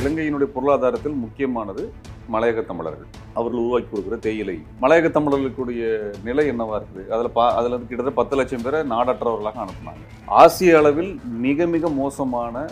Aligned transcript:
இலங்கையினுடைய 0.00 0.48
பொருளாதாரத்தில் 0.54 1.20
முக்கியமானது 1.24 1.82
மலையக 2.34 2.62
தமிழர்கள். 2.70 3.10
அவர்கள் 3.38 3.60
உருவாக்கி 3.62 3.88
கொடுக்குற 3.90 4.16
தேயிலை. 4.26 4.56
மலையக 4.82 5.08
தமிழர்களுடைய 5.16 5.82
நிலை 6.26 6.44
என்னவா 6.52 6.74
இருக்குது? 6.78 7.04
அதில் 7.14 7.34
பா 7.36 7.44
அதில் 7.58 7.76
கிட்டத்தட்ட 7.78 8.12
பத்து 8.18 8.36
லட்சம் 8.38 8.64
பேரை 8.66 8.80
நாடற்றவர்களாக 8.92 9.62
அனுப்புனாங்க. 9.64 10.02
ஆசிய 10.40 10.78
அளவில் 10.80 11.12
மிக 11.46 11.66
மிக 11.74 11.88
மோசமான 12.00 12.66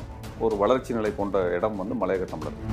ஒரு 0.44 0.54
வளர்ச்சி 0.62 0.92
நிலை 0.98 1.12
கொண்ட 1.20 1.44
இடம் 1.56 1.80
வந்து 1.82 1.96
மலையக 2.02 2.26
தமிழர்கள். 2.34 2.70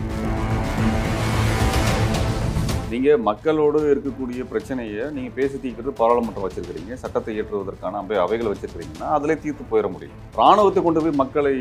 நீங்கள் 2.93 3.23
மக்களோடு 3.29 3.79
இருக்கக்கூடிய 3.93 4.41
பிரச்சனையை 4.51 5.03
நீங்கள் 5.17 5.35
பேசி 5.39 5.57
தீர்க்கிறது 5.63 5.99
பாராளுமன்றம் 5.99 6.45
வச்சிருக்கிறீங்க. 6.47 6.93
சட்டத்தை 7.03 7.33
இயற்றுவதற்கான 7.37 7.99
அவை 8.03 8.17
அவைகளை 8.27 8.49
வச்சிருக்கிறீங்கன்னா 8.53 9.09
அதிலே 9.17 9.37
தீர்த்து 9.43 9.71
போயிட 9.73 9.89
முடியும். 9.95 10.17
ராணுவத்தை 10.39 10.81
கொண்டு 10.87 11.03
போய் 11.03 11.19
மக்களை 11.21 11.57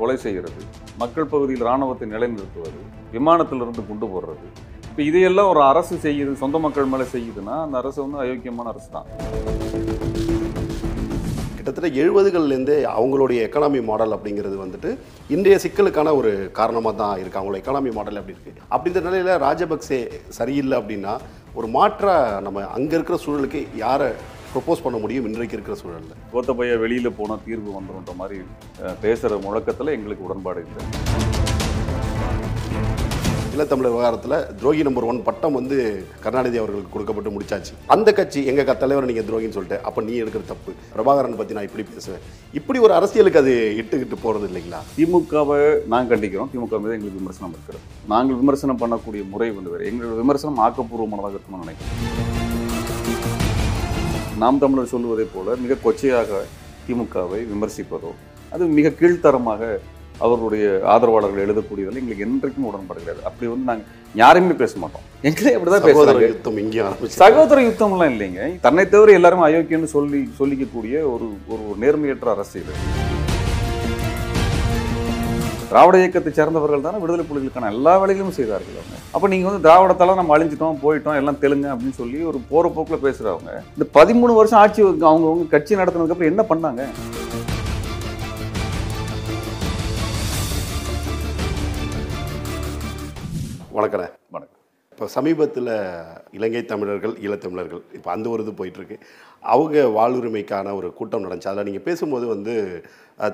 கொலை 0.00 0.16
செய்கிறது 0.24 0.60
மக்கள் 1.02 1.30
பகுதியில் 1.32 1.66
ராணுவத்தை 1.68 2.08
நிலைநிறுத்துவது 2.14 2.80
விமானத்திலிருந்து 3.16 3.84
கொண்டு 3.88 4.06
போடுறது. 4.12 4.46
இப்போ 4.90 5.02
இதையெல்லாம் 5.08 5.50
ஒரு 5.50 5.60
அரசு 5.70 5.94
செய்யுது 6.04 6.32
சொந்த 6.40 6.58
மக்கள் 6.58 6.92
மேலே 6.92 7.06
செய்யுதுன்னா 7.12 7.56
அந்த 7.64 7.76
அரசு 7.80 7.98
வந்து 8.04 8.18
அயோக்கியமான 8.22 8.68
அரசு 8.72 8.88
தான் 8.96 9.06
கிட்டத்தட்ட 11.56 11.88
எழுபதுகள்லேருந்தே 12.02 12.76
அவங்களுடைய 12.94 13.38
எக்கனாமி 13.46 13.80
மாடல் 13.88 14.14
அப்படிங்கிறது 14.16 14.56
வந்துட்டு 14.62 14.90
இன்றைய 15.30 15.56
சிக்கலுக்கான 15.64 16.14
ஒரு 16.20 16.30
காரணமாக 16.58 16.94
தான் 16.96 17.14
இருக்குது 17.14 17.40
அவங்களோட 17.40 17.60
எக்கனாமி 17.60 17.90
மாடல் 17.98 18.20
அப்படி 18.20 18.36
இருக்குது 18.36 18.66
அப்படின்ற 18.74 19.02
நிலையில் 19.06 19.32
ராஜபக்சே 19.44 20.00
சரியில்லை 20.38 20.76
அப்படின்னா 20.80 21.14
ஒரு 21.54 21.68
மாற்ற 21.76 22.06
நம்ம 22.46 22.64
அங்கே 22.76 22.94
இருக்கிற 22.96 23.18
சூழலுக்கு 23.24 23.62
யாரை 23.76 24.10
ப்ரொப்போஸ் 24.54 24.84
பண்ண 24.84 24.98
முடியும் 25.04 25.26
இன்றைக்கு 25.30 25.56
இருக்கிற 25.56 25.76
சூழலில். 25.82 26.16
கோத்தபையா 26.32 26.76
வெளியில் 26.84 27.16
போனால் 27.20 27.44
தீர்வு 27.48 27.70
வந்துடும்ன்ற 27.78 28.14
மாதிரி 28.22 28.38
பேசுகிற 29.04 29.38
முழக்கத்தில் 29.46 29.96
எங்களுக்கு 29.98 30.26
உடன்பாடு 30.28 30.62
இல்லை. 30.66 30.84
ஈழத்தமிழர் 33.54 33.92
விவகாரத்தில் 33.94 34.34
துரோகி 34.58 34.82
நம்பர் 34.86 35.06
ஒன் 35.10 35.18
பட்டம் 35.28 35.56
வந்து 35.58 35.76
கருணாநிதி 36.24 36.58
அவர்களுக்கு 36.60 36.92
கொடுக்கப்பட்டு 36.94 37.32
முடிச்சாச்சு. 37.34 37.72
அந்த 37.94 38.08
கட்சி 38.18 38.40
எங்கள் 38.50 38.68
தலைவர் 38.82 39.08
நீங்கள் 39.10 39.26
துரோகின்னு 39.28 39.56
சொல்லிட்டு 39.56 39.78
அப்போ 39.88 40.02
நீ 40.08 40.12
எடுக்கிற 40.22 40.42
தப்பு. 40.52 40.72
பிரபாகரன் 40.94 41.38
பற்றி 41.40 41.56
நான் 41.56 41.68
இப்படி 41.68 41.84
பேசுவேன். 41.94 42.24
இப்படி 42.60 42.80
ஒரு 42.86 42.94
அரசியலுக்கு 42.98 43.42
அது 43.42 43.54
இட்டுக்கிட்டு 43.80 44.18
போகிறது 44.24 44.48
இல்லைங்களா? 44.50 44.82
திமுகவை 44.98 45.58
நாங்கள் 45.94 46.12
கண்டிக்கிறோம். 46.12 46.52
திமுக 46.54 46.80
மீது 46.84 46.96
எங்களுக்கு 46.98 47.22
விமர்சனம் 47.22 47.56
இருக்கிறது. 47.56 47.82
நாங்கள் 48.14 48.40
விமர்சனம் 48.42 48.82
பண்ணக்கூடிய 48.84 49.24
முறை 49.32 49.50
வந்து 49.58 49.72
வேறு. 49.74 49.88
எங்களோட 49.92 50.16
விமர்சனம் 50.24 50.62
ஆக்கப்பூர்வமானதாக 50.68 51.36
இருக்கும்னு 51.36 51.64
நினைக்கிறேன். 51.66 52.39
நாம் 54.40 54.60
தமிழர் 54.62 54.92
சொல்லுவதைப் 54.92 55.32
போல 55.36 55.54
மிக 55.62 55.76
கொச்சையாக 55.84 56.40
திமுகவை 56.86 57.40
விமர்சிப்பதோ 57.52 58.10
அது 58.54 58.72
மிக 58.78 58.92
கீழ்த்தரமாக 59.00 59.62
அவர்களுடைய 60.24 60.64
ஆதரவாளர்கள் 60.92 61.44
எழுதக்கூடியதில் 61.44 61.98
எங்களுக்கு 62.00 62.24
என்றைக்கும் 62.26 62.68
உடன்பாடு 62.70 63.00
கிடையாது 63.02 63.22
அப்படி 63.28 63.46
வந்து 63.50 63.68
நாங்கள் 63.70 63.88
யாரையுமே 64.20 64.54
பேச 64.62 64.72
மாட்டோம். 64.82 65.04
எங்களே 65.28 65.52
அப்படிதான் 65.56 65.84
சகோதர 65.84 66.12
பேசுறாங்க. 66.14 66.30
யுத்தம் 66.32 66.58
ஆரம்பிச்சு 66.86 67.20
சகோதர 67.22 67.60
யுத்தம்லாம் 67.66 68.12
இல்லைங்க. 68.14 68.42
தன்னை 68.66 68.84
தவிர 68.94 69.14
எல்லாரும் 69.18 69.46
அயோக்கியன்னு 69.48 69.90
சொல்லி 69.96 70.20
சொல்லிக்கக்கூடிய 70.40 70.94
ஒரு 71.12 71.28
ஒரு 71.54 71.64
நேர்மையற்ற 71.84 72.30
அரசியல். 72.36 72.82
திராவிட 75.70 75.96
இயக்கத்தை 76.02 76.32
சேர்ந்தவர்கள் 76.40 76.86
தானே 76.88 77.00
விடுதலை 77.04 77.26
புலிகளுக்கான 77.30 77.72
எல்லா 77.76 77.94
வேலைகளும் 78.02 78.38
செய்தார்கள் 78.40 78.80
அவங்க. 78.80 78.99
அப்போ 79.14 79.28
நீங்கள் 79.30 79.48
வந்து 79.48 79.64
திராவிடத்தால 79.64 80.14
நம்ம 80.18 80.34
அழிஞ்சிட்டோம் 80.34 80.76
போயிட்டோம் 80.82 81.16
எல்லாம் 81.20 81.38
தெலுங்கு 81.44 81.68
அப்படின்னு 81.70 81.96
சொல்லி 82.00 82.18
ஒரு 82.30 82.38
போற 82.50 82.68
போக்கில் 82.74 83.02
பேசுகிறவங்க 83.06 83.52
இந்த 83.76 83.86
பதிமூணு 83.96 84.32
வருஷம் 84.38 84.60
ஆட்சி 84.60 84.82
அவங்க 84.82 85.06
அவங்க 85.30 85.46
கட்சி 85.54 85.80
நடத்தினதுக்கப்புறம் 85.80 86.32
என்ன 86.32 86.44
பண்ணாங்க? 86.50 86.84
வணக்கண்ணே. 93.78 94.08
வணக்கம். 94.36 94.56
இப்போ 94.92 95.06
சமீபத்தில் 95.16 95.68
இலங்கை 96.36 96.62
தமிழர்கள் 96.70 97.12
ஈழத்தமிழர்கள் 97.26 97.82
இப்போ 97.98 98.08
அந்த 98.14 98.26
ஒரு 98.32 98.42
இது 98.44 98.52
போயிட்டுருக்கு 98.58 98.96
அவங்க 99.52 99.84
வாழ்வுரிமைக்கான 99.98 100.74
ஒரு 100.78 100.88
கூட்டம் 100.98 101.24
நடந்துச்சு. 101.26 101.50
அதில் 101.52 101.68
நீங்கள் 101.68 101.86
பேசும்போது 101.86 102.26
வந்து 102.34 102.54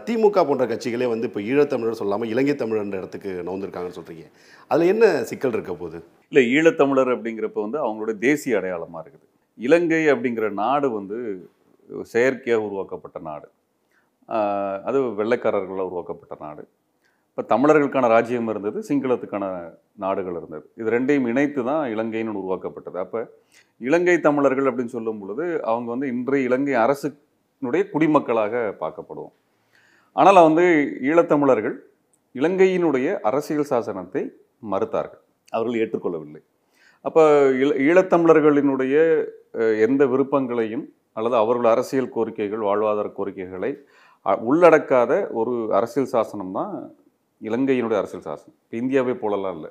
திமுக 0.06 0.42
போன்ற 0.46 0.64
கட்சிகளே 0.70 1.06
வந்து 1.12 1.26
இப்போ 1.28 1.40
ஈழத்தமிழர் 1.50 1.98
சொல்லாமல் 2.00 2.30
இலங்கை 2.32 2.54
தமிழர்ன்ற 2.62 2.96
இடத்துக்கு 3.02 3.30
நவுந்திருக்காங்கன்னு 3.48 3.98
சொல்கிறீங்க 3.98 4.24
அதில் 4.70 4.90
என்ன 4.92 5.04
சிக்கல் 5.30 5.54
இருக்க 5.56 5.72
போகுது? 5.82 5.98
இல்லை 6.30 6.42
ஈழத்தமிழர் 6.54 7.10
அப்படிங்கிறப்ப 7.16 7.60
வந்து 7.66 7.78
அவங்களுடைய 7.84 8.16
தேசிய 8.26 8.58
அடையாளமாக 8.60 9.02
இருக்குது. 9.02 9.26
இலங்கை 9.66 10.02
அப்படிங்கிற 10.14 10.48
நாடு 10.62 10.88
வந்து 10.96 11.18
செயற்கையாக 12.14 12.66
உருவாக்கப்பட்ட 12.68 13.18
நாடு. 13.28 13.46
அது 14.88 14.98
வெள்ளைக்காரர்களால் 15.20 15.88
உருவாக்கப்பட்ட 15.90 16.34
நாடு. 16.46 16.64
இப்போ 17.30 17.42
தமிழர்களுக்கான 17.54 18.06
ராஜ்யம் 18.16 18.50
இருந்தது 18.52 18.78
சிங்களத்துக்கான 18.88 19.44
நாடுகள் 20.04 20.36
இருந்தது. 20.40 20.66
இது 20.80 20.88
ரெண்டையும் 20.96 21.26
இணைத்து 21.32 21.60
தான் 21.70 21.82
இலங்கைன்னு 21.94 22.38
உருவாக்கப்பட்டது. 22.42 22.98
அப்போ 23.04 23.20
இலங்கை 23.88 24.18
தமிழர்கள் 24.28 24.68
அப்படின்னு 24.70 24.96
சொல்லும் 24.98 25.20
பொழுது 25.22 25.44
அவங்க 25.70 25.88
வந்து 25.94 26.06
இன்றைய 26.14 26.48
இலங்கை 26.48 26.76
அரசுனுடைய 26.84 27.82
குடிமக்களாக 27.94 28.54
பார்க்கப்படுவோம். 28.82 29.34
ஆனால் 30.16 30.42
வந்து 30.42 30.64
ஈழத்தமிழர்கள் 31.02 31.76
இலங்கையினுடைய 32.34 33.20
அரசியல் 33.20 33.70
சாசனத்தை 33.70 34.22
மறுத்தார்கள். 34.70 35.22
அவர்கள் 35.52 35.80
ஏற்றுக்கொள்ளவில்லை. 35.82 36.40
அப்போ 37.04 37.22
ஈழ 37.60 37.70
ஈழத்தமிழர்களினுடைய 37.86 38.94
எந்த 39.86 40.06
விருப்பங்களையும் 40.06 40.84
அல்லது 41.12 41.36
அவர்கள் 41.36 41.72
அரசியல் 41.72 42.12
கோரிக்கைகள் 42.14 42.62
வாழ்வாதார 42.68 43.12
கோரிக்கைகளை 43.12 43.70
அ- 44.26 44.40
உள்ளடக்காத 44.48 45.12
ஒரு 45.32 45.72
அரசியல் 45.72 46.06
சாசனம் 46.06 46.52
தான் 46.52 46.72
இலங்கையினுடைய 47.40 47.98
அரசியல் 47.98 48.22
சாசனம். 48.22 48.56
இப்போ 48.62 48.76
இந்தியாவை 48.76 49.14
போலலாம் 49.14 49.54
இல்லை. 49.54 49.70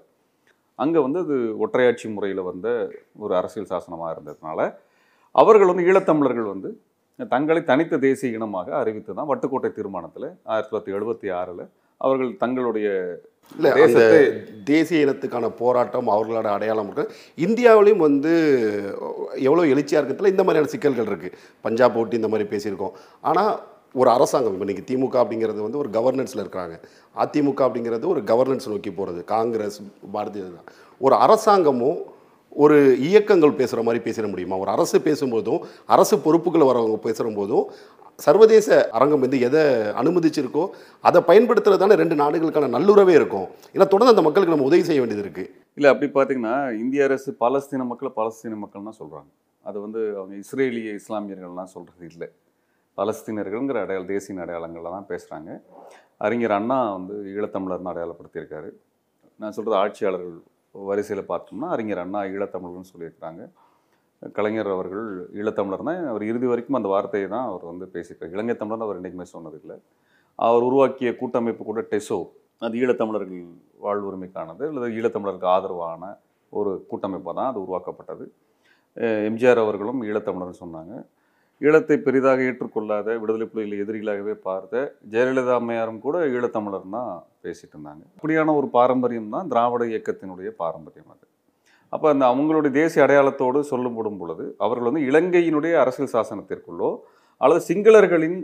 அங்கே 0.80 1.00
வந்து 1.00 1.20
அது 1.20 1.36
ஒற்றையாட்சி 1.60 2.08
முறையில் 2.14 2.42
வந்த 2.42 2.68
ஒரு 3.20 3.36
அரசியல் 3.36 3.70
சாசனமாக 3.70 4.14
இருந்ததுனால 4.16 4.60
அவர்கள் 5.36 5.68
வந்து 5.68 5.88
ஈழத்தமிழர்கள் 5.90 6.52
வந்து 6.54 6.70
தங்களை 7.20 7.62
தனித்த 7.70 7.98
தேசிய 8.06 8.38
இனமாக 8.38 8.70
அறிவித்து 8.80 9.12
தான் 9.18 9.30
வட்டுக்கோட்டை 9.30 9.70
தீர்மானத்தில் 9.76 10.28
ஆயிரத்தி 10.52 10.70
தொள்ளாயிரத்தி 10.72 10.96
எழுபத்தி 10.98 11.28
ஆறில் 11.40 11.64
அவர்கள் 12.02 12.32
தங்களுடைய 12.42 12.88
தேசத்தை 13.78 14.20
தேசிய 14.70 15.06
இனத்துக்கான 15.06 15.50
போராட்டம் 15.62 16.08
அவர்களோட 16.16 16.48
அடையாளம் 16.56 16.88
இருக்கு. 16.90 17.14
இந்தியாவிலையும் 17.46 18.04
வந்து 18.08 18.34
எவ்வளோ 19.48 19.66
எழுச்சியாக 19.74 20.02
இருக்கிறதுல 20.02 20.32
இந்த 20.34 20.44
மாதிரியான 20.46 20.72
சிக்கல்கள் 20.74 21.10
இருக்குது 21.12 21.38
பஞ்சாப் 21.66 21.98
ஓட்டி 22.02 22.20
இந்த 22.22 22.32
மாதிரி 22.34 22.48
பேசியிருக்கோம். 22.54 22.96
ஆனால் 23.30 23.54
ஒரு 24.02 24.10
அரசாங்கம் 24.16 24.56
இப்போ 24.56 24.66
இன்றைக்கி 24.68 24.86
திமுக 24.90 25.18
அப்படிங்கிறது 25.24 25.62
வந்து 25.66 25.82
ஒரு 25.84 25.92
கவர்னன்ஸில் 25.98 26.44
இருக்கிறாங்க. 26.44 26.78
அதிமுக 27.24 27.62
அப்படிங்கிறது 27.68 28.12
ஒரு 28.14 28.24
கவர்னன்ஸ் 28.32 28.72
நோக்கி 28.74 28.94
போகிறது 29.00 29.22
காங்கிரஸ் 29.36 29.80
பாரதிய 30.16 30.44
ஜனதா. 30.48 30.64
ஒரு 31.02 31.16
அரசாங்கமும் 31.26 32.02
ஒரு 32.64 32.78
இயக்கங்கள் 33.08 33.58
பேசுகிற 33.60 33.82
மாதிரி 33.88 34.02
பேசிட 34.06 34.26
முடியுமா? 34.32 34.56
ஒரு 34.64 34.70
அரசு 34.76 34.98
பேசும்போதும் 35.08 35.62
அரசு 35.96 36.16
பொறுப்புகள் 36.26 36.70
வரவங்க 36.70 36.98
பேசுகிற 37.08 37.34
போதும் 37.40 37.66
சர்வதேச 38.26 38.68
அரங்கம் 38.98 39.24
வந்து 39.26 39.40
எதை 39.48 39.64
அனுமதிச்சிருக்கோ 40.02 40.64
அதை 41.08 41.20
பயன்படுத்துறது 41.30 41.82
தானே 41.82 41.96
ரெண்டு 42.02 42.16
நாடுகளுக்கான 42.22 42.70
நல்லுறவே 42.76 43.14
இருக்கும். 43.20 43.48
ஏன்னா 43.76 43.88
தொடர்ந்து 43.94 44.14
அந்த 44.14 44.26
மக்களுக்கு 44.28 44.56
நம்ம 44.56 44.68
உதவி 44.70 44.86
செய்ய 44.90 45.02
வேண்டியது 45.02 45.26
இருக்குது 45.26 45.52
இல்லை 45.78 45.90
அப்படி 45.94 46.10
பார்த்தீங்கன்னா 46.18 46.56
இந்திய 46.84 47.10
அரசு 47.10 47.30
பாலஸ்தீன 47.44 47.88
மக்களை 47.92 48.12
பாலஸ்தீன 48.20 48.58
மக்கள்னா 48.64 48.94
சொல்கிறாங்க 49.02 49.30
அது 49.70 49.78
வந்து 49.86 50.02
அவங்க 50.20 50.34
இஸ்ரேலிய 50.44 50.90
இஸ்லாமியர்கள்லாம் 51.02 51.74
சொல்கிறது 51.76 52.06
இல்லை. 52.12 52.28
பலஸ்தீனர்கள்ங்கிற 52.98 53.78
அடையாள 53.86 54.04
தேசிய 54.16 54.44
அடையாளங்களில் 54.44 54.96
தான் 54.98 55.08
பேசுகிறாங்க 55.12 55.50
அறிஞர் 56.26 56.58
அண்ணா 56.58 56.78
வந்து 56.98 57.16
ஈழத்தமிழர்னு 57.36 57.92
அடையாளப்படுத்தியிருக்காரு. 57.94 58.70
நான் 59.42 59.56
சொல்கிறது 59.56 59.80
ஆட்சியாளர்கள் 59.84 60.36
வரிசையில் 60.90 61.30
பார்த்தோம்னா 61.32 61.68
அறிஞர் 61.76 62.02
அண்ணா 62.04 62.22
ஈழத்தமிழர்னு 62.34 62.92
சொல்லியிருக்கிறாங்க. 62.94 63.44
கலைஞர் 64.38 64.70
அவர்கள் 64.76 65.08
ஈழத்தமிழர்னா 65.40 65.94
அவர் 66.12 66.24
இறுதி 66.30 66.48
வரைக்கும் 66.52 66.78
அந்த 66.80 66.90
வார்த்தையை 66.94 67.28
தான் 67.36 67.48
அவர் 67.50 67.66
வந்து 67.72 67.86
பேசியிருக்கார். 67.96 68.34
இலங்கை 68.36 68.56
தமிழர்னு 68.62 68.88
அவர் 68.88 69.00
என்றைக்குமே 69.00 69.28
சொன்னதில்லை. 69.36 69.78
அவர் 70.46 70.66
உருவாக்கிய 70.70 71.10
கூட்டமைப்பு 71.22 71.64
கூட 71.70 71.82
டெசோ 71.92 72.20
அது 72.66 72.80
ஈழத்தமிழர்கள் 72.82 73.44
வாழ்வுரிமைக்கானது 73.86 74.64
அல்லது 74.70 74.88
ஈழத்தமிழருக்கு 75.00 75.48
ஆதரவான 75.56 76.04
ஒரு 76.60 76.72
கூட்டமைப்பாக 76.92 77.34
தான் 77.40 77.50
அது 77.52 77.60
உருவாக்கப்பட்டது. 77.66 78.26
எம்ஜிஆர் 79.30 79.62
அவர்களும் 79.64 80.02
ஈழத்தமிழர்னு 80.10 80.62
சொன்னாங்க. 80.64 80.94
ஈழத்தை 81.66 81.98
பெரிதாக 81.98 82.42
ஏற்றுக்கொள்ளாத 82.42 83.18
விடுதலை 83.18 83.48
புலிகளை 83.48 83.78
எதிரிகளாகவே 83.84 84.34
பார்த்த 84.48 84.74
ஜெயலலிதா 85.12 85.54
அம்மையாரும் 85.54 86.00
கூட 86.00 86.26
ஈழத்தமிழர் 86.28 86.90
தான் 86.90 87.12
பேசிட்டு 87.44 87.74
இருந்தாங்க. 87.76 88.04
அப்படியான 88.16 88.56
ஒரு 88.56 88.68
பாரம்பரியம் 88.68 89.30
தான் 89.30 89.48
திராவிட 89.48 89.84
இயக்கத்தினுடைய 89.86 90.50
பாரம்பரியம் 90.58 91.12
அது. 91.12 91.26
அப்போ 91.94 92.10
அந்த 92.10 92.26
அவங்களுடைய 92.26 92.72
தேசிய 92.72 93.06
அடையாளத்தோடு 93.06 93.60
சொல்லப்படும் 93.64 94.18
பொழுது 94.18 94.56
அவர்கள் 94.58 94.92
வந்து 94.92 95.08
இலங்கையினுடைய 95.12 95.74
அரசியல் 95.80 96.14
சாசனத்திற்குள்ளோ 96.14 96.90
அல்லது 97.42 97.66
சிங்களர்களின் 97.68 98.38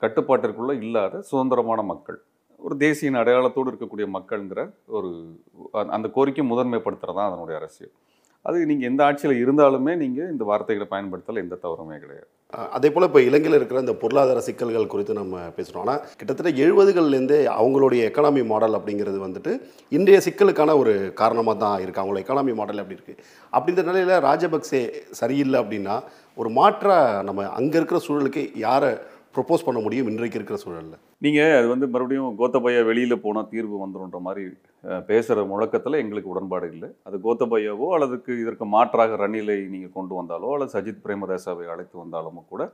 கட்டுப்பாட்டிற்குள்ளோ 0.00 0.72
இல்லாத 0.82 1.20
சுதந்திரமான 1.22 1.82
மக்கள் 1.82 2.18
ஒரு 2.60 2.76
தேசியின் 2.76 3.14
அடையாளத்தோடு 3.14 3.70
இருக்கக்கூடிய 3.70 4.06
மக்கள்ங்கிற 4.16 4.60
ஒரு 4.88 5.08
அந்த- 5.88 6.08
கோரிக்கை 6.08 6.50
முதன்மைப்படுத்துகிறது 6.50 7.18
தான் 7.20 7.28
அதனுடைய 7.30 7.60
அரசியல். 7.60 7.92
அது 8.46 8.66
நீங்கள் 8.70 8.88
எந்த 8.90 9.00
ஆட்சியில் 9.06 9.40
இருந்தாலுமே 9.42 9.92
நீங்கள் 10.02 10.32
இந்த 10.32 10.44
வார்த்தைகளை 10.50 10.86
பயன்படுத்தல 10.90 11.42
எந்த 11.44 11.56
தவறுமே 11.62 11.96
கிடையாது. 12.02 12.26
அதே 12.74 12.88
போல் 12.90 13.06
இப்போ 13.06 13.20
இலங்கையில் 13.28 13.56
இருக்கிற 13.58 13.78
இந்த 13.80 13.94
பொருளாதார 14.02 14.40
சிக்கல்கள் 14.48 14.84
குறித்து 14.86 15.14
நம்ம 15.14 15.40
பேசுகிறோம் 15.56 15.82
ஆனால் 15.84 16.02
கிட்டத்தட்ட 16.18 16.50
எழுபதுகள்லேருந்தே 16.64 17.38
அவங்களுடைய 17.56 18.02
எக்கனாமி 18.10 18.42
மாடல் 18.52 18.76
அப்படிங்கிறது 18.78 19.18
வந்துட்டு 19.24 19.52
இன்றைய 19.92 20.18
சிக்கலுக்கான 20.26 20.76
ஒரு 20.82 20.92
காரணமாக 21.14 21.56
தான் 21.64 21.82
இருக்குது 21.82 22.02
அவங்களோட 22.02 22.22
எக்கனாமி 22.24 22.54
மாடல் 22.60 22.82
அப்படி 22.82 22.98
இருக்குது 22.98 23.20
அப்படின்ற 23.52 23.84
நிலையில் 23.88 24.22
ராஜபக்சே 24.28 24.82
சரியில்லை 25.12 25.60
அப்படின்னா 25.62 25.96
ஒரு 26.36 26.50
மாற்றாக 26.52 27.22
நம்ம 27.22 27.48
அங்கே 27.58 27.78
இருக்கிற 27.78 28.00
சூழலுக்கு 28.06 28.44
யாரை 28.58 28.92
ப்ரொப்போஸ் 29.36 29.64
பண்ண 29.66 29.78
முடியும் 29.84 30.08
இன்றைக்கு 30.12 30.38
இருக்கிற 30.38 30.58
சூழலில். 30.62 30.98
நீங்கள் 31.24 31.56
அது 31.58 31.66
வந்து 31.72 31.86
மறுபடியும் 31.94 32.36
கோத்தபையா 32.40 32.80
வெளியில் 32.90 33.22
போனால் 33.24 33.48
தீர்வு 33.52 33.76
வந்துருன்ற 33.84 34.18
மாதிரி 34.26 34.44
பேசுகிற 35.08 35.44
முழக்கத்தில் 35.52 36.00
எங்களுக்கு 36.02 36.32
உடன்பாடு 36.34 36.66
இல்லை. 36.74 36.88
அது 37.08 37.18
கோத்தபையாவோ 37.26 37.88
அல்லதுக்கு 37.96 38.32
இதற்கு 38.42 38.66
மாற்றாக 38.76 39.16
ரணிலை 39.24 39.58
நீங்கள் 39.74 39.94
கொண்டு 39.98 40.14
வந்தாலோ 40.20 40.50
அல்லது 40.56 40.74
சஜித் 40.76 41.02
பிரேமதாசாவை 41.06 41.66
அழைத்து 41.74 41.96
வந்தாலுமோ 42.02 42.42
கூட 42.52 42.64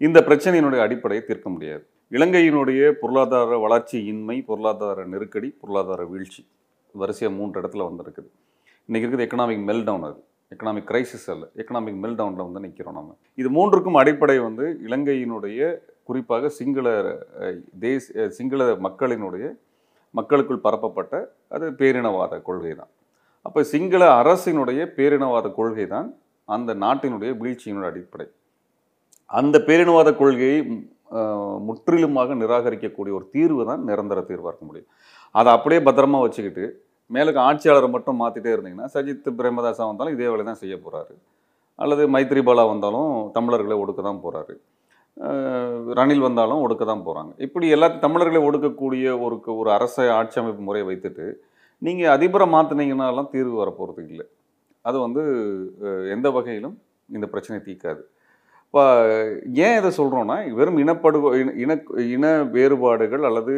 இந்த 0.00 0.20
பிரச்சனையினுடைய 0.28 0.82
அடிப்படையை 0.86 1.22
தீர்க்க 1.30 1.48
முடியாது. 1.54 1.84
இலங்கையினுடைய 2.16 2.82
பொருளாதார 3.02 3.58
வளர்ச்சியின்மை 3.66 4.36
பொருளாதார 4.50 5.04
நெருக்கடி 5.14 5.50
பொருளாதார 5.60 6.02
வீழ்ச்சி 6.12 6.42
வரிசையாக 6.94 7.36
மூன்று 7.38 7.60
இடத்துல 7.60 7.86
வந்திருக்குது. 7.88 8.28
இன்றைக்கி 8.88 9.06
இருக்குது 9.06 9.26
எக்கனாமிக் 9.26 9.66
மெல்டவுன் 9.70 10.06
அது. 10.08 10.18
எக்கனாமிக் 10.52 10.88
கிரைசிஸ் 10.90 11.28
அல்ல 11.34 11.44
எக்கனாமிக் 11.60 12.00
மெல்டவுனில் 12.04 12.46
வந்து 12.46 12.64
நிற்கிறோம் 12.64 12.96
நம்ம 12.98 13.14
இது 13.38 13.48
மூன்றுக்கும் 13.56 14.00
அடிப்படை 14.02 14.36
வந்து 14.46 14.66
இலங்கையினுடைய 14.86 15.60
குறிப்பாக 16.08 16.48
சிங்கள 16.58 16.86
தேசிய 17.84 18.14
தேச 18.16 18.28
சிங்கள 18.38 18.64
மக்களினுடைய 18.86 19.46
மக்களுக்குள் 20.14 20.64
பரப்பப்பட்ட 20.66 21.14
அது 21.54 21.66
பேரினவாத 21.80 22.34
கொள்கை 22.48 22.74
தான் 22.80 22.92
அப்போ 23.46 23.60
சிங்கள 23.72 24.02
அரசினுடைய 24.20 24.80
பேரினவாத 24.98 25.46
கொள்கை 25.58 25.86
தான் 25.94 26.08
அந்த 26.48 26.70
நாட்டினுடைய 26.84 27.30
வீழ்ச்சியினுடைய 27.40 27.90
அடிப்படை. 27.92 28.26
அந்த 29.30 29.56
பேரினவாத 29.68 30.08
கொள்கையை 30.20 30.58
முற்றிலுமாக 31.68 32.34
நிராகரிக்கக்கூடிய 32.42 33.12
ஒரு 33.18 33.26
தீர்வு 33.34 33.62
தான் 33.70 33.82
நிரந்தர 33.88 34.18
தீர்வாக 34.30 34.50
இருக்க 34.52 34.64
முடியும். 34.68 34.90
அதை 35.34 35.50
அப்படியே 35.56 35.80
பத்திரமா 35.86 36.18
வச்சுக்கிட்டு 36.24 36.64
மேலுக்கு 37.10 37.40
ஆட்சியாளரை 37.40 37.88
மட்டும் 37.90 38.20
மாற்றிட்டே 38.20 38.52
இருந்தீங்கன்னா 38.54 38.88
சஜித் 38.94 39.28
பிரேமதாசா 39.38 39.84
வந்தாலும் 39.86 40.14
இதே 40.14 40.28
வேலை 40.28 40.44
தான் 40.44 40.62
செய்ய 40.62 40.76
போகிறாரு 40.76 41.14
அல்லது 41.78 42.02
மைத்ரிபாலா 42.08 42.64
வந்தாலும் 42.68 43.10
தமிழர்களை 43.32 43.76
ஒடுக்க 43.82 44.02
தான் 44.02 44.22
போகிறாரு 44.24 44.54
ரணில் 45.98 46.18
வந்தாலும் 46.18 46.62
ஒடுக்க 46.64 46.84
தான் 46.84 47.04
போகிறாங்க 47.06 47.32
இப்படி 47.38 47.68
எல்லா 47.68 47.88
தமிழர்களை 48.04 48.40
ஒடுக்கக்கூடிய 48.48 49.06
ஒரு 49.20 49.36
ஒரு 49.56 49.70
அரச 49.72 49.96
ஆட்சி 50.12 50.40
அமைப்பு 50.40 50.62
முறையை 50.62 50.86
வைத்துட்டு 50.90 51.26
நீங்கள் 51.82 52.12
அதிபரை 52.16 52.46
மாற்றினீங்கன்னாலாம் 52.54 53.30
தீர்வு 53.30 53.56
வரப்போகிறது 53.56 54.02
இல்லை. 54.08 54.26
அது 54.84 54.98
வந்து 55.00 55.22
எந்த 56.16 56.28
வகையிலும் 56.30 56.76
இந்த 57.08 57.26
பிரச்சனை 57.26 57.58
தீர்க்காது. 57.66 58.02
இப்போ 58.66 58.82
ஏன் 59.66 59.76
இதை 59.80 59.90
சொல்கிறோன்னா 59.98 60.36
வெறும் 60.54 60.78
இனப்படு 60.78 61.18
இன- 61.42 61.56
இன 61.64 61.72
இன 62.16 62.26
வேறுபாடுகள் 62.56 63.24
அல்லது 63.24 63.54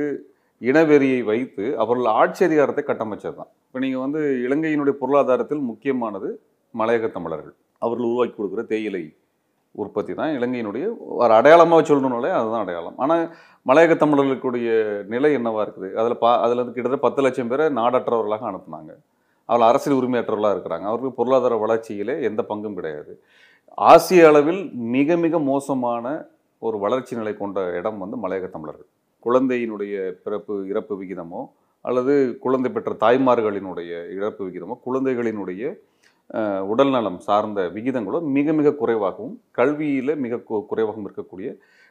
இனவெறியை 0.62 1.20
வைத்து 1.30 1.64
அவர்கள் 1.82 2.08
ஆட்சி 2.20 2.42
அதிகாரத்தை 2.48 2.82
கட்டமைச்சது 2.84 3.36
தான் 3.40 3.50
இப்போ 3.66 3.78
நீங்கள் 3.84 4.04
வந்து 4.04 4.20
இலங்கையினுடைய 4.46 4.94
பொருளாதாரத்தில் 5.00 5.62
முக்கியமானது 5.70 6.28
மலையக 6.74 7.08
தமிழர்கள். 7.16 7.54
அவர்கள் 7.82 8.08
உருவாக்கி 8.10 8.34
கொடுக்குற 8.36 8.62
தேயிலை 8.72 9.04
உற்பத்தி 9.74 10.12
தான் 10.18 10.34
இலங்கையினுடைய 10.36 10.84
ஒரு 11.20 11.32
அடையாளமாக 11.38 11.82
சொல்லணும்னாலே 11.88 12.30
அதுதான் 12.38 12.64
அடையாளம். 12.64 12.96
ஆனால் 13.04 13.24
மலையக 13.66 13.94
தமிழர்களுக்குடைய 14.02 14.68
நிலை 15.12 15.30
என்னவாக 15.38 15.64
இருக்குது? 15.66 15.88
அதில் 16.00 16.20
பா 16.22 16.30
அதில் 16.44 16.62
வந்து 16.62 16.74
கிட்டத்தட்ட 16.76 17.06
பத்து 17.06 17.22
லட்சம் 17.26 17.50
பேரை 17.50 17.66
நாடற்றவர்களாக 17.80 18.46
அனுப்புனாங்க. 18.50 18.92
அவள் 19.48 19.68
அரசியல் 19.70 19.98
உரிமையற்றவர்களாக 20.00 20.56
இருக்கிறாங்க. 20.56 20.86
அவருக்கு 20.92 21.18
பொருளாதார 21.18 21.56
வளர்ச்சியிலே 21.64 22.14
எந்த 22.28 22.42
பங்கும் 22.50 22.78
கிடையாது. 22.78 23.12
ஆசிய 23.90 24.28
அளவில் 24.30 24.62
மிக 24.96 25.16
மிக 25.24 25.38
மோசமான 25.52 26.16
ஒரு 26.62 26.76
வளர்ச்சி 26.84 27.14
நிலை 27.20 27.34
கொண்ட 27.42 27.60
இடம் 27.78 27.98
வந்து 28.04 28.16
மலையக 28.24 28.46
தமிழர்கள். 28.56 28.90
குழந்தையினுடைய 29.26 29.94
பிறப்பு 30.24 30.54
இறப்பு 30.72 30.94
விகிதமோ 31.02 31.42
அல்லது 31.84 32.14
குழந்தை 32.44 32.70
பெற்ற 32.70 32.92
தாய்மார்களினுடைய 33.04 33.92
இறப்பு 34.18 34.42
விகிதமோ 34.46 34.74
குழந்தைகளினுடைய 34.86 35.62
உடல்நலம் 36.72 37.18
சார்ந்த 37.26 37.60
விகிதங்களோ 37.74 38.18
மிக 38.36 38.52
மிக 38.58 38.74
குறைவாகவும் 38.80 39.34
கல்வியில் 39.58 40.12
மிக 40.24 40.40
குறைவாகவும் 40.70 41.06
இருக்கக்கூடிய 41.08 41.48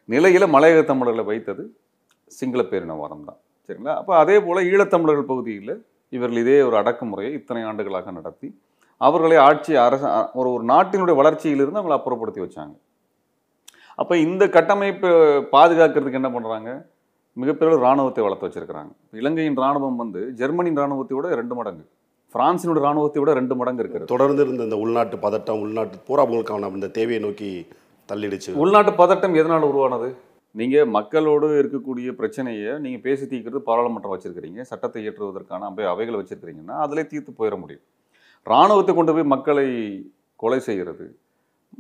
நிலையில் 0.10 0.54
மலையக 0.56 0.82
தமிழர்களை 0.90 1.24
வைத்தது 1.30 1.64
சிங்கள 2.38 2.62
பேரினவாதம் 2.72 3.28
தான். 3.28 3.40
சரிங்களா? 3.68 3.94
அப்போ 4.02 4.14
அதே 4.24 4.36
போல் 4.46 4.68
ஈழத்தமிழர்கள் 4.72 5.32
பகுதியில் 5.32 5.74
இவர்கள் 6.16 6.42
இதே 6.44 6.58
ஒரு 6.68 6.76
அடக்குமுறையை 6.82 7.32
இத்தனை 7.40 7.62
ஆண்டுகளாக 7.70 8.12
நடத்தி 8.18 8.50
அவர்களை 9.02 9.38
ஆட்சி 9.46 9.74
அரச 9.86 10.04
ஒரு 10.40 10.50
ஒரு 10.56 10.64
நாட்டினுடைய 10.74 11.16
வளர்ச்சியிலிருந்து 11.22 11.80
அவங்களை 11.80 11.98
அப்புறப்படுத்தி 12.00 12.42
வச்சாங்க. 12.44 12.76
அப்போ 14.02 14.14
இந்த 14.26 14.44
கட்டமைப்பை 14.58 15.10
பாதுகாக்கிறதுக்கு 15.56 16.20
என்ன 16.22 16.32
பண்ணுறாங்க 16.36 16.70
மிகப்பெரிய 17.42 17.78
இராணுவத்தை 17.84 18.22
வளர்த்து 18.26 18.48
வச்சிருக்கிறாங்க. 18.48 18.92
இலங்கையின் 19.22 19.58
இராணுவம் 19.62 19.98
வந்து 20.02 20.22
ஜெர்மனியின் 20.42 20.80
இராணுவத்தை 20.82 21.16
விட 21.18 21.30
ரெண்டு 21.42 21.56
மடங்கு. 21.60 21.84
பிரான்சினுடைய 22.36 22.84
இராணுவத்தை 22.86 23.20
விட 23.22 23.32
ரெண்டு 23.40 23.56
மடங்கு 23.60 23.82
இருக்கிறது. 23.84 24.10
தொடர்ந்து 24.14 24.42
இருந்த 24.46 24.68
இந்த 24.68 24.78
உள்நாட்டு 24.84 25.18
பதட்டம் 25.26 25.62
உள்நாட்டு 25.66 25.98
போர் 26.08 26.22
அவங்களுக்கான 26.24 26.70
இந்த 26.78 26.90
தேவையை 26.98 27.20
நோக்கி 27.26 27.50
தள்ளிடுச்சு. 28.10 28.52
உள்நாட்டு 28.64 28.94
பதட்டம் 29.02 29.38
எதனால் 29.42 29.70
உருவானது? 29.72 30.08
நீங்கள் 30.56 30.92
மக்களோடு 30.98 31.48
இருக்கக்கூடிய 31.62 32.10
பிரச்சனையை 32.20 32.72
நீங்கள் 32.84 33.04
பேசி 33.06 33.24
தீர்க்கிறது 33.32 33.62
பாராளுமன்றம் 33.70 34.14
வச்சிருக்கிறீங்க. 34.14 34.62
சட்டத்தை 34.72 35.00
இயற்றுவதற்கான 35.04 35.68
அவை 35.72 35.86
அவைகளை 35.94 36.18
வச்சிருக்கிறீங்கன்னா 36.20 36.78
அதிலே 36.86 37.04
தீர்த்து 37.14 37.32
போயிட 37.40 37.58
முடியும். 37.64 37.86
இராணுவத்தை 38.46 38.94
கொண்டு 38.96 39.14
போய் 39.16 39.32
மக்களை 39.36 39.68
கொலை 40.44 40.60
செய்கிறது 40.70 41.06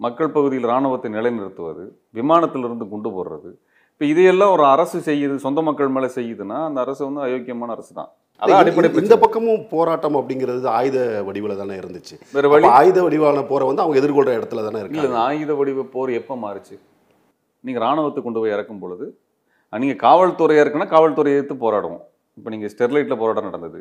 மக்கள் 0.05 0.35
பகுதியில் 0.35 0.67
இராணுவத்தை 0.69 1.09
நிலைநிறுத்துவது 1.17 1.83
விமானத்திலிருந்து 2.17 2.85
குண்டு 2.93 3.09
போடுறது 3.15 3.51
இப்போ 3.95 4.05
இதையெல்லாம் 4.11 4.53
ஒரு 4.53 4.63
அரசு 4.71 4.97
செய்யுது 5.07 5.35
சொந்த 5.43 5.59
மக்கள் 5.65 5.91
மேலே 5.95 6.07
செய்யுதுன்னா 6.15 6.57
அந்த 6.69 6.79
அரசு 6.83 7.01
வந்து 7.07 7.21
அயோக்கியமான 7.25 7.75
அரசு 7.75 7.91
தான் 7.99 8.09
அதான் 8.41 8.61
அடிப்படை 8.61 8.87
இந்த-. 8.89 9.19
பக்கமும் 9.21 9.61
போராட்டம் 9.73 10.17
அப்படிங்கிறது 10.19 10.67
ஆயுத 10.79 10.97
வடிவில் 11.27 11.59
தானே 11.61 11.75
இருந்துச்சு. 11.81 12.15
வேற 12.33 12.47
வழி 12.53 12.67
ஆயுத 12.79 12.97
வடிவான 13.05 13.43
போரை 13.51 13.65
வந்து 13.69 13.83
அவங்க 13.83 13.99
எதிர்கொள்ற 14.01 14.31
இடத்துல 14.39 14.63
தானே 14.65 14.79
இல்லை 14.79 14.83
இருக்காங்க 14.85 15.09
இந்த 15.11 15.21
ஆயுத 15.27 15.53
வடிவ 15.59 15.85
போர் 15.93 16.11
எப்போ 16.19 16.35
மாறுச்சு? 16.43 16.75
நீங்கள் 17.63 17.83
ராணுவத்தை 17.85 18.23
கொண்டு 18.25 18.41
போய் 18.41 18.55
இறக்கும் 18.55 18.81
பொழுது 18.83 19.05
நீங்கள் 19.73 20.01
காவல்துறையாக 20.05 20.63
இருக்குன்னா 20.65 20.89
காவல்துறையை 20.95 21.37
எதிர்த்து 21.37 21.57
போராடுவோம். 21.63 22.03
இப்போ 22.37 22.49
நீங்கள் 22.55 22.71
ஸ்டெர்லைட்டில் 22.73 23.21
போராட்டம் 23.21 23.49
நடந்தது. 23.49 23.79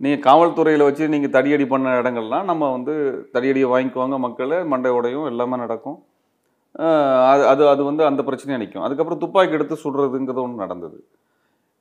நீங்கள் 0.00 0.24
காவல்துறையில் 0.28 0.88
வச்சு 0.88 1.04
நீங்கள் 1.14 1.34
தடியடி 1.36 1.66
பண்ண 1.72 1.96
இடங்கள்லாம் 2.02 2.48
நம்ம 2.52 2.70
வந்து 2.76 2.94
தடியடியை 3.34 3.68
வாங்கிக்குவாங்க 3.74 4.18
மக்களை 4.26 4.58
மண்டை 4.72 4.92
உடையும் 4.98 5.28
எல்லாமே 5.32 5.58
நடக்கும். 5.64 5.98
அது 7.32 7.42
அது 7.52 7.62
அது 7.72 7.82
வந்து 7.90 8.02
அந்த 8.10 8.20
பிரச்சனையாக 8.28 8.60
நிற்கும் 8.62 8.84
அதுக்கப்புறம் 8.86 9.20
துப்பாக்கி 9.22 9.56
எடுத்து 9.58 9.76
சுடுறதுங்கிறது 9.84 10.42
ஒன்று 10.46 10.64
நடந்தது. 10.64 10.98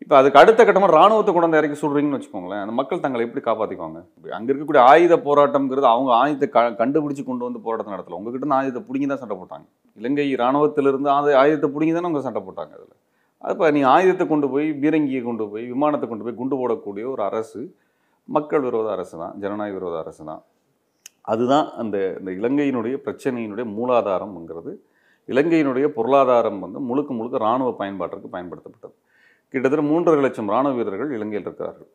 இப்போ 0.03 0.15
அதுக்கு 0.19 0.39
அடுத்த 0.42 0.62
கட்டமாக 0.68 0.94
ராணுவத்தை 0.97 1.31
கொண்டு 1.31 1.47
வந்து 1.47 1.59
இறக்கி 1.59 1.78
சுடுறீங்கன்னு 1.81 2.18
வச்சுக்கோங்களேன் 2.18 2.61
அந்த 2.64 2.73
மக்கள் 2.80 3.02
தங்களை 3.04 3.23
எப்படி 3.28 3.42
காப்பாற்றிக்குவாங்க 3.45 3.99
அங்கே 4.37 4.49
இருக்கக்கூடிய 4.52 4.81
ஆயுத 4.92 5.16
போராட்டம்ங்கிறது 5.28 5.87
அவங்க 5.94 6.11
ஆயுதத்தை 6.21 6.47
க 6.56 6.64
கண்டுபிடிச்சி 6.81 7.23
கொண்டு 7.30 7.47
வந்து 7.47 7.61
போராட்டம் 7.66 7.95
நடத்தல. 7.95 8.18
உங்ககிட்ட 8.19 8.44
இருந்து 8.44 8.57
ஆயுதத்தை 8.59 8.83
பிடிங்கி 8.87 9.07
தான் 9.11 9.21
சண்டை 9.23 9.37
போட்டாங்க. 9.42 9.66
இலங்கை 9.97 10.28
ராணுவத்திலிருந்து 10.44 11.09
ஆயுத 11.16 11.37
ஆயுதத்தை 11.44 11.69
பிடிங்கி 11.75 11.95
தானே 11.97 12.07
அவங்க 12.09 12.23
சண்டை 12.28 12.44
போட்டாங்க 12.47 12.73
அதில். 12.80 12.95
அப்போ 13.42 13.71
நீ 13.75 13.81
ஆயுதத்தை 13.95 14.25
கொண்டு 14.33 14.47
போய் 14.54 14.68
பீரங்கியை 14.83 15.21
கொண்டு 15.30 15.45
போய் 15.54 15.66
விமானத்தை 15.73 16.07
கொண்டு 16.11 16.25
போய் 16.28 16.40
குண்டு 16.42 16.56
போடக்கூடிய 16.61 17.06
ஒரு 17.14 17.23
அரசு 17.30 17.61
மக்கள் 18.30 18.64
விரோத 18.68 18.87
அரசு 18.95 19.16
தான் 19.23 19.33
ஜனநாயக 19.42 19.75
விரோத 19.78 19.95
அரசு 20.04 20.21
தான் 20.30 20.42
அதுதான் 21.32 21.68
அந்த 21.82 21.98
இந்த 22.20 22.32
இலங்கையினுடைய 22.40 22.96
பிரச்சனையினுடைய 23.06 23.66
மூலாதாரம்ங்கிறது. 23.78 24.74
இலங்கையினுடைய 25.34 25.86
பொருளாதாரம் 25.98 26.60
வந்து 26.66 26.80
முழுக்க 26.90 27.12
முழுக்க 27.20 27.38
இராணுவ 27.46 27.70
பயன்பாட்டிற்கு 27.82 28.30
பயன்படுத்தப்பட்டது. 28.36 28.96
கிட்டத்தட்ட 29.54 29.86
மூன்றரை 29.92 30.22
லட்சம் 30.26 30.50
இராணுவ 30.52 30.76
வீரர்கள் 30.80 31.16
இலங்கையில் 31.18 31.48
இருக்கிறார்கள். 31.48 31.90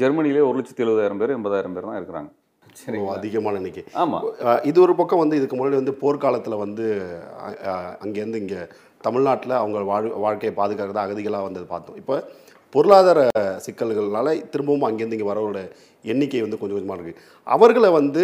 ஜெர்மனியிலே 0.00 0.42
ஒரு 0.48 0.56
லட்சத்தி 0.58 0.84
எழுபதாயிரம் 0.86 1.20
பேர் 1.20 1.34
எண்பதாயிரம் 1.36 1.74
பேர் 1.76 1.88
தான் 1.90 2.00
இருக்கிறாங்க. 2.00 2.30
சரி 2.80 2.98
அதிகமான 3.16 3.58
எண்ணிக்கை. 3.60 3.84
ஆமாம் 4.02 4.24
இது 4.70 4.78
ஒரு 4.86 4.94
பக்கம் 4.98 5.22
வந்து 5.22 5.38
இதுக்கு 5.38 5.56
முன்னாடி 5.58 5.78
வந்து 5.80 5.94
போர்க்காலத்தில் 6.02 6.62
வந்து 6.64 6.86
அங்கேருந்து 8.04 8.42
இங்கே 8.44 8.60
தமிழ்நாட்டில் 9.06 9.60
அவங்க 9.60 9.78
வாழ் 9.92 10.08
வாழ்க்கையை 10.24 10.52
பாதுகாக்கிறது 10.60 11.04
அகதிகளாக 11.04 11.46
வந்தது 11.48 11.66
பார்த்தோம். 11.72 11.98
இப்போ 12.02 12.16
பொருளாதார 12.74 13.20
சிக்கல்கள்னால 13.66 14.28
திரும்பவும் 14.52 14.86
அங்கேருந்து 14.88 15.16
இங்கே 15.18 15.28
வரவோட 15.30 15.60
எண்ணிக்கை 16.12 16.40
வந்து 16.44 16.58
கொஞ்சம் 16.60 16.76
கொஞ்சமாக 16.76 16.96
இருக்குது 16.98 17.22
அவர்களை 17.54 17.90
வந்து 17.98 18.22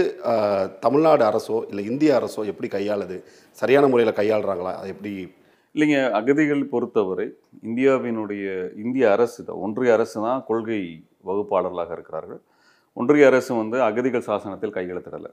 தமிழ்நாடு 0.85 1.25
அரசோ 1.31 1.59
இல்லை 1.71 1.85
இந்திய 1.93 2.11
அரசோ 2.19 2.43
எப்படி 2.53 2.69
கையாளுது? 2.77 3.17
சரியான 3.61 3.89
முறையில் 3.93 4.19
கையாளுறாங்களா? 4.21 4.73
அதை 4.81 4.91
எப்படி 4.95 5.13
இல்லைங்க 5.75 5.99
அகதிகள் 6.19 6.63
பொறுத்தவரை 6.73 7.27
இந்தியாவினுடைய 7.69 8.45
இந்திய 8.83 9.05
அரசு 9.15 9.39
தான் 9.47 9.63
ஒன்றிய 9.67 9.95
அரசு 9.97 10.17
தான் 10.27 10.45
கொள்கை 10.51 10.81
வகுப்பாளர்களாக 11.29 11.91
இருக்கிறார்கள். 11.97 12.41
ஒன்றிய 13.01 13.31
அரசு 13.31 13.51
வந்து 13.63 13.77
அகதிகள் 13.89 14.29
சாசனத்தில் 14.29 14.77
கையெழுத்திடலை. 14.77 15.31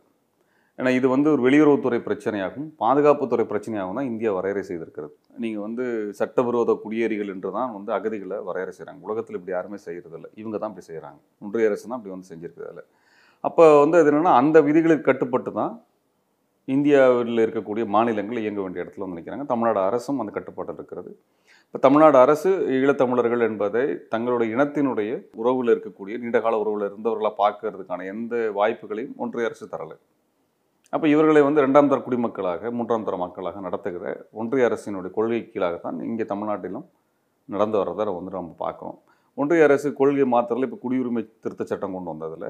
ஏன்னா 0.82 0.92
இது 0.98 1.08
வந்து 1.14 1.28
ஒரு 1.34 1.42
வெளியுறவுத்துறை 1.46 1.98
பிரச்சனையாகும். 2.06 2.68
பாதுகாப்புத்துறை 2.84 3.44
பிரச்சனையாகவும் 3.50 3.98
தான் 4.00 4.08
இந்தியா 4.12 4.30
வரையறை 4.36 4.62
செய்திருக்கிறது. 4.70 5.12
நீங்கள் 5.44 5.64
வந்து 5.66 5.84
சட்டவிரோத 6.20 6.74
குடியேறிகள் 6.84 7.32
என்று 7.34 7.50
தான் 7.58 7.74
வந்து 7.76 7.92
அகதிகளை 7.98 8.38
வரையறை 8.48 8.72
செய்கிறாங்க 8.78 9.06
உலகத்தில் 9.08 9.38
இப்படி 9.40 9.54
யாருமே 9.56 9.78
செய்கிறதில்ல 9.86 10.28
இவங்க 10.42 10.58
தான் 10.62 10.72
இப்படி 10.72 10.88
செய்கிறாங்க 10.90 11.20
ஒன்றிய 11.46 11.70
அரசு 11.70 11.86
தான் 11.90 12.00
இப்படி 12.00 12.14
வந்து 12.14 12.30
செஞ்சிருக்கிறதில்ல. 12.32 12.84
அப்போ 13.48 13.66
வந்து 13.84 13.98
அது 14.00 14.10
என்னென்னா 14.12 14.34
அந்த 14.42 14.58
விதிகளுக்கு 14.68 15.06
கட்டுப்பட்டு 15.10 15.52
தான் 15.60 15.74
இந்தியாவில் 16.68 17.42
இருக்கக்கூடிய 17.46 17.84
மாநிலங்கள் 17.96 18.42
இயங்க 18.44 18.62
வேண்டிய 18.64 18.84
இடத்துல 18.84 19.06
வந்து 19.06 19.20
நிற்கிறாங்க 19.20 19.46
தமிழ்நாடு 19.52 19.80
அரசும் 19.90 20.22
அந்த 20.24 20.34
கட்டுப்பாட்டில் 20.38 20.80
இருக்கிறது. 20.80 21.12
இப்போ 21.68 21.80
தமிழ்நாடு 21.86 22.18
அரசு 22.24 22.52
ஈழத்தமிழர்கள் 22.78 23.44
என்பதை 23.50 23.84
தங்களுடைய 24.14 24.56
இனத்தினுடைய 24.56 25.12
உறவில் 25.42 25.74
இருக்கக்கூடிய 25.74 26.16
நீண்டகால 26.24 26.60
உறவில் 26.64 26.88
இருந்தவர்களாக 26.90 27.36
பார்க்கறதுக்கான 27.44 28.08
எந்த 28.14 28.36
வாய்ப்புகளையும் 28.60 29.16
ஒன்றிய 29.26 29.50
அரசு 29.52 29.68
தரலை. 29.76 29.98
அப்போ 30.94 31.06
இவர்களை 31.14 31.42
வந்து 31.48 31.64
ரெண்டாம் 31.66 31.90
தர 31.92 32.00
குடிமக்களாக 32.06 32.72
மூன்றாம் 32.78 33.06
தர 33.08 33.18
மக்களாக 33.24 33.62
நடத்துகிற 33.68 34.06
ஒன்றிய 34.42 34.68
அரசினுடைய 34.70 35.12
கொள்கை 35.18 35.40
கீழாகத்தான் 35.54 36.00
இங்கே 36.10 36.26
தமிழ்நாட்டிலும் 36.32 36.86
நடந்து 37.50 37.78
வர்றதை 37.82 38.12
வந்து 38.18 38.34
நம்ம 38.38 38.56
பார்க்குறோம் 38.66 38.98
ஒன்றிய 39.38 39.68
அரசு 39.68 39.90
கொள்கை 40.00 40.26
மாத்திரல 40.34 40.68
இப்போ 40.68 40.80
குடியுரிமை 40.84 41.24
திருத்த 41.44 41.64
சட்டம் 41.72 41.96
கொண்டு 41.96 42.12
வந்ததில். 42.14 42.48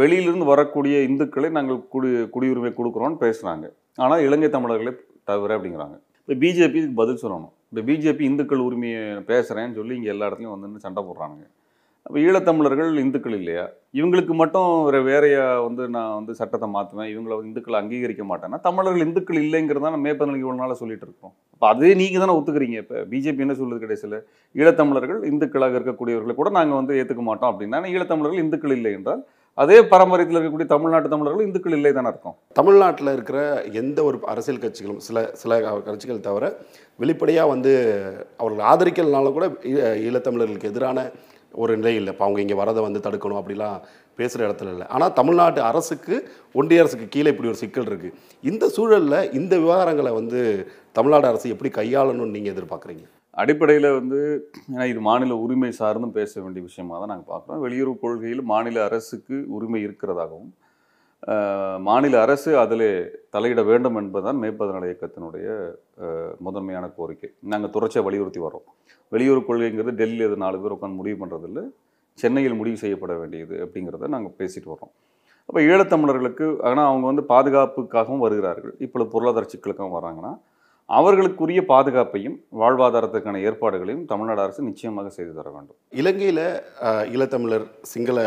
வெளியிலிருந்து 0.00 0.46
வரக்கூடிய 0.52 0.96
இந்துக்களை 1.08 1.48
நாங்கள் 1.56 1.80
குடி 1.94 2.10
குடியுரிமை 2.34 2.70
கொடுக்குறோன்னு 2.78 3.18
பேசுகிறாங்க 3.24 3.66
ஆனால் 4.04 4.22
இலங்கை 4.26 4.48
தமிழர்களை 4.56 4.92
தவிர 5.30 5.56
அப்படிங்கிறாங்க. 5.56 5.96
இப்போ 6.22 6.34
பிஜேபி 6.42 6.78
இதுக்கு 6.80 7.00
பதில் 7.02 7.22
சொல்லணும். 7.24 7.52
இப்போ 7.70 7.82
பிஜேபி 7.88 8.22
இந்துக்கள் 8.30 8.64
உரிமையை 8.68 9.02
பேசுகிறேன்னு 9.30 9.78
சொல்லி 9.80 9.96
இங்கே 9.98 10.10
எல்லா 10.14 10.28
இடத்துலையும் 10.28 10.54
வந்து 10.56 10.84
சண்டை 10.86 11.02
போடுறானுங்க. 11.08 11.46
அப்போ 12.06 12.18
ஈழத்தமிழர்கள் 12.22 13.00
இந்துக்கள் 13.00 13.36
இல்லையா? 13.38 13.62
இவங்களுக்கு 13.94 14.34
மட்டும் 14.34 14.66
வேறு 14.86 14.98
வேறையா 15.04 15.44
வந்து 15.64 15.84
நான் 15.94 16.12
வந்து 16.14 16.32
சட்டத்தை 16.38 16.68
மாற்றுவேன் 16.72 17.08
இவங்களை 17.12 17.36
இந்துக்களை 17.44 17.76
அங்கீகரிக்க 17.80 18.24
மாட்டேன்னா 18.24 18.58
தமிழர்கள் 18.60 19.04
இந்துக்கள் 19.06 19.40
இல்லைங்கிறதா 19.40 19.88
நம்ம 19.88 20.04
மேற்பதனுக்கு 20.04 20.44
இவ்வளோ 20.44 20.60
நாளாக 20.60 20.78
சொல்லிட்டு 20.80 21.06
இருக்கோம். 21.06 21.32
அப்போ 21.54 21.68
அதே 21.72 21.90
நீங்கள் 22.00 22.22
தானே 22.22 22.36
ஒத்துக்கிறீங்க 22.36 22.78
இப்போ. 22.82 22.98
பிஜேபி 23.10 23.44
என்ன 23.44 23.56
சொல்லுது 23.58 23.84
கடைசியில்? 23.84 24.18
ஈழத்தமிழர்கள் 24.54 25.20
இந்துக்களாக 25.30 25.78
இருக்கக்கூடியவர்களை 25.78 26.34
கூட 26.34 26.50
நாங்கள் 26.56 26.80
வந்து 26.80 26.98
ஏற்றுக்க 27.00 27.24
மாட்டோம் 27.24 27.50
அப்படின்னா 27.52 27.80
ஈழத்தமிழர்கள் 27.92 28.44
இந்துக்கள் 28.44 28.76
இல்லை 28.76 28.92
என்றால் 28.92 29.22
அதே 29.58 29.76
பாரம்பரியத்தில் 29.90 30.36
இருக்கக்கூடிய 30.36 30.68
தமிழ்நாட்டு 30.72 31.08
தமிழர்கள் 31.10 31.46
இந்துக்கள் 31.46 31.76
இல்லை 31.76 31.92
தானே 31.92 32.08
இருக்கும் 32.08 32.34
தமிழ்நாட்டில் 32.56 33.14
இருக்கிற 33.14 33.38
எந்த 33.78 33.98
ஒரு 34.04 34.18
அரசியல் 34.28 34.62
கட்சிகளும் 34.62 35.00
சில 35.04 35.18
சில 35.34 35.52
கட்சிகள் 35.86 36.26
தவிர 36.26 36.46
வெளிப்படையாக 37.00 37.52
வந்து 37.52 37.72
அவர்கள் 38.40 38.66
ஆதரிக்கிறதுனால 38.70 39.32
கூட 39.32 39.46
ஈ- 39.70 39.78
ஈழத்தமிழர்களுக்கு 40.04 40.70
எதிரான 40.70 40.98
ஒரு 41.62 41.72
நிலை 41.80 41.94
இல்லை. 42.00 42.12
இப்போ 42.14 42.24
அவங்க 42.26 42.40
இங்கே 42.44 42.56
வரதை 42.62 42.80
வந்து 42.86 43.04
தடுக்கணும் 43.06 43.40
அப்படிலாம் 43.40 43.78
பேசுகிற 44.18 44.46
இடத்துல 44.48 44.72
இல்லை. 44.74 44.86
ஆனால் 44.94 45.14
தமிழ்நாட்டு 45.18 45.60
அரசுக்கு 45.70 46.14
ஒன்றிய 46.60 46.82
அரசுக்கு 46.82 47.06
கீழே 47.14 47.32
இப்படி 47.32 47.50
ஒரு 47.52 47.60
சிக்கல் 47.64 47.88
இருக்குது 47.90 48.16
இந்த 48.50 48.64
சூழலில் 48.76 49.30
இந்த 49.40 49.54
விவகாரங்களை 49.64 50.12
வந்து 50.20 50.40
தமிழ்நாடு 50.98 51.28
அரசு 51.32 51.54
எப்படி 51.54 51.72
கையாளணும்னு 51.78 52.36
நீங்கள் 52.36 52.54
எதிர்பார்க்குறீங்க? 52.54 53.04
அடிப்படையில் 53.42 53.88
வந்து 53.98 54.20
ஏன்னா 54.70 54.84
இது 54.92 55.00
மாநில 55.08 55.34
உரிமை 55.44 55.70
சார்ந்தும் 55.80 56.14
பேச 56.18 56.32
வேண்டிய 56.44 56.62
விஷயமாக 56.68 56.98
தான் 57.00 57.12
நாங்கள் 57.12 57.30
பார்க்குறோம். 57.32 57.62
வெளியுறவு 57.64 57.96
கொள்கையில் 58.04 58.42
மாநில 58.52 58.78
அரசுக்கு 58.88 59.38
உரிமை 59.56 59.80
இருக்கிறதாகவும் 59.86 60.52
மாநில 61.86 62.14
அரசு 62.24 62.50
அதில் 62.62 62.88
தலையிட 63.34 63.60
வேண்டும் 63.70 63.96
என்பதுதான் 64.00 64.40
மேற்பதனடை 64.42 64.88
இயக்கத்தினுடைய 64.90 65.46
முதன்மையான 66.46 66.86
கோரிக்கை. 66.98 67.28
நாங்கள் 67.52 67.72
தொடர்ச்சியாக 67.76 68.06
வலியுறுத்தி 68.08 68.40
வரோம் 68.44 68.66
வெளியூர் 69.14 69.46
கொள்கைங்கிறது 69.48 69.92
டெல்லியில் 70.00 70.28
அது 70.28 70.36
நாலு 70.44 70.58
பேர் 70.62 70.74
உட்காந்து 70.76 71.00
முடிவு 71.00 71.18
பண்ணுறதில்ல 71.22 71.62
சென்னையில் 72.22 72.58
முடிவு 72.60 72.78
செய்யப்பட 72.82 73.14
வேண்டியது 73.22 73.56
அப்படிங்கிறத 73.64 74.10
நாங்கள் 74.14 74.36
பேசிட்டு 74.40 74.70
வரோம் 74.74 74.92
அப்போ 75.48 75.60
ஈழத்தமிழர்களுக்கு 75.70 76.46
ஆனால் 76.68 76.88
அவங்க 76.90 77.06
வந்து 77.10 77.24
பாதுகாப்புக்காகவும் 77.32 78.24
வருகிறார்கள். 78.26 78.74
இப்பொழுது 78.84 79.10
பொருளாதார 79.14 79.46
சிக்கலுக்காகவும் 79.52 79.98
வராங்கன்னா 79.98 80.32
அவர்களுக்குரிய 80.88 81.60
பாதுகாப்பையும் 81.72 82.38
வாழ்வாதாரத்துக்கான 82.60 83.40
ஏற்பாடுகளையும் 83.48 84.06
தமிழ்நாடு 84.12 84.40
அரசு 84.46 84.68
நிச்சயமாக 84.70 85.08
செய்து 85.18 85.32
தர 85.38 85.48
வேண்டும். 85.56 85.78
இலங்கையில் 86.02 86.44
ஈழத்தமிழர் 87.14 87.66
சிங்கள 87.92 88.18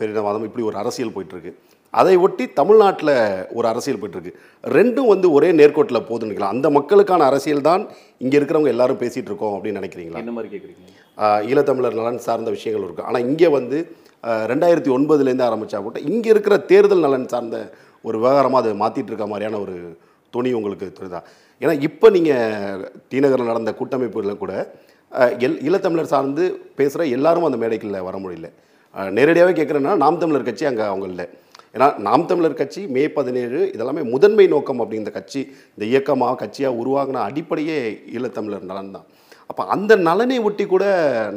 பேரினவாதம் 0.00 0.46
இப்படி 0.48 0.64
ஒரு 0.70 0.76
அரசியல் 0.82 1.14
போயிட்டுருக்கு. 1.16 1.52
அதை 1.94 2.14
ஒட்டி 2.26 2.44
தமிழ்நாட்டில் 2.58 3.12
ஒரு 3.58 3.66
அரசியல் 3.72 4.00
போயிட்டுருக்கு. 4.00 4.32
ரெண்டும் 4.76 5.10
வந்து 5.12 5.26
ஒரே 5.36 5.48
நேர்கோட்டில் 5.60 6.06
போதுன்னு 6.08 6.50
அந்த 6.54 6.70
மக்களுக்கான 6.78 7.26
அரசியல் 7.30 7.66
தான் 7.70 7.82
இங்கே 8.24 8.36
இருக்கிறவங்க 8.40 8.72
எல்லாரும் 8.74 9.00
பேசிகிட்டு 9.02 9.30
இருக்கோம் 9.32 9.54
அப்படின்னு 9.56 9.80
நினைக்கிறீங்களா? 9.80 10.22
என்ன 10.24 10.34
மாதிரி 10.38 10.50
கேட்குறீங்க 10.54 10.92
ஆஹ் 11.18 11.42
ஈழத்தமிழர் 11.50 11.98
நலன் 12.00 12.24
சார்ந்த 12.26 12.50
விஷயங்கள் 12.56 12.84
இருக்குது 12.86 13.06
ஆனால் 13.10 13.26
இங்கே 13.30 13.48
வந்து 13.58 13.78
ரெண்டாயிரத்தி 14.52 14.90
ஒன்பதுலேருந்து 14.96 15.46
ஆரம்பித்தா 15.48 15.78
கூட 15.86 15.98
இங்கே 16.10 16.28
இருக்கிற 16.34 16.54
தேர்தல் 16.70 17.04
நலன் 17.06 17.30
சார்ந்த 17.32 17.56
ஒரு 18.04 18.16
விவகாரமாக 18.22 18.62
அதை 18.62 18.72
மாற்றிட்டு 18.82 19.10
இருக்க 19.12 19.26
மாதிரியான 19.32 19.58
ஒரு 19.64 19.74
துணி 20.34 20.50
உங்களுக்கு 20.58 20.86
தெரியுதா? 20.98 21.20
ஏன்னா 21.62 21.74
இப்போ 21.88 22.06
நீங்கள் 22.16 22.82
டிநகரில் 23.12 23.50
நடந்த 23.50 23.72
கூட்டமைப்புகளில் 23.80 24.42
கூட 24.42 24.52
எல் 25.46 25.58
ஈழத்தமிழர் 25.66 26.12
சார்ந்து 26.14 26.44
பேசுகிற 26.78 27.04
எல்லாரும் 27.16 27.46
அந்த 27.48 27.58
மேடைக்குள்ள 27.62 28.00
வர 28.08 28.16
முடியல. 28.24 28.48
நேரடியாகவே 29.16 29.54
கேட்குறேன்னா 29.58 29.94
நாம் 30.04 30.20
தமிழர் 30.22 30.48
கட்சி 30.48 30.64
அங்கே 30.70 30.84
அவங்க 30.92 31.06
இல்லை. 31.12 31.26
ஏன்னா 31.74 31.88
நாம் 32.06 32.26
தமிழர் 32.30 32.60
கட்சி 32.60 32.82
மே 32.94 33.02
பதினேழு 33.16 33.58
இதெல்லாமே 33.74 34.02
முதன்மை 34.12 34.46
நோக்கம் 34.54 34.80
அப்படிங்கிற 34.82 35.12
கட்சி 35.16 35.40
இந்த 35.74 35.84
இயக்கமாக 35.92 36.38
கட்சியாக 36.42 36.80
உருவாகின 36.82 37.22
அடிப்படையே 37.28 37.78
ஈழத்தமிழர் 38.14 38.68
நலன் 38.70 38.94
தான் 38.96 39.06
அப்போ 39.50 39.62
அந்த 39.74 39.92
நலனை 40.08 40.38
ஒட்டி 40.48 40.64
கூட 40.66 40.84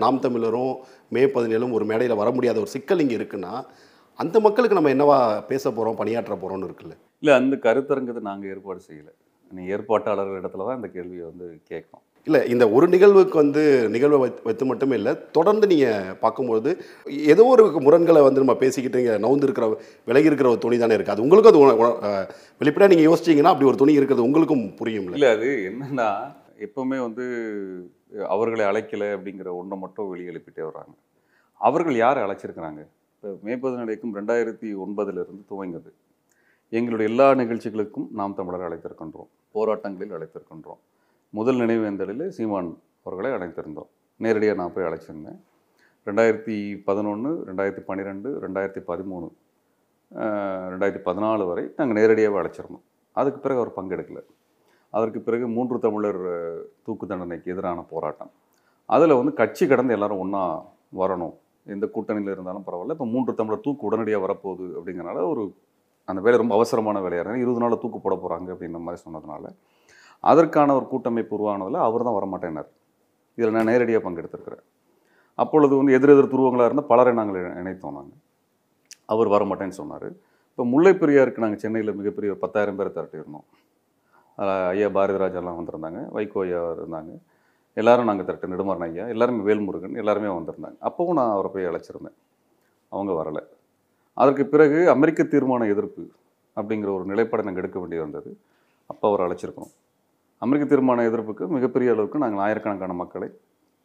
நாம் 0.04 0.24
தமிழரும் 0.26 0.74
மே 1.16 1.24
பதினேழும் 1.36 1.76
ஒரு 1.78 1.86
மேடையில் 1.92 2.20
வர 2.22 2.30
முடியாத 2.38 2.60
ஒரு 2.64 2.72
சிக்கல் 2.76 3.04
இங்கே 3.04 3.18
இருக்குன்னா 3.20 3.54
அந்த 4.20 4.38
மக்களுக்கு 4.46 4.78
நம்ம 4.78 4.92
என்னவா 4.96 5.18
பேச 5.52 5.64
போகிறோம் 5.72 6.00
பணியாற்ற 6.00 6.34
போகிறோம்னு 6.36 6.68
இருக்குல்ல? 6.70 6.96
இல்லை 7.24 7.34
அந்த 7.42 7.56
கருத்தரங்கத்தை 7.66 8.24
நாங்கள் 8.30 8.52
ஏற்பாடு 8.54 8.82
செய்யலை. 8.88 9.14
நீ 9.52 9.62
ஏற்பாட்டாளர்கள் 9.76 10.40
இடத்துல 10.42 10.66
தான் 10.68 10.80
இந்த 10.80 10.90
கேள்வியை 10.96 11.26
வந்து 11.30 11.46
கேட்கணும் 11.72 12.06
இல்லை 12.30 12.42
இந்த 12.54 12.68
ஒரு 12.78 12.88
நிகழ்வுக்கு 12.96 13.38
வந்து 13.44 13.64
நிகழ்வை 13.96 14.22
வைத்து 14.24 14.44
வைத்து 14.50 14.70
மட்டுமே 14.72 14.98
இல்லை 15.02 15.14
தொடர்ந்து 15.38 15.72
நீங்கள் 15.74 16.18
பார்க்கும்போது 16.24 16.72
ஏதோ 17.36 17.46
ஒரு 17.54 17.64
முரண்களை 17.86 18.24
வந்து 18.28 18.44
நம்ம 18.46 18.58
பேசிக்கிட்டு 18.64 19.04
இங்கே 19.04 19.16
நவுந்து 19.28 19.48
இருக்கிற 19.50 19.68
விலகி 20.10 20.30
இருக்கிற 20.32 20.50
ஒரு 20.56 20.64
துணி 20.66 20.80
தானே 20.84 20.98
இருக்குது 20.98 21.16
அது 21.18 21.26
உங்களுக்கும் 21.28 21.70
அது 21.86 22.26
வெளிப்படையாக 22.64 22.94
நீங்கள் 22.94 23.10
யோசிச்சீங்கன்னா 23.10 23.54
அப்படி 23.54 23.72
ஒரு 23.72 23.82
துணி 23.84 24.00
இருக்கிறது 24.02 24.28
உங்களுக்கும் 24.30 24.68
புரியும் 24.82 25.08
இல்லை 25.08 25.34
அது 25.38 25.50
என்னென்னா 25.72 26.10
எப்போவுமே 26.66 26.98
வந்து 27.08 27.26
அவர்களை 28.34 28.64
அழைக்கலை 28.70 29.08
அப்படிங்கிற 29.16 29.50
ஒன்றை 29.60 29.76
மட்டும் 29.82 30.10
வெளியே 30.12 30.30
எழுப்பிட்டே 30.32 30.64
வர்றாங்க. 30.68 30.94
அவர்கள் 31.68 31.98
யாரை 32.04 32.20
அழைச்சிருக்கிறாங்க? 32.26 32.82
இப்போ 33.16 33.30
மே 33.46 33.54
பதினடைக்கும் 33.64 34.14
ரெண்டாயிரத்தி 34.20 34.70
ஒன்பதுலேருந்து 34.84 35.44
துவங்குது 35.52 35.92
எங்களுடைய 36.78 37.10
எல்லா 37.12 37.28
நிகழ்ச்சிகளுக்கும் 37.42 38.08
நாம் 38.20 38.36
தமிழர் 38.40 38.66
அழைத்திருக்கின்றோம். 38.68 39.30
போராட்டங்களில் 39.56 40.16
அழைத்திருக்கின்றோம். 40.18 40.82
முதல் 41.38 41.60
நினைவேந்தலில் 41.64 42.24
சீமான் 42.36 42.70
அவர்களை 43.06 43.32
அழைத்திருந்தோம் 43.36 43.90
நேரடியாக 44.24 44.58
நான் 44.60 44.74
போய் 44.76 44.88
அழைச்சிருந்தேன். 44.88 45.40
ரெண்டாயிரத்தி 46.08 46.56
பதினொன்று 46.88 47.32
ரெண்டாயிரத்தி 47.50 47.84
பன்னிரெண்டு 47.90 48.30
ரெண்டாயிரத்தி 48.44 48.82
பதிமூணு 48.90 49.28
ரெண்டாயிரத்தி 50.72 51.04
பதினாலு 51.08 51.44
வரை 51.50 51.64
நாங்கள் 51.78 51.98
நேரடியாகவே 52.00 52.40
அழைச்சிருந்தோம். 52.42 52.86
அதுக்கு 53.20 53.40
பிறகு 53.46 53.62
அவர் 53.62 53.76
பங்கெடுக்கல. 53.78 54.22
அதற்கு 54.98 55.20
பிறகு 55.28 55.46
மூன்று 55.56 55.78
தமிழர் 55.86 56.22
தூக்கு 56.86 57.06
தண்டனைக்கு 57.12 57.54
எதிரான 57.54 57.80
போராட்டம். 57.94 58.32
அதில் 58.96 59.18
வந்து 59.20 59.34
கட்சி 59.42 59.64
கடந்து 59.72 59.96
எல்லாரும் 59.98 60.22
ஒன்றா 60.24 60.44
வரணும். 61.02 61.36
எந்த 61.74 61.86
கூட்டணியில் 61.96 62.34
இருந்தாலும் 62.36 62.66
பரவாயில்ல. 62.68 62.96
இப்போ 62.98 63.08
மூன்று 63.16 63.34
தமிழர் 63.40 63.66
தூக்கு 63.68 63.88
உடனடியாக 63.90 64.24
வரப்போகுது 64.26 64.68
அப்படிங்கிறனால 64.78 65.26
ஒரு 65.34 65.44
அந்த 66.08 66.20
வேலை 66.26 66.38
ரொம்ப 66.42 66.54
அவசரமான 66.60 67.00
வேலையாக 67.06 67.24
இருந்தால் 67.24 67.44
இருபது 67.44 67.62
நாள் 67.64 67.82
தூக்கு 67.84 68.00
போட 68.06 68.16
போகிறாங்க 68.24 68.50
அப்படின்ற 68.54 68.80
மாதிரி 68.86 69.02
சொன்னதுனால 69.06 69.52
அதற்கான 70.20 70.76
ஒரு 70.76 70.88
கூட்டமைப்பு 70.88 71.36
உருவானதில் 71.36 71.74
அவர் 71.74 72.04
தான் 72.04 72.14
வரமாட்டேனார். 72.14 72.68
இதில் 73.36 73.52
நான் 73.52 73.66
நேரடியாக 73.66 74.10
பங்கெடுத்திருக்கிறேன். 74.10 74.64
அப்பொழுது 75.36 75.76
வந்து 75.76 75.94
எதிர் 75.94 76.10
எதிர் 76.10 76.34
துருவங்களாக 76.34 76.66
இருந்தால் 76.66 76.86
பலரை 76.86 77.14
நாங்கள் 77.14 77.42
இணை- 77.42 77.56
இணைத்தோம் 77.56 77.92
நாங்கள் 77.92 78.18
அவர் 79.06 79.28
வரமாட்டேன்னு 79.28 79.70
சொன்னார். 79.70 80.12
இப்போ 80.50 80.66
முல்லை 80.66 80.94
பெரியாருக்கு 80.94 81.38
நாங்கள் 81.38 81.60
சென்னையில் 81.60 81.94
மிகப்பெரிய 81.94 82.32
ஒரு 82.32 82.42
பத்தாயிரம் 82.42 82.76
பேரை 82.76 82.92
திரட்டியிருந்தோம். 82.96 84.68
ஐயா 84.68 84.88
பாரதிராஜெல்லாம் 84.88 85.64
வந்திருந்தாங்க 85.64 86.10
வைகோ 86.14 86.42
ஐயா 86.42 86.72
இருந்தாங்க. 86.72 87.18
எல்லாரும் 87.74 88.06
நாங்கள் 88.06 88.26
திரட்டு 88.26 88.48
நெடுமாறன் 88.48 88.84
ஐயா 88.84 89.06
எல்லாருமே 89.06 89.54
வேல்முருகன் 89.54 89.96
எல்லாருமே 89.96 90.28
வந்திருந்தாங்க. 90.28 90.76
அப்போவும் 90.82 91.14
நான் 91.14 91.32
அவரை 91.32 91.52
போய் 91.54 91.66
அழைச்சிருந்தேன். 91.66 92.16
அவங்க 92.90 93.12
வரலை. 93.14 93.44
அதற்கு 94.14 94.46
பிறகு 94.46 94.90
அமெரிக்க 94.90 95.24
தீர்மான 95.24 95.70
எதிர்ப்பு 95.70 96.08
அப்படிங்கிற 96.56 96.94
ஒரு 96.94 97.06
நிலைப்பாடை 97.06 97.44
நாங்கள் 97.44 97.64
எடுக்க 97.64 97.80
வேண்டியது 97.80 98.12
வந்தது. 98.12 98.38
அப்போ 98.86 99.14
அவர் 99.14 99.28
அழைச்சிருக்கணும் 99.28 99.79
அமெரிக்க 100.44 100.66
தீர்மான 100.72 101.06
எதிர்ப்புக்கு 101.10 101.48
மிகப்பெரிய 101.56 101.92
அளவுக்கு 101.94 102.24
நாங்கள் 102.24 102.44
ஆயிரக்கணக்கான 102.46 102.94
மக்களை 102.94 103.28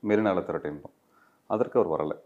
மெரினால 0.08 0.42
திரட்டியிருந்தோம். 0.49 0.94
அதற்கு 1.46 1.76
அவர் 1.80 1.92
வரலை. 1.94 2.16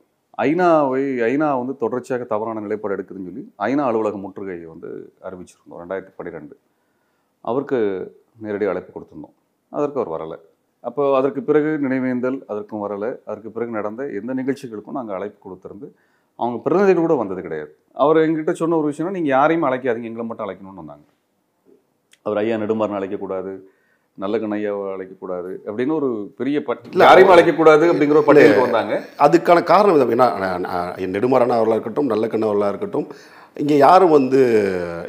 ஐநாவை 0.47 1.03
ஐநா 1.31 1.47
வந்து 1.61 1.75
தொடர்ச்சியாக 1.77 2.25
தவறான 2.25 2.61
நிலைப்பாடு 2.61 2.97
எடுக்குதுன்னு 2.97 3.29
சொல்லி 3.31 3.43
ஐநா 3.69 3.85
அலுவலக 3.91 4.19
முற்றுகையை 4.25 4.67
வந்து 4.75 4.91
அறிவிச்சிருந்தோம் 5.27 5.81
ரெண்டாயிரத்தி 5.83 6.13
பன்னிரெண்டு. 6.17 6.55
அவருக்கு 7.41 7.79
நேரடி 8.45 8.67
அழைப்பு 8.73 8.91
கொடுத்துருந்தோம். 8.97 9.35
அதற்கு 9.77 10.01
அவர் 10.01 10.13
வரலை. 10.17 10.39
அப்போ 10.81 11.17
அதற்கு 11.17 11.43
பிறகு 11.43 11.71
நினைவேந்தல் 11.87 12.39
அதற்கும் 12.47 12.83
வரலை. 12.85 13.11
அதற்கு 13.25 13.51
பிறகு 13.51 13.73
நடந்த 13.79 14.03
எந்த 14.21 14.35
நிகழ்ச்சிகளுக்கும் 14.35 14.99
நாங்கள் 14.99 15.17
அழைப்பு 15.17 15.39
கொடுத்துருந்து 15.47 15.89
அவங்க 16.37 16.59
பிரதிநிதிகள் 16.65 17.05
கூட 17.05 17.15
வந்தது 17.15 17.43
கிடையாது. 17.43 17.73
அவர் 17.93 18.17
எங்கிட்ட 18.17 18.53
சொன்ன 18.53 18.77
ஒரு 18.77 18.89
விஷயம்னா 18.91 19.17
நீங்கள் 19.19 19.35
யாரையும் 19.37 19.67
அழைக்காதீங்க. 19.69 20.11
எங்களை 20.11 20.27
மட்டும் 20.27 20.47
அழைக்கணும்னு 20.47 20.83
வந்தாங்க. 20.83 21.07
அவர் 22.23 22.39
ஐயா 22.39 22.57
நெடுமாறன் 22.57 22.99
அழைக்கக்கூடாது. 23.01 23.53
நல்ல 24.19 24.39
கண்ணையாவை 24.39 24.85
அழைக்கக்கூடாது 24.95 25.51
அப்படின்னு 25.67 25.95
ஒரு 25.95 26.09
பெரிய 26.37 26.63
பட் 26.63 26.85
இல்ல, 26.91 27.05
யாரையும் 27.05 27.33
அழைக்கக்கூடாது 27.35 27.85
அப்படிங்கிற 27.91 28.11
ஒரு 28.11 28.23
பட்டியலுக்கு 28.23 28.61
வந்தாங்க. 28.61 28.95
அதுக்கான 29.19 29.63
காரணம் 29.65 29.97
இது. 29.97 30.15
ஏன்னா 30.15 30.29
நெடுமாறன் 31.09 31.53
அவர்களாக 31.53 31.77
இருக்கட்டும் 31.77 32.07
நல்ல 32.07 32.27
அவர்களாக 32.43 32.69
இருக்கட்டும் 32.69 33.07
இங்கே 33.57 33.77
யாரும் 33.77 34.11
வந்து 34.11 34.41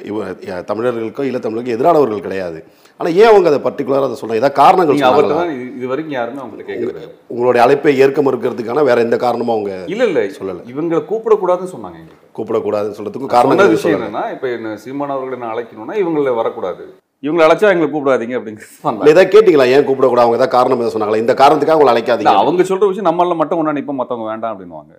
இவ 0.04 0.20
தமிழர்களுக்கோ 0.68 1.24
ஈழத்தமிழருக்கோ 1.28 1.76
எதிரானவர்கள் 1.76 2.20
கிடையாது. 2.20 2.60
ஆனால் 3.00 3.16
ஏன் 3.16 3.26
அவங்க 3.26 3.50
அதை 3.50 3.60
பர்டிகுலராக 3.60 4.04
அதை 4.04 4.18
சொல்கிறாங்க 4.22 4.40
ஏதாவது 4.40 4.54
காரணங்கள் 4.54 4.96
இது- 4.96 5.88
வரைக்கும் 5.88 6.14
யாருமே 6.14 6.42
அவங்கள்ட்ட 6.42 6.66
கேட்கறது 6.66 7.04
உங்களுடைய 7.28 7.66
அழைப்பை 7.66 7.98
ஏற்க 7.98 8.22
மறுக்கிறதுக்கான 8.22 8.84
வேற 8.84 9.02
எந்த 9.02 9.18
காரணமும் 9.18 9.56
அவங்க 9.56 9.74
இல்ல 9.88 10.04
இல்ல. 10.06 10.20
சொல்லல. 10.40 10.64
இவங்களை 10.72 11.02
கூப்பிடக்கூடாதுன்னு 11.12 11.74
சொன்னாங்க 11.76 12.02
கூப்பிடக்கூடாதுன்னு 12.38 12.98
சொல்றதுக்கும் 12.98 13.28
சொன்ன 13.28 13.36
காரணங்கள் 13.36 13.70
விஷயம். 13.70 14.02
என்னன்னா 14.02 14.32
இப்ப 14.32 14.50
என்ன 14.50 14.78
சீமான் 14.78 15.10
அவர்களை 15.10 15.40
நான் 15.40 15.54
அழைக்கணும்னா 15.54 15.96
இவங்கள 16.04 16.36
வரக்கூடாது. 16.36 16.84
இவங்களை 17.24 17.44
அழைச்சா 17.46 17.70
எங்களை 17.74 17.88
கூப்பிடாதீங்க 17.94 18.36
அப்படிங்கிறது 18.40 19.10
ஏதாவது 19.12 19.32
கேட்டீங்களா? 19.34 19.66
ஏன் 19.76 19.86
கூப்பிடக்கூடாது? 19.88 20.26
அவங்க 20.26 20.38
ஏதாவது 20.40 20.56
காரணம் 20.58 20.78
எதாவது 20.80 20.94
சொன்னாங்களா? 20.96 21.22
இந்த 21.24 21.34
காரணத்துக்காக 21.42 21.80
உங்களை 21.80 21.94
அழைக்காதீங்க. 21.94 22.36
அவங்க 22.44 22.64
சொல்ற 22.70 22.88
விஷயம் 22.92 23.10
நம்மள 23.10 23.36
மட்டும் 23.40 23.60
ஒன்றா 23.62 23.74
நிற்போம் 23.78 24.00
மற்றவங்க 24.02 24.28
வேண்டாம் 24.32 24.54
அப்படின்னுவாங்க. 24.54 24.94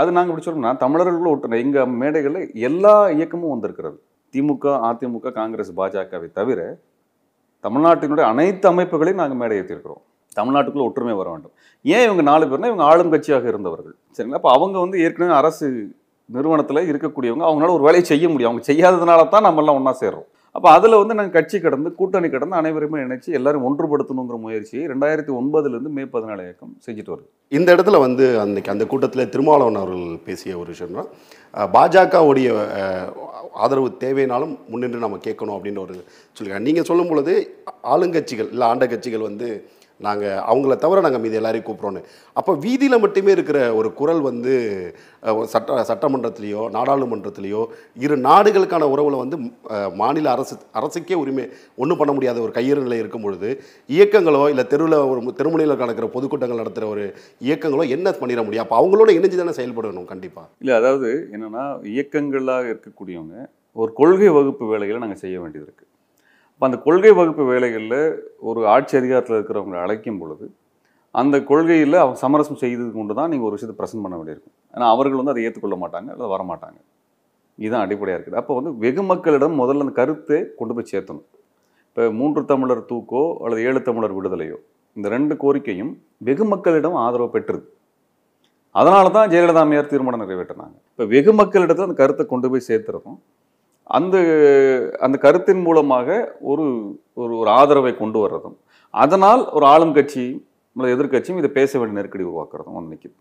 அது 0.00 0.14
நாங்கள் 0.16 0.32
இப்படி 0.32 0.46
சொல்லணும்னா 0.46 0.72
தமிழர்களும் 0.84 1.32
ஒட்டு 1.32 1.62
எங்க 1.64 1.86
மேடைகளில் 2.02 2.42
எல்லா 2.68 2.94
இயக்கமும் 3.16 3.54
வந்திருக்கிறது. 3.54 3.96
திமுக 4.34 4.66
அதிமுக 4.88 5.32
காங்கிரஸ் 5.40 5.72
பாஜகவை 5.80 6.28
தவிர 6.38 6.60
தமிழ்நாட்டினுடைய 7.64 8.24
அனைத்து 8.32 8.66
அமைப்புகளையும் 8.72 9.20
நாங்கள் 9.22 9.40
மேடை 9.42 9.56
ஏற்றிருக்கிறோம் 9.60 10.02
தமிழ்நாட்டுக்குள்ள 10.38 10.86
ஒற்றுமை 10.88 11.14
வர 11.20 11.28
வேண்டும். 11.34 11.54
ஏன் 11.94 12.04
இவங்க 12.06 12.22
நாலு 12.30 12.44
பேர்னா 12.48 12.70
இவங்க 12.72 12.84
ஆளும் 12.90 13.12
கட்சியாக 13.12 13.46
இருந்தவர்கள். 13.52 13.94
சரிங்களா? 14.16 14.38
அப்போ 14.40 14.50
அவங்க 14.56 14.76
வந்து 14.84 14.96
ஏற்கனவே 15.04 15.34
அரசு 15.40 15.66
நிறுவனத்தில் 16.28 16.88
இருக்கக்கூடியவங்க. 16.92 17.44
அவங்களால 17.48 17.76
ஒரு 17.78 17.86
வேலையை 17.88 18.04
செய்ய 18.12 18.26
முடியும். 18.32 18.50
அவங்க 18.50 18.66
செய்யாததுனால 18.72 19.28
தான் 19.34 19.46
நம்ம 19.48 19.62
எல்லாம் 19.62 19.78
ஒன்றா 19.80 19.94
சேர்றோம். 20.02 20.28
அப்போ 20.56 20.68
அதில் 20.76 20.98
வந்து 21.00 21.14
நாங்கள் 21.16 21.36
கட்சி 21.36 21.56
கடந்து 21.60 21.88
கூட்டணி 21.98 22.28
கடந்து 22.34 22.56
அனைவருமே 22.58 22.98
இணைச்சு 23.04 23.30
எல்லாரும் 23.38 23.64
ஒன்றுபடுத்தணுங்கிற 23.68 24.36
முயற்சியை 24.44 24.84
ரெண்டாயிரத்தி 24.92 25.32
ஒன்பதுலேருந்து 25.38 25.92
மே 25.96 26.04
பதினாலு 26.14 26.44
இயக்கம் 26.46 26.72
செஞ்சுட்டு 26.86 27.12
வருது. 27.14 27.26
இந்த 27.56 27.68
இடத்துல 27.76 27.98
வந்து 28.04 28.24
அன்னைக்கு 28.42 28.72
அந்த 28.74 28.84
கூட்டத்தில் 28.92 29.30
திருமாவளவன் 29.34 29.80
அவர்கள் 29.80 30.22
பேசிய 30.28 30.58
ஒரு 30.62 30.70
விஷயம்னா 30.74 31.04
பாஜகவுடைய 31.76 32.48
ஆதரவு 33.64 33.90
தேவைனாலும் 34.04 34.54
முன்னின்று 34.72 35.04
நம்ம 35.04 35.18
கேட்கணும் 35.26 35.56
அப்படின்னு 35.56 35.84
ஒரு 35.86 35.96
சொல்லியிருக்காங்க. 36.36 36.68
நீங்கள் 36.70 36.88
சொல்லும் 36.90 37.10
பொழுது 37.12 37.34
ஆளுங்கட்சிகள் 37.94 38.50
இல்லை 38.54 38.66
ஆண்ட 38.72 38.86
கட்சிகள் 38.94 39.28
வந்து 39.30 39.48
நாங்கள் 40.00 40.40
அவங்கள 40.50 40.74
தவிர 40.82 41.02
நாங்கள் 41.04 41.22
மீது 41.24 41.38
எல்லாரையும் 41.40 41.66
கூப்பிட்றோன்னு. 41.66 42.00
அப்போ 42.36 42.52
வீதியில் 42.64 43.02
மட்டுமே 43.04 43.30
இருக்கிற 43.36 43.58
ஒரு 43.78 43.88
குரல் 44.00 44.20
வந்து 44.20 44.54
சட்ட 45.52 45.78
சட்டமன்றத்திலேயோ 45.90 46.62
நாடாளுமன்றத்திலேயோ 46.76 47.62
இரு 48.04 48.16
நாடுகளுக்கான 48.28 48.88
உறவில் 48.94 49.22
வந்து 49.22 49.38
மாநில 50.02 50.26
அரசு 50.34 50.56
அரசுக்கே 50.80 51.18
உரிமை 51.22 51.46
ஒன்றும் 51.82 52.00
பண்ண 52.00 52.12
முடியாத 52.16 52.40
ஒரு 52.46 52.54
கையறு 52.58 52.86
நிலை 52.86 52.98
இருக்கும் 52.98 53.26
பொழுது 53.26 53.50
இயக்கங்களோ 53.90 54.42
இல்லை 54.54 54.66
தெருவில் 54.72 54.98
ஒரு 55.12 55.20
தெருமுனையில் 55.40 55.80
நடக்கிற 55.84 56.08
பொதுக்கூட்டங்கள் 56.16 56.62
நடத்துகிற 56.62 56.88
ஒரு 56.94 57.04
இயக்கங்களோ 57.48 57.86
என்ன 57.96 58.14
பண்ணிட 58.20 58.42
முடியும்? 58.44 58.64
அப்போ 58.66 58.78
அவங்களோட 58.80 59.10
இணைஞ்சு 59.18 59.40
தானே 59.42 59.58
செயல்படணும் 59.60 60.10
கண்டிப்பாக 60.12 60.48
இல்லை 60.62 60.74
அதாவது 60.80 61.10
என்னன்னா 61.34 61.64
இயக்கங்களாக 61.94 62.72
இருக்கக்கூடியவங்க 62.74 63.36
ஒரு 63.76 63.90
கொள்கை 63.92 64.28
வகுப்பு 64.34 64.64
வேலைகளை 64.72 64.98
நாங்கள் 64.98 65.22
செய்ய 65.22 65.36
வேண்டியது 65.40 65.66
இருக்குது 65.66 65.85
அப்போ 66.56 66.66
அந்த 66.68 66.78
கொள்கை 66.84 67.10
வகுப்பு 67.16 67.42
வேலைகளில் 67.50 67.98
ஒரு 68.48 68.60
ஆட்சி 68.74 68.94
அதிகாரத்தில் 69.00 69.36
இருக்கிறவங்களை 69.38 69.80
அழைக்கும் 69.84 70.20
பொழுது 70.20 70.46
அந்த 71.20 71.36
கொள்கையில் 71.50 71.96
அவங்க 72.02 72.18
சமரசம் 72.22 72.60
செய்தது 72.62 72.88
கொண்டு 72.94 73.14
தான் 73.18 73.30
நீங்கள் 73.32 73.48
ஒரு 73.48 73.56
விஷயத்தை 73.56 73.76
ப்ரெசென்ட் 73.80 74.04
பண்ண 74.04 74.14
வேண்டியிருக்கும். 74.18 74.54
ஏன்னா 74.74 74.86
அவர்கள் 74.94 75.20
வந்து 75.20 75.32
அதை 75.34 75.42
ஏற்றுக்கொள்ள 75.48 75.76
மாட்டாங்க 75.82 76.08
அல்லது 76.14 76.30
வரமாட்டாங்க. 76.34 76.78
இதுதான் 77.58 77.84
அடிப்படையாக 77.86 78.18
இருக்குது. 78.18 78.38
அப்போ 78.40 78.54
வந்து 78.58 78.72
வெகு 78.84 79.02
மக்களிடம் 79.10 79.54
முதல்ல 79.62 79.84
அந்த 79.86 79.94
கருத்தை 80.00 80.38
கொண்டு 80.60 80.74
போய் 80.78 80.90
சேர்த்தணும். 80.92 81.26
இப்போ 81.88 82.08
மூன்று 82.20 82.40
தமிழர் 82.52 82.82
தூக்கோ 82.90 83.22
அல்லது 83.44 83.60
ஏழு 83.68 83.80
தமிழர் 83.88 84.16
விடுதலையோ 84.18 84.58
இந்த 84.96 85.06
ரெண்டு 85.16 85.36
கோரிக்கையும் 85.44 85.92
வெகு 86.28 86.46
மக்களிடம் 86.54 86.98
ஆதரவு 87.04 87.30
பெற்றுது. 87.36 87.66
அதனால 88.74 89.06
தான் 89.16 89.30
ஜெயலலிதா 89.32 89.62
அம்மையார் 89.64 89.92
தீர்மானம் 89.94 90.22
நிறைவேற்றினாங்க. 90.24 90.76
இப்போ 90.92 91.04
வெகு 91.14 91.32
மக்களிடத்தில் 91.40 91.88
அந்த 91.88 91.98
கருத்தை 92.02 92.24
கொண்டு 92.32 92.46
போய் 92.52 92.68
சேர்த்துறதும் 92.68 93.18
அந்த 93.86 94.16
அந்த 95.06 95.16
கருத்தின் 95.24 95.62
மூலமாக 95.66 96.08
ஒரு 96.52 96.66
ஒரு 97.22 97.32
ஒரு 97.40 97.50
ஆதரவை 97.50 97.92
கொண்டு 97.96 98.18
வர்றதும் 98.24 98.56
அதனால் 98.94 99.42
ஒரு 99.56 99.66
ஆளும் 99.66 99.94
கட்சி 99.98 100.24
அல்லது 100.76 100.94
எதிர்க்கட்சியும் 100.96 101.40
இதை 101.42 101.50
பேச 101.58 101.78
வேண்டிய 101.78 101.98
நெருக்கடி 101.98 102.24
உருவாக்குறதும் 102.30 102.76
வந்து 102.78 102.92
நிற்கிது 102.94 103.14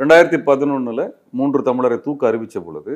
ரெண்டாயிரத்தி 0.00 0.38
பதினொன்றில் 0.48 1.04
மூன்று 1.38 1.60
தமிழரை 1.68 1.98
தூக்க 2.06 2.30
அறிவித்த 2.30 2.60
பொழுது 2.60 2.94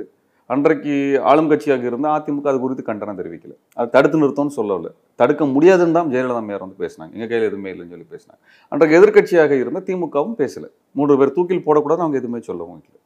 அன்றைக்கு 0.51 0.95
ஆளும் 1.31 1.51
கட்சியாக 1.51 1.85
இருந்தால் 1.91 2.15
அதிமுக 2.17 2.49
அது 2.53 2.59
குறித்து 2.63 2.83
கண்டனம் 2.89 3.19
தெரிவிக்கல. 3.19 3.53
அது 3.79 3.89
தடுத்து 3.95 4.21
நிறுத்தம்னு 4.23 4.55
சொல்லவில்லை 4.57 4.91
தடுக்க 5.21 5.45
முடியாதுன்னு 5.55 5.97
தான் 5.97 6.09
ஜெயலலிதா 6.13 6.41
மேயர் 6.47 6.65
வந்து 6.65 6.81
பேசினாங்க. 6.85 7.13
எங்கள் 7.17 7.31
கையில் 7.31 7.49
எதுவுமே 7.51 7.71
இல்லைன்னு 7.73 7.93
சொல்லி 7.95 8.09
பேசினாங்க. 8.15 8.41
அன்றைக்கு 8.73 8.97
எதிர்க்கட்சியாக 9.01 9.53
இருந்த 9.63 9.83
திமுகவும் 9.89 10.37
பேசலை. 10.41 10.69
மூன்று 10.99 11.19
பேர் 11.21 11.37
தூக்கில் 11.37 11.65
போடக்கூடாது 11.69 12.05
அவங்க 12.05 12.19
எதுவுமே 12.23 12.41
சொல்லவும் 12.49 12.81
இல்லை. 12.87 13.01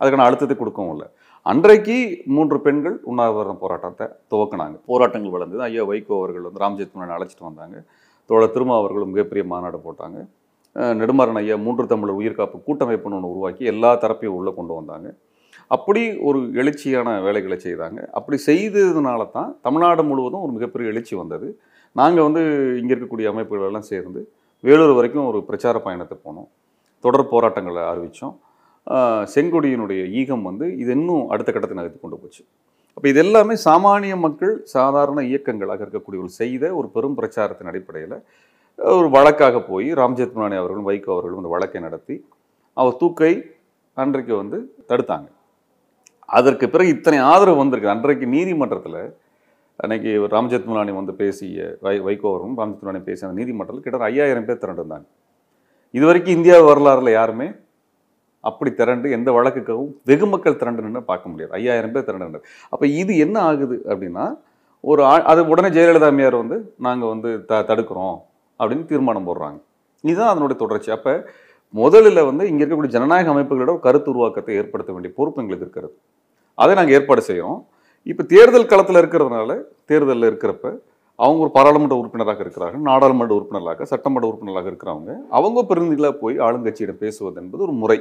அதுக்கான 0.00 0.26
அழுத்தத்தை 0.28 0.56
கொடுக்கவும் 0.56 0.92
இல்லை. 0.96 1.08
அன்றைக்கு 1.50 1.94
மூன்று 2.34 2.56
பெண்கள் 2.64 2.96
உண்ணாவிரதம் 3.10 3.60
போராட்டத்தை 3.60 4.06
துவக்கினாங்க. 4.32 4.76
போராட்டங்கள் 4.90 5.32
வளர்ந்தது. 5.34 5.62
ஐயா 5.66 5.82
வைகோ 5.90 6.12
அவர்கள் 6.18 6.44
வந்து 6.46 6.60
ராம்ஜெத் 6.62 6.92
முன்னாடி 6.94 7.14
அழைச்சிட்டு 7.16 7.46
வந்தாங்க. 7.46 7.76
தோழர் 8.30 8.52
திருமா 8.54 8.74
அவர்களும் 8.80 9.10
மிகப்பெரிய 9.12 9.44
மாநாடு 9.52 9.78
போட்டாங்க. 9.86 10.18
நெடுமாறன் 11.00 11.40
ஐயா 11.40 11.56
மூன்று 11.66 11.84
தமிழர் 11.92 12.18
உயிர்காப்பு 12.20 12.58
கூட்டமைப்புன்னு 12.66 13.16
ஒன்று 13.18 13.32
உருவாக்கி 13.34 13.70
எல்லா 13.72 13.90
தரப்பையும் 14.02 14.36
உள்ளே 14.40 14.52
கொண்டு 14.58 14.74
வந்தாங்க. 14.78 15.08
அப்படி 15.76 16.02
ஒரு 16.28 16.42
எழுச்சியான 16.60 17.16
வேலைகளை 17.26 17.58
செய்தாங்க. 17.66 18.02
அப்படி 18.18 18.38
செய்ததுனால 18.50 19.30
தான் 19.38 19.50
தமிழ்நாடு 19.68 20.04
முழுவதும் 20.10 20.44
ஒரு 20.48 20.54
மிகப்பெரிய 20.58 20.92
எழுச்சி 20.92 21.16
வந்தது. 21.22 21.48
நாங்கள் 22.00 22.28
வந்து 22.28 22.44
இங்கே 22.82 22.94
இருக்கக்கூடிய 22.94 23.32
அமைப்புகளெல்லாம் 23.32 23.90
சேர்ந்து 23.92 24.22
வேலூர் 24.68 24.94
வரைக்கும் 25.00 25.28
ஒரு 25.32 25.40
பிரச்சார 25.50 25.76
பயணத்தை 25.88 26.18
போனோம். 26.26 26.48
தொடர் 27.04 27.30
போராட்டங்களை 27.34 27.82
அறிவித்தோம் 27.94 28.36
செங்கொடியினுடைய 29.34 30.02
ஈகம் 30.20 30.44
வந்து 30.48 30.66
இது 30.82 30.92
இன்னும் 30.98 31.24
அடுத்த 31.32 31.50
கட்டத்தை 31.52 31.76
நகர்த்தி 31.78 32.00
கொண்டு 32.02 32.18
போச்சு. 32.22 32.42
அப்போ 32.96 33.06
இது 33.12 33.20
எல்லாமே 33.24 33.54
சாமானிய 33.66 34.14
மக்கள் 34.26 34.54
சாதாரண 34.74 35.20
இயக்கங்களாக 35.30 35.84
இருக்கக்கூடியவர்கள் 35.84 36.38
செய்த 36.42 36.64
ஒரு 36.78 36.88
பெரும் 36.94 37.16
பிரச்சாரத்தின் 37.18 37.70
அடிப்படையில் 37.72 38.16
ஒரு 38.78 39.08
வழக்காக 39.16 39.56
போய் 39.70 39.88
ராம்ஜெத்மலானி 40.00 40.56
அவர்களும் 40.60 40.88
வைகோ 40.90 41.10
அவர்களும் 41.14 41.40
அந்த 41.42 41.52
வழக்கை 41.54 41.80
நடத்தி 41.86 42.16
அவர் 42.76 42.98
தூக்கை 43.02 43.32
அன்றைக்கு 43.96 44.34
வந்து 44.42 44.58
தடுத்தாங்க. 44.90 45.28
அதற்கு 46.38 46.66
பிறகு 46.72 46.90
இத்தனை 46.96 47.18
ஆதரவு 47.32 47.58
வந்திருக்கு. 47.62 47.94
அன்றைக்கு 47.94 48.26
நீதிமன்றத்தில் 48.36 49.00
அன்னைக்கு 49.80 50.10
ராம்ஜெத் 50.34 50.68
மலானி 50.70 50.92
வந்து 50.98 51.12
பேசிய 51.20 51.66
வை 51.84 51.94
வைகோ 52.06 52.28
அவர்களும் 52.30 52.58
ராம்ஜெத் 52.60 53.08
பேசிய 53.08 53.28
அந்த 53.28 53.38
நீதிமன்றத்தில் 53.40 53.84
கிட்டத்தட்ட 53.84 54.12
ஐயாயிரம் 54.12 54.46
பேர் 54.48 54.62
திரண்டிருந்தாங்க 54.64 55.06
இது 55.94 56.04
வரைக்கும் 56.08 56.36
இந்தியா 56.38 56.56
வரலாறுல 56.70 57.12
யாருமே 57.18 57.48
அப்படி 58.40 58.74
திரண்டு 58.74 59.10
எந்த 59.10 59.32
வழக்குக்காகவும் 59.32 59.92
வெகு 60.04 60.26
மக்கள் 60.26 60.56
திரண்டு 60.56 60.82
நின்று 60.82 61.02
பார்க்க 61.02 61.28
முடியாது. 61.28 61.54
ஐயாயிரம் 61.54 61.92
பேர் 61.92 62.04
திரண்டு 62.04 62.24
நின்று. 62.24 62.42
அப்போ 62.70 62.86
இது 62.86 63.16
என்ன 63.16 63.40
ஆகுது 63.40 63.82
அப்படின்னா 63.84 64.38
ஒரு 64.80 65.04
ஆ- 65.04 65.22
அது 65.22 65.48
உடனே 65.48 65.68
ஜெயலலிதா 65.68 66.04
அம்மையார் 66.04 66.36
வந்து 66.36 66.74
நாங்கள் 66.78 67.08
வந்து 67.08 67.44
த 67.44 67.60
தடுக்கிறோம் 67.60 68.16
அப்படின்னு 68.58 68.84
தீர்மானம் 68.84 69.26
போடுறாங்க. 69.26 69.60
இதுதான் 70.00 70.28
அதனுடைய 70.28 70.62
தொடர்ச்சி. 70.62 70.92
அப்போ 70.92 71.30
முதலில் 71.70 72.22
வந்து 72.22 72.48
இங்கே 72.48 72.64
இருக்கக்கூடிய 72.64 72.86
ஜனநாயக 72.86 73.32
அமைப்புகளோட 73.32 73.78
கருத்து 73.78 74.10
உருவாக்கத்தை 74.10 74.54
ஏற்படுத்த 74.54 74.92
வேண்டிய 74.92 75.14
பொறுப்பு 75.16 75.42
எங்களுக்கு 75.42 75.70
இருக்கிறது. 75.70 75.98
அதை 76.54 76.74
நாங்கள் 76.74 76.94
ஏற்பாடு 76.94 77.22
செய்கிறோம் 77.22 77.66
இப்போ 78.02 78.22
தேர்தல் 78.22 78.66
களத்தில் 78.66 78.96
இருக்கிறதுனால 78.96 79.62
தேர்தலில் 79.84 80.32
இருக்கிறப்ப 80.32 80.78
அவங்க 81.16 81.40
ஒரு 81.40 81.50
பாராளுமன்ற 81.50 81.96
உறுப்பினராக 81.96 82.40
இருக்கிறார்கள் 82.40 82.80
நாடாளுமன்ற 82.80 83.34
உறுப்பினராக 83.34 83.84
சட்டமன்ற 83.84 84.28
உறுப்பினராக 84.28 84.70
இருக்கிறவங்க. 84.70 85.14
அவங்க 85.30 85.64
பிரதிநிதிகளாக 85.68 86.12
போய் 86.12 86.36
ஆளுங்கட்சியிடம் 86.36 86.92
பேசுவது 86.92 87.40
என்பது 87.42 87.62
ஒரு 87.62 87.72
முறை. 87.72 88.00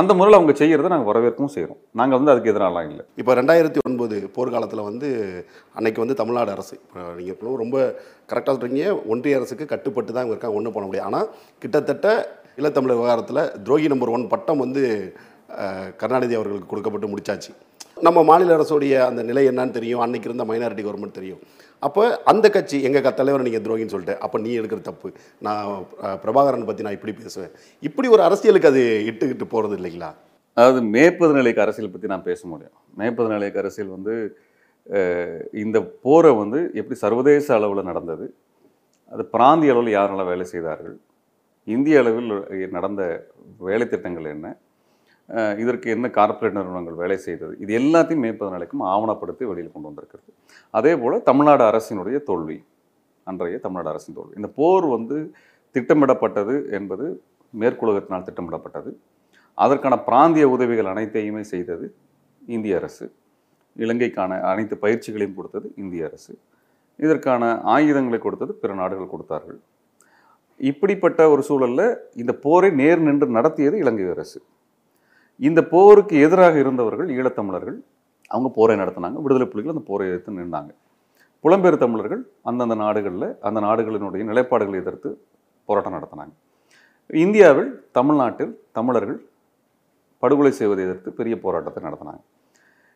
அந்த 0.00 0.12
முறையில் 0.18 0.36
அவங்க 0.36 0.52
செய்கிறத 0.60 0.88
நாங்கள் 0.92 1.10
வரவேற்கவும் 1.10 1.52
செய்கிறோம் 1.54 1.80
நாங்கள் 2.00 2.18
வந்து 2.18 2.32
அதுக்கு 2.32 2.52
எதிராலாம் 2.52 2.86
இல்லை. 2.90 3.04
இப்போ 3.20 3.32
ரெண்டாயிரத்தி 3.40 3.80
ஒன்பது 3.88 4.16
போர்க்காலத்தில் 4.36 4.86
வந்து 4.88 5.08
அன்னைக்கு 5.78 6.02
வந்து 6.04 6.16
தமிழ்நாடு 6.20 6.50
அரசு. 6.54 6.76
நீங்கள் 7.18 7.60
ரொம்ப 7.64 7.76
கரெக்டாக 8.30 8.54
சொல்கிறீங்க 8.56 8.86
ஒன்றிய 9.12 9.38
அரசுக்கு 9.40 9.66
கட்டுப்பட்டு 9.72 10.10
தான் 10.12 10.24
இவங்க 10.24 10.36
இருக்காங்க 10.36 10.58
ஒன்றும் 10.60 10.76
பண்ண 10.76 10.88
முடியும் 10.88 11.08
ஆனால் 11.10 11.28
கிட்டத்தட்ட 11.64 12.08
இளத்தமிழர் 12.62 12.98
விவகாரத்தில் 13.00 13.42
துரோகி 13.66 13.88
நம்பர் 13.92 14.14
ஒன் 14.16 14.26
பட்டம் 14.34 14.62
வந்து 14.64 14.82
கருணாநிதி 16.00 16.34
அவர்களுக்கு 16.38 16.70
கொடுக்கப்பட்டு 16.72 17.12
முடிச்சாச்சு. 17.12 17.52
நம்ம 18.06 18.18
மாநில 18.28 18.54
அரசுடைய 18.58 18.94
அந்த 19.08 19.20
நிலை 19.30 19.42
என்னன்னு 19.50 19.76
தெரியும். 19.78 20.02
அன்னைக்கு 20.04 20.28
இருந்த 20.28 20.44
மைனாரிட்டி 20.50 20.84
கவர்மெண்ட் 20.84 21.18
தெரியும். 21.18 21.42
அப்போ 21.86 22.02
அந்த 22.32 22.46
கட்சி 22.56 22.76
எங்கள் 22.88 23.06
தலைவர் 23.20 23.46
நீங்கள் 23.46 23.64
துரோகின்னு 23.66 23.94
சொல்லிட்டு 23.94 24.16
அப்போ 24.26 24.36
நீ 24.44 24.50
எடுக்கிற 24.60 24.80
தப்பு. 24.90 25.08
நான் 25.46 25.64
பிரபாகரன் 26.24 26.68
பற்றி 26.70 26.86
நான் 26.86 26.96
இப்படி 26.98 27.14
பேசுவேன். 27.20 27.52
இப்படி 27.88 28.08
ஒரு 28.14 28.22
அரசியலுக்கு 28.28 28.70
அது 28.72 28.82
இட்டுக்கிட்டு 29.10 29.48
போகிறது 29.54 29.76
இல்லைங்களா? 29.80 30.10
அதாவது 30.56 30.80
மேற்பது 30.96 31.32
நிலைக்கு 31.38 31.64
அரசியல் 31.66 31.94
பற்றி 31.94 32.10
நான் 32.14 32.28
பேச 32.30 32.40
முடியும். 32.52 32.76
மேற்பது 33.00 33.30
நிலைக்கு 33.34 33.62
அரசியல் 33.64 33.94
வந்து 33.96 34.14
இந்த 35.64 35.78
போரை 36.04 36.30
வந்து 36.42 36.58
எப்படி 36.80 36.96
சர்வதேச 37.04 37.46
அளவில் 37.58 37.88
நடந்தது 37.90 38.26
அது 39.14 39.22
பிராந்திய 39.34 39.72
அளவில் 39.74 39.96
யாரெல்லாம் 39.96 40.30
வேலை 40.32 40.46
செய்தார்கள் 40.52 40.96
இந்திய 41.74 42.00
அளவில் 42.02 42.32
நடந்த 42.76 43.02
வேலை 43.68 43.86
திட்டங்கள் 43.92 44.32
என்ன 44.34 44.48
இதற்கு 45.62 45.90
என்ன 45.90 46.06
கார்ப்பரேட் 46.08 46.56
நிறுவனங்கள் 46.56 46.94
வேலை 46.94 47.16
செய்தது? 47.16 47.54
இது 47.58 47.72
எல்லாத்தையும் 47.80 48.24
மேற்பது 48.24 48.50
நிலைக்கும் 48.50 48.80
ஆவணப்படுத்தி 48.80 49.44
வெளியில் 49.50 49.72
கொண்டு 49.72 49.88
வந்திருக்கிறது. 49.88 50.30
அதே 50.70 50.96
போல் 50.96 51.22
தமிழ்நாடு 51.22 51.64
அரசினுடைய 51.70 52.22
தோல்வி 52.22 52.58
அன்றைய 53.24 53.58
தமிழ்நாடு 53.58 53.88
அரசின் 53.88 54.14
தோல்வி. 54.14 54.34
இந்த 54.36 54.48
போர் 54.48 54.86
வந்து 54.86 55.32
திட்டமிடப்பட்டது 55.72 56.70
என்பது 56.70 57.24
மேற்குலகத்தினால் 57.60 58.26
திட்டமிடப்பட்டது. 58.28 58.90
அதற்கான 59.54 59.94
பிராந்திய 59.98 60.48
உதவிகள் 60.48 60.92
அனைத்தையுமே 60.92 61.42
செய்தது 61.42 61.94
இந்திய 62.46 62.76
அரசு. 62.76 63.12
இலங்கைக்கான 63.76 64.40
அனைத்து 64.50 64.76
பயிற்சிகளையும் 64.80 65.34
கொடுத்தது 65.34 65.72
இந்திய 65.76 66.04
அரசு. 66.04 66.38
இதற்கான 66.96 67.60
ஆயுதங்களை 67.62 68.18
கொடுத்தது 68.18 68.52
பிற 68.54 68.74
நாடுகள் 68.74 69.12
கொடுத்தார்கள். 69.12 69.60
இப்படிப்பட்ட 70.70 71.30
ஒரு 71.30 71.42
சூழலில் 71.42 71.86
இந்த 72.14 72.32
போரை 72.34 72.70
நேர் 72.70 73.00
நின்று 73.00 73.26
நடத்தியது 73.26 73.78
இலங்கை 73.78 74.08
அரசு. 74.10 74.42
இந்த 75.40 75.60
போருக்கு 75.72 76.14
எதிராக 76.26 76.54
இருந்தவர்கள் 76.64 77.08
ஈழத்தமிழர்கள் 77.16 77.78
அவங்க 78.30 78.48
போரை 78.58 78.74
நடத்தினாங்க. 78.82 79.18
விடுதலை 79.24 79.46
புலிகள் 79.52 79.74
அந்த 79.74 79.84
போரை 79.90 80.04
எதிர்த்து 80.10 80.38
நின்றாங்க. 80.40 80.72
புலம்பெயர் 81.44 81.82
தமிழர்கள் 81.84 82.22
அந்தந்த 82.50 82.74
நாடுகளில் 82.82 83.28
அந்த 83.48 83.58
நாடுகளினுடைய 83.66 84.24
நிலைப்பாடுகளை 84.30 84.78
எதிர்த்து 84.82 85.10
போராட்டம் 85.68 85.96
நடத்தினாங்க. 85.96 86.34
இந்தியாவில் 87.24 87.70
தமிழ்நாட்டில் 87.98 88.52
தமிழர்கள் 88.78 89.18
படுகொலை 90.22 90.52
செய்வதை 90.60 90.82
எதிர்த்து 90.86 91.10
பெரிய 91.18 91.34
போராட்டத்தை 91.44 91.80
நடத்தினாங்க. 91.86 92.22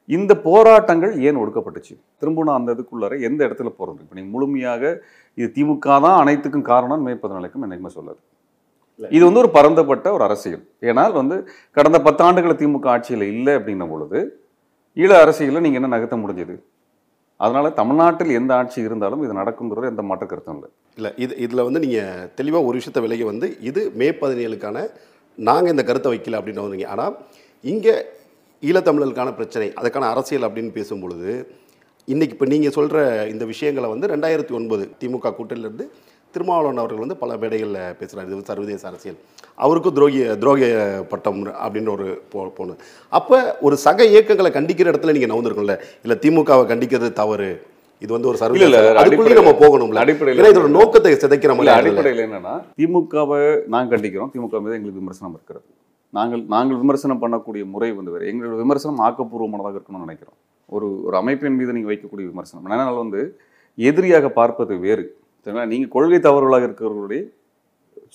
இந்த 0.08 0.32
போராட்டங்கள் 0.46 1.12
ஏன் 1.28 1.38
ஒடுக்கப்பட்டுச்சு? 1.40 1.94
திரும்ப 2.20 2.44
நான் 2.48 2.60
அந்த 2.60 2.74
இதுக்குள்ளார 2.76 3.14
எந்த 3.28 3.40
இடத்துல 3.48 3.70
போகிறது 3.78 4.02
இப்போ 4.04 4.16
நீங்கள் 4.18 4.34
முழுமையாக 4.36 4.82
இது 5.38 5.48
திமுக 5.56 5.88
தான் 6.04 6.18
அனைத்துக்கும் 6.22 6.68
காரணம் 6.70 7.04
மேற்பது 7.08 7.36
நிலைக்கும் 7.38 7.64
என்னைக்குமே 7.66 7.92
சொல்லாது 7.96 8.20
இது 9.14 9.22
வந்து 9.28 9.40
ஒரு 9.42 9.50
பரந்தப்பட்ட 9.56 10.06
ஒரு 10.16 10.24
அரசியல். 10.28 10.62
ஏன்னால் 10.88 11.14
வந்து 11.20 11.36
கடந்த 11.76 11.98
பத்தாண்டுகளை 12.06 12.54
திமுக 12.62 12.88
ஆட்சியில் 12.94 13.24
இல்லை 13.34 13.52
அப்படின்னும் 13.58 13.92
பொழுது 13.92 14.18
ஈழ 15.02 15.10
அரசியலில் 15.24 15.64
நீங்கள் 15.64 15.80
என்ன 15.80 15.90
நகர்த்த 15.94 16.16
முடிஞ்சது? 16.22 16.54
அதனால் 17.40 17.76
தமிழ்நாட்டில் 17.80 18.32
எந்த 18.38 18.52
ஆட்சி 18.60 18.78
இருந்தாலும் 18.88 19.22
இது 19.24 19.34
நடக்குங்கிறது 19.40 19.90
எந்த 19.92 20.02
மாற்ற 20.10 20.24
கருத்தும் 20.30 20.56
இல்லை. 20.58 20.70
இல்லை 20.98 21.10
இது 21.24 21.32
இதில் 21.44 21.66
வந்து 21.66 21.82
நீங்கள் 21.84 22.24
தெளிவாக 22.38 22.68
ஒரு 22.68 22.78
விஷயத்தை 22.80 23.02
விலகி 23.04 23.24
வந்து 23.32 23.48
இது 23.70 23.82
மே 24.00 24.08
பதினேழுக்கான 24.22 24.78
நாங்கள் 25.38 25.72
இந்த 25.74 25.82
கருத்தை 25.88 26.10
வைக்கல 26.12 26.38
அப்படின்னு 26.40 26.64
வந்தீங்க. 26.66 26.88
ஆனால் 26.94 27.14
இங்கே 27.64 27.94
ஈழத்தமிழர்களுக்கான 28.62 29.32
பிரச்சனை 29.38 29.68
அதுக்கான 29.80 30.08
அரசியல் 30.14 30.46
அப்படின்னு 30.48 30.72
பேசும் 30.78 31.02
பொழுது 31.04 31.30
இன்றைக்கி 32.12 32.34
இப்போ 32.36 32.46
நீங்கள் 32.52 32.74
சொல்கிற 32.76 32.98
இந்த 33.32 33.44
விஷயங்களை 33.52 33.88
வந்து 33.94 34.06
ரெண்டாயிரத்தி 34.12 34.52
ஒன்பது 34.58 34.84
திமுக 35.00 35.32
கூட்டணியிலேருந்து 35.38 35.86
திருமாவளவன் 36.30 36.76
அவர்கள் 36.76 36.98
வந்து 36.98 37.16
பல 37.16 37.36
மேடைகளில் 37.36 37.96
பேசுகிறார் 37.98 38.32
இது 38.32 38.44
சர்வதேச 38.44 38.88
அரசியல். 38.88 39.16
அவருக்கும் 39.54 39.94
துரோகி 39.94 40.22
துரோக 40.22 41.00
பட்டம் 41.02 41.46
அப்படின்னு 41.46 41.88
ஒரு 41.88 42.22
போ 42.28 42.46
போகணும் 42.46 42.76
அப்போ 43.08 43.58
ஒரு 43.60 43.76
சக 43.76 44.04
இயக்கங்களை 44.04 44.50
கண்டிக்கிற 44.50 44.92
இடத்துல 44.92 45.12
நீங்கள் 45.12 45.36
நவுந்திருக்கும்ல? 45.36 45.78
இல்லை 46.02 46.18
திமுகவை 46.20 46.66
கண்டிக்கிறது 46.66 47.12
தவறு. 47.12 47.62
இது 48.00 48.12
வந்து 48.12 48.28
ஒரு 48.28 48.38
இல்ல, 48.60 48.92
அதுக்குள்ளேயும் 48.92 49.32
நம்ம 49.32 49.50
போகணும்ல? 49.50 50.04
அடிப்படையில- 50.04 50.50
இதோட 50.50 50.68
நோக்கத்தை 50.68 51.12
சிதைக்கிற 51.12 51.48
மாதிரி. 51.48 51.68
அடிப்படையில் 51.68 52.24
என்னன்னா 52.24 52.62
திமுகவை 52.78 53.64
நான் 53.66 53.88
கண்டிக்கிறோம். 53.88 54.30
திமுக 54.34 54.60
மீது 54.60 54.74
எங்களுக்கு 54.74 54.92
விமர்சனம் 54.92 55.34
இருக்கிறது. 55.34 55.64
நாங்கள் 56.10 56.44
நாங்கள் 56.48 56.76
விமர்சனம் 56.76 57.22
பண்ணக்கூடிய 57.22 57.64
முறை 57.64 57.92
வந்து 57.92 58.10
வேறு. 58.10 58.32
எங்களோட 58.32 58.56
விமர்சனம் 58.56 59.06
ஆக்கப்பூர்வமானதாக 59.06 59.76
இருக்கணும்னு 59.76 59.98
நினைக்கிறோம். 59.98 60.34
ஒரு 60.66 61.04
ஒரு 61.04 61.16
அமைப்பின் 61.16 61.54
மீது 61.54 61.72
நீங்கள் 61.72 61.96
வைக்கக்கூடிய 61.96 62.26
விமர்சனம். 62.26 62.64
அதனால் 62.64 62.94
வந்து 62.94 63.40
எதிரியாக 63.76 64.28
பார்ப்பது 64.28 64.78
வேறு. 64.78 65.17
சரிங்களா? 65.42 65.66
நீங்கள் 65.72 65.92
கொள்கை 65.96 66.20
தவறுகளாக 66.28 66.66
இருக்கிறவர்களுடைய 66.68 67.22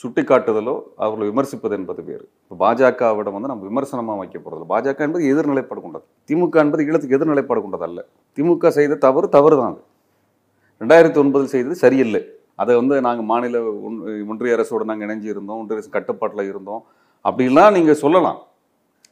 சுட்டிக்காட்டுதலோ 0.02 0.74
அவர்களை 1.04 1.26
விமர்சிப்பது 1.32 1.74
என்பது 1.80 2.02
வேறு. 2.10 2.24
இப்போ 2.44 2.56
பாஜகவிடம் 2.62 3.36
வந்து 3.36 3.50
நம்ம 3.52 3.66
விமர்சனமாக 3.70 4.18
வைக்க 4.22 4.38
போகிறது 4.46 4.64
பாஜக 4.72 5.06
என்பது 5.08 5.24
எதிர்நிலைப்பாடு 5.32 5.82
கொண்டது. 5.86 6.06
திமுக 6.30 6.56
என்பது 6.64 6.86
ஈழத்துக்கு 6.88 7.18
எதிர்நிலைப்பாடு 7.18 7.62
கொண்டது 7.66 7.86
அல்ல 7.88 8.00
திமுக 8.38 8.72
செய்த 8.78 8.98
தவறு 9.06 9.28
தவறு 9.36 9.56
தான் 9.60 9.72
அது. 9.74 9.82
ரெண்டாயிரத்தி 10.82 11.20
ஒன்பதில் 11.24 11.52
செய்தது 11.54 11.76
சரியில்லை. 11.84 12.22
அதை 12.62 12.74
வந்து 12.80 12.96
நாங்கள் 13.08 13.28
மாநில 13.32 13.62
ஒன்றிய 14.32 14.56
அரசோடு 14.58 14.88
நாங்கள் 14.90 15.08
இணைஞ்சு 15.08 15.30
இருந்தோம் 15.34 15.60
ஒன்றிய 15.62 15.78
அரசு 15.78 15.92
கட்டுப்பாட்டில் 15.98 16.50
இருந்தோம். 16.52 16.82
அப்படிலாம் 17.26 17.76
நீங்கள் 17.78 18.02
சொல்லலாம். 18.04 18.40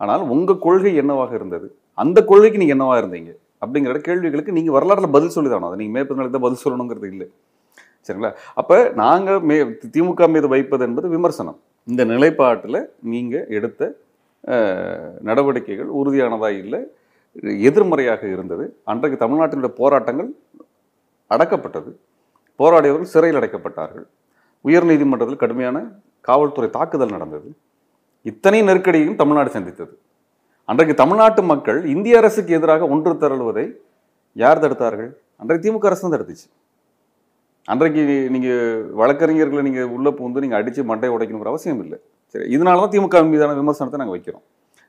ஆனால் 0.03 0.25
உங்கள் 0.35 0.61
கொள்கை 0.65 0.91
என்னவாக 1.03 1.31
இருந்தது? 1.39 1.67
அந்த 2.03 2.19
கொள்கைக்கு 2.31 2.61
நீங்கள் 2.63 2.77
என்னவாக 2.77 3.01
இருந்தீங்க? 3.03 3.31
அப்படிங்கிற 3.63 3.99
கேள்விகளுக்கு 4.09 4.57
நீங்கள் 4.57 4.75
வரலாற்றில் 4.77 5.15
பதில் 5.15 5.33
சொல்லி 5.37 5.49
தானோ 5.53 5.67
அதை 5.69 5.77
நீங்கள் 5.81 5.97
மேற்பது 5.97 6.35
தான் 6.35 6.45
பதில் 6.47 6.63
சொல்லணுங்கிறது 6.65 7.07
இல்லை. 7.13 7.27
சரிங்களா? 8.07 8.31
அப்போ 8.59 8.75
நாங்கள் 9.01 9.39
மே 9.49 9.57
திமுக 9.95 10.27
மீது 10.35 10.47
வைப்பது 10.53 10.83
என்பது 10.87 11.07
விமர்சனம். 11.15 11.57
இந்த 11.91 12.01
நிலைப்பாட்டில் 12.13 12.79
நீங்கள் 13.13 13.47
எடுத்த 13.57 13.91
நடவடிக்கைகள் 15.29 15.89
உறுதியானதாக 15.99 16.61
இல்லை 16.63 16.81
எதிர்மறையாக 17.67 18.23
இருந்தது. 18.35 18.63
அன்றைக்கு 18.91 19.17
தமிழ்நாட்டினுடைய 19.23 19.73
போராட்டங்கள் 19.81 20.29
அடக்கப்பட்டது. 21.33 21.91
போராடியவர்கள் 22.59 23.13
சிறையில் 23.15 23.39
அடைக்கப்பட்டார்கள். 23.39 24.05
உயர்நீதிமன்றத்தில் 24.67 25.41
கடுமையான 25.43 25.77
காவல்துறை 26.27 26.69
தாக்குதல் 26.77 27.13
நடந்தது. 27.15 27.49
இத்தனை 28.29 28.59
நெருக்கடியையும் 28.69 29.19
தமிழ்நாடு 29.21 29.51
சந்தித்தது. 29.57 29.93
அன்றைக்கு 30.71 30.95
தமிழ்நாட்டு 31.03 31.41
மக்கள் 31.51 31.79
இந்திய 31.93 32.17
அரசுக்கு 32.21 32.51
எதிராக 32.57 32.87
ஒன்று 32.93 33.13
திரளுவதை 33.21 33.65
யார் 34.43 34.63
தடுத்தார்கள்? 34.63 35.11
அன்றைக்கு 35.39 35.63
திமுக 35.65 35.87
அரசு 35.89 36.03
தான் 36.03 36.13
தடுத்துச்சு. 36.15 36.47
அன்றைக்கு 37.67 38.03
நீங்கள் 38.33 38.63
வழக்கறிஞர்களை 38.99 39.61
நீங்கள் 39.67 39.91
உள்ளே 39.95 40.11
பூந்து 40.17 40.43
நீங்கள் 40.43 40.59
அடித்து 40.59 40.83
மண்டை 40.91 41.09
உடைக்கணுங்கிற 41.15 41.51
அவசியம் 41.53 41.81
இல்லை. 41.83 41.97
சரி 42.33 42.45
இதனால 42.55 42.81
தான் 42.83 42.93
திமுக 42.93 43.21
மீதான 43.31 43.55
விமர்சனத்தை 43.61 43.99
நாங்கள் 44.01 44.17
வைக்கிறோம். 44.17 44.43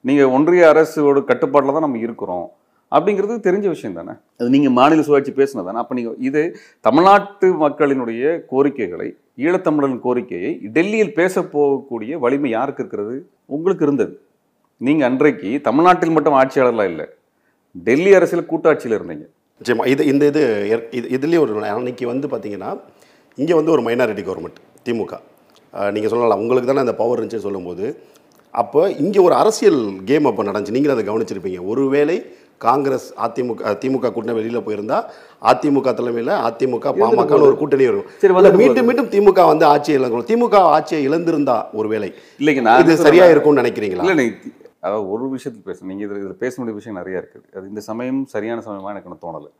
நீங்கள் 0.08 0.30
ஒன்றிய 0.36 0.62
அரசோட 0.72 1.20
கட்டுப்பாட்டில் 1.30 1.76
தான் 1.76 1.86
நம்ம 1.86 1.98
இருக்கிறோம் 2.06 2.46
அப்படிங்கிறது 2.92 3.34
தெரிஞ்ச 3.46 3.66
விஷயம் 3.74 3.98
தானே. 3.98 4.14
அது 4.38 4.48
நீங்கள் 4.54 4.74
மாநில 4.78 5.04
சுயாட்சி 5.08 5.32
பேசினது 5.40 5.66
தானே. 5.68 5.80
அப்போ 5.82 5.94
நீங்கள் 5.98 6.16
இது 6.28 6.40
தமிழ்நாட்டு 6.86 7.48
மக்களினுடைய 7.64 8.32
கோரிக்கைகளை 8.50 9.08
ஈழத்தமிழரின் 9.44 10.02
கோரிக்கையை 10.06 10.50
டெல்லியில் 10.76 11.14
பேச 11.20 11.34
போகக்கூடிய 11.54 12.18
வலிமை 12.24 12.50
யாருக்கு 12.56 12.82
இருக்கிறது? 12.84 13.14
உங்களுக்கு 13.56 13.84
இருந்தது. 13.86 14.14
நீங்கள் 14.80 15.08
அன்றைக்கு 15.10 15.50
தமிழ்நாட்டில் 15.68 16.16
மட்டும் 16.16 16.38
ஆட்சியாளர்லாம் 16.40 16.90
இல்லை 16.92 17.06
டெல்லி 17.86 18.10
அரசியல் 18.18 18.50
கூட்டாட்சியில் 18.50 18.96
இருந்தீங்க. 18.98 19.26
நிச்சயமா. 19.62 19.86
இது 19.94 20.02
இந்த 20.12 20.24
இது 20.32 20.42
இது 20.98 21.06
இதுலேயும் 21.16 21.44
ஒரு 21.46 21.66
அன்னைக்கு 21.74 22.06
வந்து 22.12 22.28
பார்த்தீங்கன்னா 22.34 22.70
இங்கே 23.38 23.54
வந்து 23.58 23.74
ஒரு 23.76 23.82
மைனாரிட்டி 23.88 24.22
கவர்மெண்ட் 24.28 24.60
திமுக. 24.86 25.14
நீங்கள் 25.96 26.10
சொல்லலாம். 26.12 26.40
உங்களுக்கு 26.44 26.70
தானே 26.70 26.84
அந்த 26.84 26.94
பவர் 27.00 27.18
இருந்துச்சுன்னு 27.18 27.48
சொல்லும்போது 27.48 27.84
அப்போ 28.60 28.80
இங்கே 29.02 29.20
ஒரு 29.26 29.34
அரசியல் 29.42 29.82
கேம் 30.08 30.26
அப்போ 30.30 30.42
நடந்துச்சு. 30.48 30.74
நீங்களும் 30.76 30.96
அதை 30.96 31.04
கவனிச்சிருப்பீங்க. 31.10 31.60
ஒருவேளை 31.72 32.16
காங்கிரஸ் 32.64 33.06
அதிமுக 33.26 33.70
திமுக 33.82 34.10
கூட்டணி 34.14 34.34
வெளியில் 34.38 34.64
போயிருந்தா 34.66 34.98
அதிமுக 35.52 35.94
தலைமையில் 36.00 36.32
அதிமுக 36.48 36.92
பாமக 37.00 37.38
ஒரு 37.46 37.56
கூட்டணி 37.60 37.86
வரும். 37.90 38.06
மீண்டும் 38.60 38.88
மீண்டும் 38.88 39.08
திமுக 39.14 39.46
வந்து 39.52 39.66
ஆட்சியை 39.72 39.96
இழக்கணும் 40.00 40.28
திமுக 40.32 40.58
ஆட்சியை 40.74 41.00
இழந்திருந்தா 41.08 41.56
ஒருவேளை 41.80 42.10
இல்லைங்க 42.42 42.64
நான் 42.66 42.82
இது 42.82 42.92
என்ன 42.94 43.06
சரியா 43.06 43.24
சொல்றேன்? 43.24 43.34
இருக்கும்னு 43.36 43.62
நினைக்கிறீங்களா? 43.62 44.04
இல்லை 44.06 44.28
அதாவது 44.84 45.04
ஒரு 45.14 45.24
விஷயத்துக்கு 45.34 45.68
பேசணும் 45.68 45.90
நீங்கள் 45.92 46.06
இதில் 46.06 46.22
இதில் 46.22 46.40
பேச 46.44 46.54
வேண்டிய 46.58 46.76
விஷயம் 46.78 46.98
நிறைய 47.00 47.20
இருக்குது. 47.22 47.46
அது 47.56 47.64
இந்த 47.72 47.82
சமயம் 47.90 48.20
சரியான 48.34 48.62
சமயமாக 48.66 48.92
எனக்கு 48.94 49.08
ஒன்றும் 49.10 49.24
தோணலை. 49.26 49.50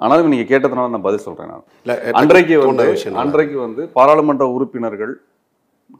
ஆனாலும் 0.00 0.32
நீங்கள் 0.32 0.50
கேட்டதுனால 0.52 0.92
நான் 0.94 1.06
பதில் 1.06 1.24
சொல்கிறேன் 1.26 1.50
நான். 1.52 1.64
அன்றைக்கு 2.20 2.54
வந்து. 2.62 2.84
அன்றைக்கு 3.22 3.56
வந்து 3.66 3.82
பாராளுமன்ற 3.98 4.46
உறுப்பினர்கள் 4.56 5.14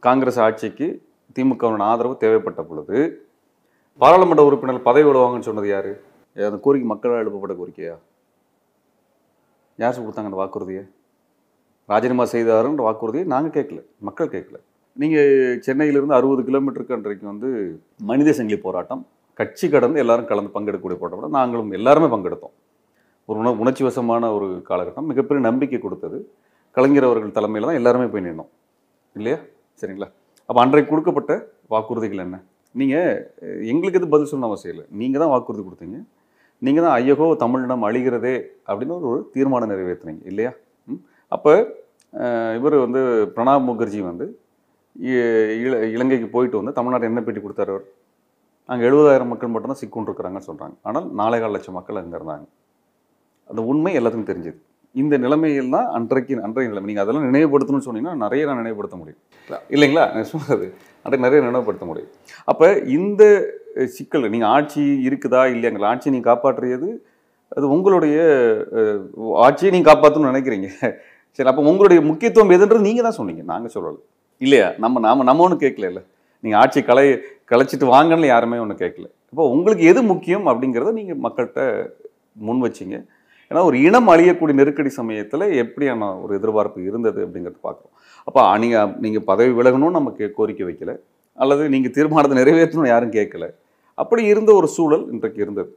காங்கிரஸ் 0.07 0.39
ஆட்சிக்கு 0.45 0.87
திமுகவின் 1.37 1.85
ஆதரவு 1.89 2.15
தேவைப்பட்ட 2.23 2.61
பொழுது 2.69 2.97
பாராளுமன்ற 4.01 4.43
உறுப்பினர்கள் 4.49 4.87
பதவி 4.89 5.05
விடுவாங்கன்னு 5.07 5.47
சொன்னது 5.49 5.67
யாரு? 5.75 5.91
அந்த 6.37 6.57
கோரிக்கை 6.65 6.87
மக்களால் 6.91 7.21
எழுப்பப்பட்ட 7.23 7.55
கோரிக்கையா? 7.59 7.95
யார் 9.79 10.03
கொடுத்தாங்க 10.05 10.29
அந்த 10.31 10.39
வாக்குறுதியை? 10.41 10.83
ராஜினாமா 11.89 12.25
செய்தாருன்ற 12.33 12.83
வாக்குறுதியை 12.87 13.25
நாங்கள் 13.33 13.55
கேட்கல 13.57 13.79
மக்கள் 14.07 14.33
கேட்கல. 14.35 14.57
நீங்கள் 14.97 15.59
சென்னையிலிருந்து 15.65 16.15
அறுபது 16.17 16.41
கிலோமீட்டருக்கு 16.47 16.95
அன்றைக்கு 16.95 17.25
வந்து 17.31 17.49
மனித 18.09 18.33
சங்கிலி 18.37 18.59
போராட்டம் 18.65 19.01
கட்சி 19.39 19.69
கடந்து 19.69 19.99
எல்லாரும் 19.99 20.29
கலந்து 20.31 20.51
பங்கெடுக்கக்கூடிய 20.55 20.97
போராட்டம். 21.01 21.35
நாங்களும் 21.37 21.71
எல்லாருமே 21.71 22.07
பங்கெடுத்தோம். 22.13 22.53
ஒரு 23.29 23.37
உண 23.41 23.51
உணர்ச்சி 23.63 23.83
வசமான 23.87 24.31
ஒரு 24.37 24.47
காலகட்டம். 24.69 25.07
மிகப்பெரிய 25.11 25.41
நம்பிக்கை 25.49 25.79
கொடுத்தது. 25.79 26.17
கலைஞர் 26.71 27.07
அவர்கள் 27.09 27.37
தலைமையில் 27.37 27.67
தான் 27.69 27.79
எல்லாருமே 27.79 28.05
போய் 28.05 28.25
நின்னோம். 28.27 28.49
இல்லையா? 29.15 29.37
சரிங்களா? 29.83 30.07
அப்போ 30.49 30.59
அன்றைக்கு 30.61 30.89
கொடுக்கப்பட்ட 30.89 31.31
வாக்குறுதிகள் 31.73 32.23
என்ன? 32.25 32.37
நீங்கள் 32.75 33.29
எங்களுக்கு 33.71 33.99
எது 33.99 34.13
பதில் 34.13 34.29
சொல்லணும் 34.31 34.49
அவசியம் 34.49 34.73
இல்லை. 34.75 34.85
நீங்கள் 34.91 35.21
தான் 35.23 35.31
வாக்குறுதி 35.33 35.63
கொடுத்தீங்க. 35.67 35.97
நீங்கள் 36.57 36.83
தான் 36.85 36.95
ஐயகோ 36.99 37.35
தமிழினம் 37.43 37.85
அழிகிறதே 37.87 38.35
அப்படின்னு 38.67 38.97
ஒரு 39.11 39.29
தீர்மானம் 39.33 39.71
நிறைவேற்றினீங்க. 39.73 40.23
இல்லையா? 40.23 40.51
ம். 40.87 41.01
அப்போ 41.27 41.53
இவர் 42.57 42.75
வந்து 42.85 43.01
பிரணாப் 43.35 43.67
முகர்ஜி 43.69 43.99
வந்து 44.01 44.25
இல- 44.99 45.89
இலங்கைக்கு 45.89 46.27
போயிட்டு 46.27 46.57
வந்து 46.57 46.71
தமிழ்நாடு 46.71 47.05
என்ன 47.05 47.21
பேட்டி 47.21 47.41
கொடுத்தாரு 47.41 47.61
அவர்? 47.61 47.83
அங்கே 48.65 48.85
எழுபதாயிரம் 48.85 49.27
மக்கள் 49.27 49.49
மட்டும்தான் 49.49 49.81
சிக்குண்டிருக்கிறாங்கன்னு 49.81 50.49
சொல்கிறாங்க 50.49 50.73
ஆனால் 50.81 51.07
நாலேகால் 51.17 51.51
லட்சம் 51.51 51.73
மக்கள் 51.73 51.95
அங்கே 51.95 52.17
இருந்தாங்க. 52.17 52.45
அந்த 53.47 53.63
உண்மை 53.63 53.99
எல்லாத்துக்கும் 53.99 54.29
தெரிஞ்சது. 54.31 54.55
இந்த 54.93 55.17
நிலைமையில் 55.17 55.69
தான் 55.69 55.85
அன்றைக்கு 55.85 56.43
அன்றைய 56.43 56.71
நிலைமை. 56.71 56.93
நீங்கள் 56.93 57.03
அதெல்லாம் 57.03 57.33
நினைவுபடுத்தணும்னு 57.33 57.87
சொன்னீங்கன்னா 57.89 58.15
நிறைய 58.15 58.45
நான் 58.45 58.55
நினைவுபடுத்த 58.55 58.97
முடியும். 58.97 59.19
இல்லைங்களா? 59.69 60.13
நான் 60.13 60.23
சொன்னது 60.23 60.73
அன்றைக்கு 61.03 61.29
நிறைய 61.29 61.39
நினைவுபடுத்த 61.39 61.85
முடியும். 61.85 62.09
அப்போ 62.45 62.77
இந்த 62.77 63.53
சிக்கல் 63.85 64.29
நீங்கள் 64.29 64.49
ஆட்சி 64.49 64.81
இருக்குதா 64.81 65.41
இல்லையாங்களா 65.53 65.85
ஆட்சியை 65.85 66.19
நீங்கள் 66.19 66.35
காப்பாற்றியது 66.35 66.97
அது 67.47 67.69
உங்களுடைய 67.69 68.17
ஆட்சியை 69.33 69.73
நீங்கள் 69.73 69.93
காப்பாற்றணும்னு 69.93 70.33
நினைக்கிறீங்க. 70.33 70.67
சரி 71.31 71.49
அப்போ 71.49 71.61
உங்களுடைய 71.61 72.01
முக்கியத்துவம் 72.01 72.59
எதுன்றது 72.59 72.79
நீங்கள் 72.79 73.03
தான் 73.03 73.11
சொன்னீங்க. 73.11 73.41
நாங்கள் 73.41 73.71
சொல்லலை. 73.75 74.01
இல்லையா? 74.41 74.67
நம்ம 74.83 75.01
நாம 75.05 75.23
நம்ம 75.29 75.43
ஒன்றும் 75.45 75.63
கேட்கல 75.63 75.87
இல்லை. 75.91 76.03
நீங்கள் 76.43 76.59
ஆட்சி 76.61 76.79
கலை 76.89 77.05
கலைச்சிட்டு 77.51 77.87
வாங்கன்னு 77.93 78.27
யாருமே 78.33 78.61
ஒன்றும் 78.63 78.81
கேட்கல. 78.83 79.07
அப்போ 79.31 79.43
உங்களுக்கு 79.55 79.83
எது 79.91 80.01
முக்கியம் 80.11 80.45
அப்படிங்கிறத 80.51 80.91
நீங்கள் 80.99 81.19
மக்கள்கிட்ட 81.25 81.61
முன் 82.47 82.61
வச்சிங்க. 82.65 82.95
ஏன்னா 83.51 83.61
ஒரு 83.69 83.77
இனம் 83.87 84.09
அழியக்கூடிய 84.13 84.55
நெருக்கடி 84.59 84.91
சமயத்தில் 84.99 85.45
எப்படியான 85.63 86.09
ஒரு 86.23 86.33
எதிர்பார்ப்பு 86.39 86.85
இருந்தது 86.89 87.19
அப்படிங்கிறத 87.25 87.59
பார்க்குறோம். 87.67 87.93
அப்போ 88.27 88.41
நீங்கள் 88.63 88.91
நீங்கள் 89.03 89.25
பதவி 89.31 89.51
விலகணும்னு 89.59 89.97
நம்ம 89.97 90.11
கே 90.19 90.27
கோரிக்கை 90.37 90.65
வைக்கல. 90.69 90.93
அல்லது 91.37 91.63
நீங்கள் 91.73 91.93
தீர்மானத்தை 91.97 92.37
நிறைவேற்றணும்னு 92.41 92.93
யாரும் 92.93 93.13
கேட்கல. 93.17 93.45
அப்படி 93.97 94.21
இருந்த 94.33 94.51
ஒரு 94.59 94.67
சூழல் 94.75 95.05
இன்றைக்கு 95.13 95.39
இருந்தது. 95.45 95.71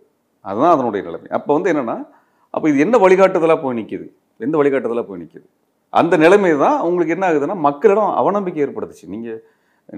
அதுதான் 0.44 0.74
அதனுடைய 0.76 1.02
நிலைமை. 1.08 1.28
அப்போ 1.38 1.50
வந்து 1.56 1.70
என்னென்னா 1.72 1.96
அப்போ 2.54 2.66
இது 2.72 2.78
என்ன 2.86 2.96
வழிகாட்டுதலாக 3.04 3.58
போய் 3.62 3.78
நிற்கிது 3.78 4.06
எந்த 4.44 4.54
வழிகாட்டுதலாக 4.60 5.06
போய் 5.08 5.20
நிற்கிது 5.22 5.46
அந்த 6.00 6.14
நிலைமை 6.24 6.50
தான் 6.64 6.78
உங்களுக்கு 6.86 7.14
என்ன 7.16 7.26
ஆகுதுன்னா 7.30 7.56
மக்களிடம் 7.66 8.12
அவநம்பிக்கை 8.20 8.62
ஏற்படுத்துச்சு. 8.66 9.06
நீங்கள் 9.14 9.40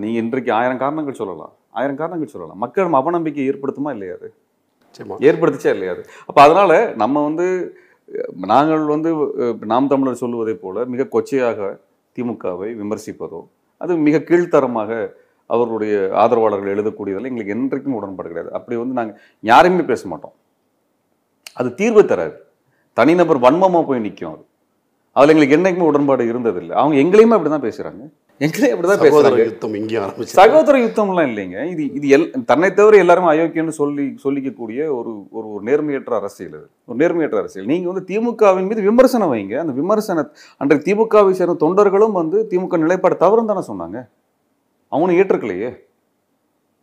நீங்கள் 0.03 0.23
இன்றைக்கு 0.23 0.51
ஆயிரம் 0.59 0.83
காரணங்கள் 0.85 1.21
சொல்லலாம். 1.21 1.53
ஆயிரம் 1.79 2.01
காரணங்கள் 2.01 2.35
சொல்லலாம். 2.35 2.61
மக்களிடம் 2.65 2.99
அவநம்பிக்கை 3.01 3.45
ஏற்படுத்துமா 3.51 3.91
இல்லையா 3.97 4.15
அது? 4.19 4.29
நிச்சயமா. 4.87 5.17
ஏற்படுத்துச்சா 5.29 5.73
இல்லையா 5.77 5.93
அது? 5.97 6.03
அப்போ 6.29 6.41
அதனால 6.47 6.73
நம்ம 7.03 7.23
வந்து 7.29 7.47
நாங்கள் 8.53 8.83
வந்து 8.95 9.11
நாம் 9.73 9.93
தமிழர் 9.93 10.23
சொல்லுவதைப் 10.23 10.65
போல 10.65 10.85
மிக 10.95 11.07
கொச்சையாக 11.15 11.69
திமுகவை 12.17 12.69
விமர்சிப்பதோ 12.81 13.41
அது 13.83 13.93
மிக 14.07 14.19
கீழ்த்தரமாக 14.29 14.91
அவர்களுடைய 15.55 15.95
ஆதரவாளர்கள் 16.23 16.73
எழுதக்கூடியதில் 16.75 17.29
எங்களுக்கு 17.31 17.55
என்றைக்கும் 17.57 17.97
உடன்பாடு 17.99 18.29
கிடையாது. 18.31 18.51
அப்படி 18.59 18.77
வந்து 18.83 18.99
நாங்கள் 18.99 19.19
யாரையுமே 19.51 19.85
பேச 19.91 20.03
மாட்டோம். 20.13 20.35
அது 21.61 21.69
தீர்வு 21.81 22.03
தராது. 22.13 22.37
தனிநபர் 22.99 23.45
வன்மமாக 23.47 23.85
போய் 23.89 24.05
நிற்கும் 24.07 24.33
அது. 24.35 24.45
அதில் 25.17 25.33
எங்களுக்கு 25.33 25.57
என்னைக்குமே 25.57 25.89
உடன்பாடு 25.91 26.23
இருந்ததில்லை. 26.31 26.73
அவங்க 26.81 26.97
எங்களையுமே 27.03 27.37
அப்படி 27.37 27.51
தான் 27.53 27.67
பேசுகிறாங்க 27.67 28.03
எங்களையும் 28.45 28.75
அப்படி 28.75 28.89
தான் 28.91 29.03
பேசுகிறாங்க 29.05 29.45
யுத்தம் 29.49 29.77
இங்கேயும் 29.79 30.03
ஆரம்பிச்சு 30.07 30.37
சகோதர 30.39 30.81
யுத்தம்லாம் 30.83 31.29
இல்லைங்க. 31.31 31.59
இது 31.73 31.83
இது 31.99 32.07
எல் 32.17 32.27
தன்னை 32.51 32.69
தவிர 32.79 32.97
எல்லாருமே 33.05 33.29
அயோக்கியன்னு 33.33 33.75
சொல்லி 33.79 34.05
சொல்லிக்கக்கூடிய 34.25 34.81
ஒரு 34.97 35.13
ஒரு 35.37 35.47
ஒரு 35.55 35.63
நேர்மையற்ற 35.69 36.15
அரசியல் 36.21 36.57
இது. 36.59 36.67
ஒரு 36.89 36.97
நேர்மையற்ற 37.03 37.39
அரசியல். 37.43 37.69
நீங்கள் 37.73 37.91
வந்து 37.93 38.05
திமுகவின் 38.11 38.69
மீது 38.71 38.85
விமர்சனம் 38.89 39.33
வைங்க. 39.35 39.57
அந்த 39.63 39.75
விமர்சன 39.81 40.27
அன்றைக்கு 40.61 40.87
திமுகவை 40.89 41.33
சேர்ந்த 41.41 41.57
தொண்டர்களும் 41.65 42.19
வந்து 42.21 42.41
திமுக 42.53 42.83
நிலைப்பாடு 42.85 43.17
தவறுன்னு 43.25 43.53
தானே 43.53 43.65
சொன்னாங்க. 43.71 44.01
அவனும் 44.93 45.19
ஏற்றுக்கலையே. 45.21 45.71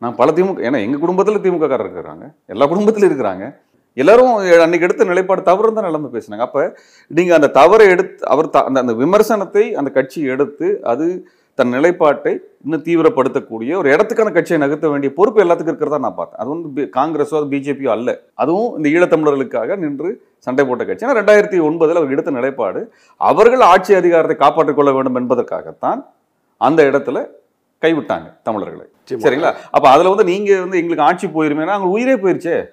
நான் 0.02 0.18
பல 0.22 0.32
திமுக 0.40 0.66
ஏன்னா 0.70 0.80
எங்கள் 0.86 1.04
குடும்பத்தில் 1.04 1.44
திமுக 1.46 1.68
காரர் 1.74 1.88
இருக்கிறாங்க. 1.88 2.26
எல்லா 2.54 2.66
குடும்பத்திலும் 2.74 3.10
இருக்கிறாங்க. 3.12 3.46
எல்லாரும் 3.94 4.36
அன்னைக்கு 4.36 4.82
எடுத்த 4.82 5.04
நிலைப்பாடு 5.04 5.42
தவறுன்னு 5.42 5.74
தான் 5.74 5.84
நிலைமை 5.84 6.10
பேசினாங்க. 6.14 6.38
அப்போ 6.38 6.76
நீங்கள் 7.08 7.36
அந்த 7.36 7.48
தவறை 7.48 7.88
எடுத்து 7.88 8.28
அவர் 8.28 8.50
த- 8.50 8.64
அந்த 8.64 8.80
அந்த 8.80 8.94
விமர்சனத்தை 8.94 9.74
அந்த 9.74 9.92
கட்சி 9.92 10.22
எடுத்து 10.22 10.80
அது 10.84 11.28
தன் 11.56 11.70
நிலைப்பாட்டை 11.70 12.40
இன்னும் 12.64 12.84
தீவிரப்படுத்தக்கூடிய 12.84 13.76
ஒரு 13.76 13.90
இடத்துக்கான 13.90 14.32
கட்சியை 14.32 14.62
நகர்த்த 14.62 14.90
வேண்டிய 14.90 15.14
பொறுப்பு 15.14 15.44
எல்லாத்துக்கும் 15.44 15.62
இருக்கிறதா 15.62 15.98
நான் 15.98 16.16
பார்த்தேன். 16.16 16.40
அது 16.40 16.50
வந்து 16.50 16.82
காங்கிரஸோ 16.82 17.36
அது 17.36 17.46
பிஜேபியோ 17.46 17.88
அல்ல. 17.88 18.20
அதுவும் 18.34 18.84
இந்த 18.84 18.90
ஈழத்தமிழர்களுக்காக 18.90 19.76
நின்று 19.78 20.24
சண்டை 20.38 20.66
போட்ட 20.66 20.86
கட்சி. 20.86 21.06
ஏன்னா 21.06 21.10
ரெண்டாயிரத்தி 21.10 21.66
ஒன்பதில் 21.66 21.96
அவர் 21.96 22.12
எடுத்த 22.12 22.32
நிலைப்பாடு 22.32 22.94
அவர்கள் 23.18 23.60
ஆட்சி 23.60 23.94
அதிகாரத்தை 23.94 24.36
காப்பாற்றிக் 24.36 24.76
கொள்ள 24.76 24.92
வேண்டும் 24.92 25.16
என்பதற்காகத்தான் 25.16 26.06
அந்த 26.58 26.84
இடத்துல 26.84 27.28
கைவிட்டாங்க 27.82 28.34
தமிழர்களை. 28.44 28.86
சரிங்களா? 29.10 29.54
அப்ப 29.72 29.90
அதுல 29.90 30.10
வந்து 30.10 30.24
நீங்க 30.24 30.60
வந்து 30.60 30.78
எங்களுக்கு 30.78 31.04
ஆட்சி 31.04 31.28
போயிருமேனா? 31.28 31.66
அவங்க 31.66 31.88
உயிரே 31.88 32.14
போயிருச்சே. 32.14 32.66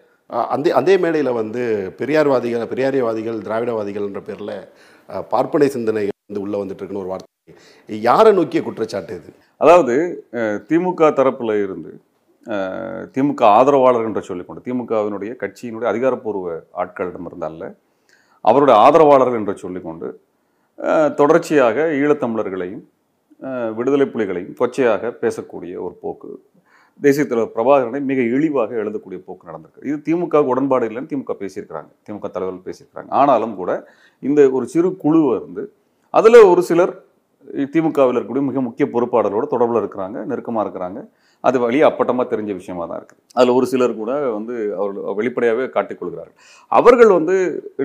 அந்த 0.55 0.75
அதே 0.81 0.95
மேடையில் 1.03 1.39
வந்து 1.41 1.63
பெரியார்வாதிகள் 2.01 2.71
பெரியாரியவாதிகள் 2.73 3.39
திராவிடவாதிகள்ன்ற 3.47 4.21
பேரில் 4.29 4.55
பார்ப்பனை 5.33 5.69
சிந்தனை 5.77 6.05
வந்து 6.09 6.43
உள்ளே 6.45 6.59
வந்துட்டு 6.61 6.83
இருக்குன்னு 6.83 7.03
ஒரு 7.05 7.13
வார்த்தை. 7.13 7.29
யாரை 7.89 8.33
நோக்கிய 8.39 8.61
குற்றச்சாட்டு 8.63 9.15
இது? 9.21 9.31
அதாவது 9.61 9.95
திமுக 10.71 11.11
தரப்பில் 11.19 11.55
இருந்து 11.65 11.93
திமுக 13.15 13.43
ஆதரவாளர் 13.59 14.07
என்று 14.09 14.23
சொல்லிக்கொண்டு 14.29 14.63
திமுகவினுடைய 14.67 15.33
கட்சியினுடைய 15.43 15.89
அதிகாரப்பூர்வ 15.93 16.55
ஆட்களிடம் 16.83 17.29
அல்ல 17.49 17.65
அவருடைய 18.45 18.77
ஆதரவாளர்கள் 18.85 19.41
என்று 19.41 19.55
சொல்லிக்கொண்டு 19.65 20.09
தொடர்ச்சியாக 21.21 21.87
ஈழத்தமிழர்களையும் 22.01 22.85
விடுதலை 23.77 24.07
புலிகளையும் 24.07 24.57
கொச்சையாக 24.61 25.11
பேசக்கூடிய 25.23 25.75
ஒரு 25.87 25.95
போக்கு 26.01 26.31
தேசிய 27.05 27.25
தலைவர் 27.31 27.53
பிரபாகரனை 27.57 28.01
மிக 28.11 28.21
இழிவாக 28.37 28.71
எழுதக்கூடிய 28.83 29.19
போக்கு 29.27 29.49
நடந்திருக்கு. 29.51 29.87
இது 29.91 29.99
திமுக 30.09 30.43
உடன்பாடு 30.53 30.89
இல்லைன்னு 30.91 31.11
திமுக 31.13 31.35
பேசியிருக்கிறாங்க. 31.43 31.91
திமுக 32.07 32.29
தலைவர்கள் 32.37 32.67
பேசியிருக்கிறாங்க. 32.69 33.11
ஆனாலும் 33.21 33.55
கூட 33.61 33.71
இந்த 34.29 34.43
ஒரு 34.57 34.67
சிறு 34.75 34.91
குழு 35.05 35.23
வந்து 35.37 35.65
அதில் 36.19 36.49
ஒரு 36.53 36.65
சிலர் 36.71 36.95
திமுகவில் 37.75 38.17
இருக்கக்கூடிய 38.17 38.45
மிக 38.49 38.61
முக்கிய 38.67 38.87
பொறுப்பாளரோட 38.95 39.45
தொடர்பில் 39.53 39.81
இருக்கிறாங்க 39.83 40.17
நெருக்கமாக 40.31 40.65
இருக்கிறாங்க. 40.65 41.01
அது 41.49 41.57
வழியே 41.63 41.85
அப்பட்டமாக 41.89 42.27
தெரிஞ்ச 42.33 42.51
விஷயமா 42.59 42.85
தான் 42.89 42.99
இருக்குது. 43.01 43.21
அதில் 43.37 43.55
ஒரு 43.59 43.67
சிலர் 43.71 43.93
கூட 44.01 44.13
வந்து 44.35 44.55
அவர் 44.79 45.17
வெளிப்படையாகவே 45.19 45.67
காட்டிக்கொள்கிறார்கள். 45.77 46.37
அவர்கள் 46.79 47.13
வந்து 47.19 47.37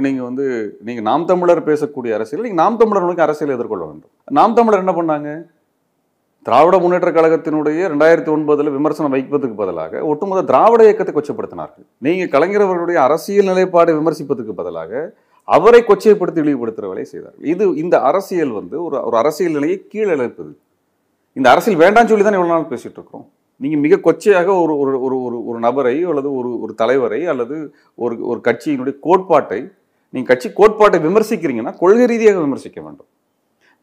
நீங்கள் 0.06 0.28
வந்து 0.30 0.46
நீங்கள் 0.88 1.08
நாம் 1.10 1.30
தமிழர் 1.32 1.68
பேசக்கூடிய 1.70 2.18
அரசியல் 2.18 2.46
நீங்கள் 2.48 2.64
நாம் 2.64 2.80
தமிழர் 2.82 3.26
அரசியல் 3.28 3.56
எதிர்கொள்ள 3.58 3.84
வேண்டும். 3.90 4.14
நாம் 4.40 4.58
தமிழர் 4.60 4.84
என்ன 4.86 4.96
பண்ணாங்க? 5.00 5.32
திராவிட 6.46 6.76
முன்னேற்ற 6.82 7.10
கழகத்தினுடைய 7.14 7.80
ரெண்டாயிரத்தி 7.92 8.32
ஒன்பதுல 8.34 8.72
விமர்சனம் 8.76 9.14
வைப்பதற்கு 9.16 9.56
பதிலாக 9.62 10.02
ஒட்டுமொத்த 10.10 10.42
திராவிட 10.50 10.82
இயக்கத்தை 10.88 11.14
கொச்சப்படுத்தினார்கள். 11.14 11.86
நீங்க 12.06 12.26
கலைஞர் 12.34 12.66
அவர்களுடைய 12.66 12.98
அரசியல் 13.08 13.50
நிலைப்பாடை 13.52 13.94
விமர்சிப்பதற்கு 14.00 14.54
பதிலாக 14.60 14.92
அவரை 15.48 15.80
கொச்சைப்படுத்தி 15.88 16.40
இழிவுபடுத்துகிற 16.44 16.90
வேலையை 16.92 17.08
செய்தார்கள் 17.14 17.50
இது 17.54 17.64
இந்த 17.84 17.96
அரசியல் 18.10 18.54
வந்து 18.60 18.76
ஒரு 18.86 18.98
ஒரு 19.08 19.18
அரசியல் 19.22 19.56
நிலையை 19.58 19.78
கீழிழப்பது 19.94 20.54
இந்த 21.38 21.48
அரசியல் 21.54 21.82
வேண்டாம்னு 21.84 22.12
சொல்லி 22.12 22.26
தான் 22.28 22.38
இவ்வளோ 22.38 22.54
நாள் 22.54 22.72
பேசிட்டு 22.74 22.98
இருக்கிறோம். 23.00 23.26
நீங்க 23.62 23.78
மிக 23.86 24.00
கொச்சையாக 24.06 24.50
ஒரு 24.64 24.74
ஒரு 24.84 24.94
ஒரு 25.08 25.18
ஒரு 25.26 25.38
ஒரு 25.50 25.60
நபரை 25.68 25.96
அல்லது 26.12 26.30
ஒரு 26.40 26.50
ஒரு 26.64 26.74
தலைவரை 26.82 27.22
அல்லது 27.34 27.58
ஒரு 28.06 28.16
ஒரு 28.32 28.40
கட்சியினுடைய 28.48 28.96
கோட்பாட்டை 29.08 29.60
நீங்க 30.14 30.28
கட்சி 30.32 30.50
கோட்பாட்டை 30.60 31.00
விமர்சிக்கிறீங்கன்னா 31.08 31.74
கொள்கை 31.84 32.06
ரீதியாக 32.12 32.40
விமர்சிக்க 32.46 32.80
வேண்டும். 32.86 33.10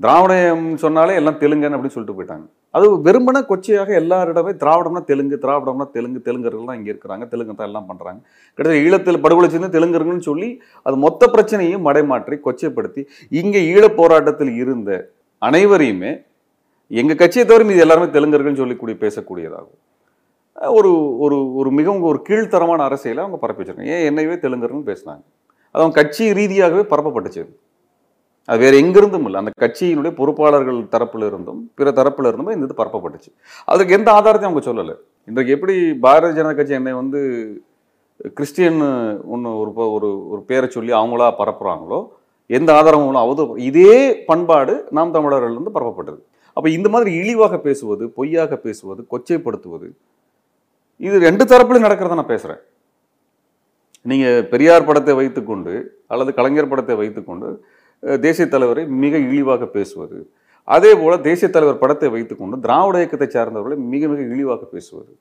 திராவிடம் 0.02 0.66
சொன்னாலே 0.82 1.14
எல்லாம் 1.20 1.38
தெலுங்குன்னு 1.42 1.76
அப்படின்னு 1.76 1.94
சொல்லிட்டு 1.96 2.16
போயிட்டாங்க. 2.18 2.44
அது 2.76 2.86
வெறுமனே 3.06 3.40
கொச்சையாக 3.50 3.90
எல்லாரிடமே 4.00 4.52
திராவிடம்னா 4.62 5.02
தெலுங்கு 5.10 5.36
திராவிடம்னா 5.44 5.86
தெலுங்கு 5.96 6.20
தெலுங்கர்கள் 6.26 6.68
தான் 6.70 6.78
இங்கே 6.80 6.90
இருக்கிறாங்க. 6.92 7.24
தெலுங்கு 7.32 7.56
தான் 7.58 7.68
எல்லாம் 7.70 7.88
பண்ணுறாங்க 7.90 8.20
கிட்டத்தட்ட 8.58 8.82
ஈழத்தில் 8.86 9.22
படுகொலை 9.24 9.48
செய்து 9.54 9.74
தெலுங்கர்கள்னு 9.76 10.26
சொல்லி 10.30 10.48
அது 10.88 10.98
மொத்த 11.06 11.28
பிரச்சனையும் 11.34 11.86
மடைமாற்றி 11.88 12.38
கொச்சைப்படுத்தி 12.46 13.02
இங்கே 13.40 13.62
ஈழப் 13.72 13.98
போராட்டத்தில் 14.00 14.52
இருந்த 14.62 14.90
அனைவரையுமே 15.48 16.12
எங்கள் 17.00 17.20
கட்சியை 17.22 17.44
தவிர 17.50 17.64
மீது 17.70 17.82
எல்லாருமே 17.86 18.08
தெலுங்கர்கள்னு 18.16 18.60
சொல்லிக்கூடி 18.62 18.94
பேசக்கூடியதாகும். 19.04 19.78
ஒரு 20.78 20.90
ஒரு 21.24 21.36
ஒரு 21.60 21.70
மிகவும் 21.78 22.08
ஒரு 22.12 22.18
கீழ்த்தரமான 22.28 22.80
அரசியலை 22.88 23.20
அவங்க 23.24 23.38
பரப்பிச்சிருக்காங்க. 23.44 23.92
ஏன் 23.96 24.06
என்னையவே 24.08 24.36
தெலுங்கர்கள்னு 24.44 24.88
பேசினாங்க. 24.90 25.22
அது 25.72 25.82
அவங்க 25.82 25.96
கட்சி 26.00 26.24
ரீதியாகவே 26.38 26.84
பரப்பப்பட்டுச்சு. 26.92 27.44
அது. 28.48 28.60
வேறு 28.62 28.80
எங்கிருந்தும் 28.82 29.26
இல்லை. 29.28 29.38
அந்த 29.42 29.52
கட்சியினுடைய 29.62 30.12
பொறுப்பாளர்கள் 30.20 30.78
தரப்பில் 30.94 31.26
இருந்தும் 31.30 31.60
பிற 31.78 31.90
தரப்பில் 31.98 32.28
இருந்தும் 32.30 32.54
இந்த 32.56 32.66
இது 32.68 32.80
பரப்பப்பட்டுச்சு. 32.80 33.30
அதுக்கு 33.72 33.96
எந்த 33.98 34.08
ஆதாரத்தையும் 34.18 34.50
அவங்க 34.50 34.64
சொல்லலை. 34.70 34.96
இன்றைக்கு 35.30 35.54
எப்படி 35.56 35.74
பாரதிய 36.06 36.36
ஜனதா 36.38 36.56
கட்சி 36.60 36.74
என்னை 36.80 36.94
வந்து 37.02 37.20
கிறிஸ்டியன் 38.38 38.80
ஒன்று 39.34 39.50
ஒரு 39.60 39.70
ஒரு 39.96 40.08
ஒரு 40.32 40.42
பேரை 40.50 40.66
சொல்லி 40.74 40.92
அவங்களா 40.98 41.28
பரப்புகிறாங்களோ 41.40 42.00
எந்த 42.50 42.70
ஆதாரமும் 42.78 43.22
அவது 43.24 43.44
இதே 43.70 43.94
பண்பாடு 44.30 44.74
நாம் 44.96 45.14
தமிழர்கள்லேருந்து 45.16 45.76
பரப்பப்பட்டது. 45.76 46.20
அப்போ 46.56 46.68
இந்த 46.76 46.88
மாதிரி 46.94 47.10
இழிவாக 47.20 47.58
பேசுவது 47.66 48.04
பொய்யாக 48.16 48.56
பேசுவது 48.66 49.00
கொச்சைப்படுத்துவது 49.12 49.88
இது 51.00 51.16
ரெண்டு 51.28 51.44
தரப்புலையும் 51.52 51.86
நடக்கிறத 51.86 52.18
நான் 52.20 52.32
பேசுகிறேன் 52.32 52.62
நீங்கள் 54.10 54.46
பெரியார் 54.52 54.88
படத்தை 54.88 55.14
வைத்துக்கொண்டு 55.20 55.72
அல்லது 56.12 56.30
கலைஞர் 56.38 56.70
படத்தை 56.70 56.94
வைத்துக்கொண்டு 57.00 57.48
தேசிய 58.24 58.46
தலைவரை 58.54 58.82
மிக 59.02 59.14
இழிவாக 59.26 59.66
பேசுவது. 59.76 60.18
அதே 60.74 60.90
போல் 61.00 61.22
தேசிய 61.28 61.48
தலைவர் 61.54 61.82
படத்தை 61.82 62.08
வைத்துக்கொண்டு 62.14 62.56
திராவிட 62.64 62.96
இயக்கத்தை 63.02 63.28
சார்ந்தவர்களை 63.34 63.76
மிக 63.92 64.08
மிக 64.12 64.20
இழிவாக 64.34 64.62
பேசுவது. 64.74 65.12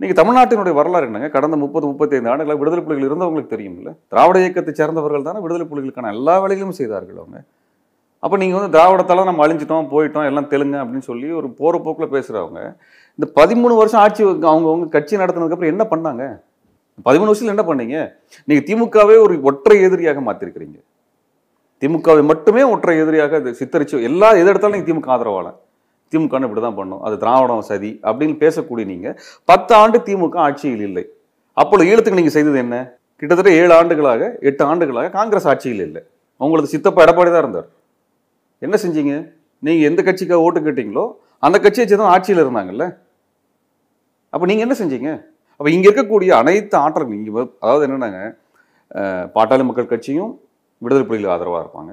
நீங்கள் 0.00 0.18
தமிழ்நாட்டினுடைய 0.20 0.74
வரலாறு 0.80 1.06
என்னங்க? 1.08 1.28
கடந்த 1.36 1.56
முப்பது 1.62 1.84
முப்பத்தைந்து 1.88 2.30
ஆண்டுகளாக 2.32 2.58
விடுதலை 2.60 2.82
புலிகள் 2.84 3.08
இருந்தவங்களுக்கு 3.08 3.54
தெரியும்ல? 3.54 3.90
திராவிட 4.12 4.36
இயக்கத்தை 4.42 4.72
சேர்ந்தவர்கள் 4.80 5.26
தானே 5.28 5.40
விடுதலை 5.44 5.66
புலிகளுக்கான 5.70 6.12
எல்லா 6.16 6.34
வேலைகளும் 6.42 6.78
செய்தார்கள் 6.80 7.18
அவங்க. 7.22 7.38
அப்போ 8.24 8.36
நீங்கள் 8.40 8.58
வந்து 8.58 8.72
திராவிடத்தால 8.76 9.24
நம்ம 9.28 9.42
அழிஞ்சிட்டோம் 9.46 9.90
போயிட்டோம் 9.92 10.26
எல்லாம் 10.30 10.48
தெலுங்கு 10.52 10.78
அப்படின்னு 10.82 11.06
சொல்லி 11.10 11.28
ஒரு 11.40 11.48
போகிற 11.60 11.78
போக்கில் 11.84 12.12
பேசுகிறவங்க 12.14 12.62
இந்த 13.18 13.26
பதிமூணு 13.38 13.74
வருஷம் 13.80 14.00
ஆட்சி 14.04 14.22
அவங்க 14.28 14.46
அவங்க 14.70 14.88
கட்சி 14.96 15.14
நடத்தினதுக்கப்புறம் 15.22 15.72
என்ன 15.74 15.84
பண்ணாங்க? 15.92 16.24
பதிமூணு 17.06 17.30
வருஷத்தில் 17.30 17.54
என்ன 17.56 17.64
பண்ணீங்க? 17.70 17.96
நீங்கள் 18.48 18.66
திமுகவே 18.68 19.16
ஒரு 19.26 19.34
ஒற்றை 19.50 19.76
எதிரியாக 19.88 20.22
மாற்றிருக்கிறீங்க 20.26 20.78
திமுகவை 21.82 22.22
மட்டுமே 22.30 22.62
ஒற்றை 22.72 22.94
எதிரியாக 23.02 23.36
அது 23.40 23.50
சித்தரிச்சு 23.60 24.04
எல்லா 24.08 24.28
எது 24.40 24.48
எடுத்தாலும் 24.52 24.76
நீங்கள் 24.76 24.90
திமுக 24.90 25.10
ஆதரவாளன் 25.16 25.58
திமுகன்னு 26.12 26.46
இப்படி 26.48 26.62
தான் 26.64 26.78
பண்ணும் 26.78 27.02
அது 27.06 27.14
திராவிடம் 27.22 27.66
சதி 27.70 27.90
அப்படின்னு 28.08 28.36
பேசக்கூடிய 28.42 28.84
நீங்கள் 28.92 29.14
பத்து 29.50 29.72
ஆண்டு 29.80 29.98
திமுக 30.06 30.38
ஆட்சியில் 30.46 30.84
இல்லை. 30.88 31.04
அப்பொழுது 31.56 31.88
ஈழத்துக்கு 31.90 32.20
நீங்கள் 32.20 32.36
செய்தது 32.36 32.58
என்ன? 32.64 32.76
கிட்டத்தட்ட 33.20 33.50
ஏழு 33.60 33.72
ஆண்டுகளாக 33.78 34.22
எட்டு 34.48 34.62
ஆண்டுகளாக 34.70 35.10
காங்கிரஸ் 35.18 35.48
ஆட்சியில் 35.52 35.82
இல்லை. 35.86 36.02
உங்களுக்கு 36.40 36.72
சித்தப்பா 36.74 37.00
எடப்பாடி 37.06 37.30
தான் 37.32 37.44
இருந்தார். 37.44 37.68
என்ன 38.66 38.76
செஞ்சீங்க? 38.84 39.14
நீங்கள் 39.66 39.88
எந்த 39.90 40.00
கட்சிக்காக 40.08 40.44
ஓட்டு 40.46 40.60
கேட்டீங்களோ 40.66 41.04
அந்த 41.46 41.56
கட்சியை 41.64 41.84
சேர்ந்து 41.86 42.04
தான் 42.04 42.14
ஆட்சியில் 42.14 42.42
இருந்தாங்கல்ல? 42.44 42.84
அப்போ 44.32 44.44
நீங்கள் 44.50 44.66
என்ன 44.66 44.74
செஞ்சீங்க? 44.82 45.10
அப்போ 45.58 45.70
இங்கே 45.76 45.86
இருக்கக்கூடிய 45.88 46.30
அனைத்து 46.42 46.76
ஆற்றல் 46.84 47.16
இங்கே 47.18 47.32
அதாவது 47.64 47.84
என்னென்னாங்க 47.86 48.20
பாட்டாளி 49.36 49.64
மக்கள் 49.68 49.92
கட்சியும் 49.92 50.32
விடுதலை 50.82 51.06
புலிகள் 51.08 51.32
ஆதரவாக 51.34 51.62
இருப்பாங்க. 51.64 51.92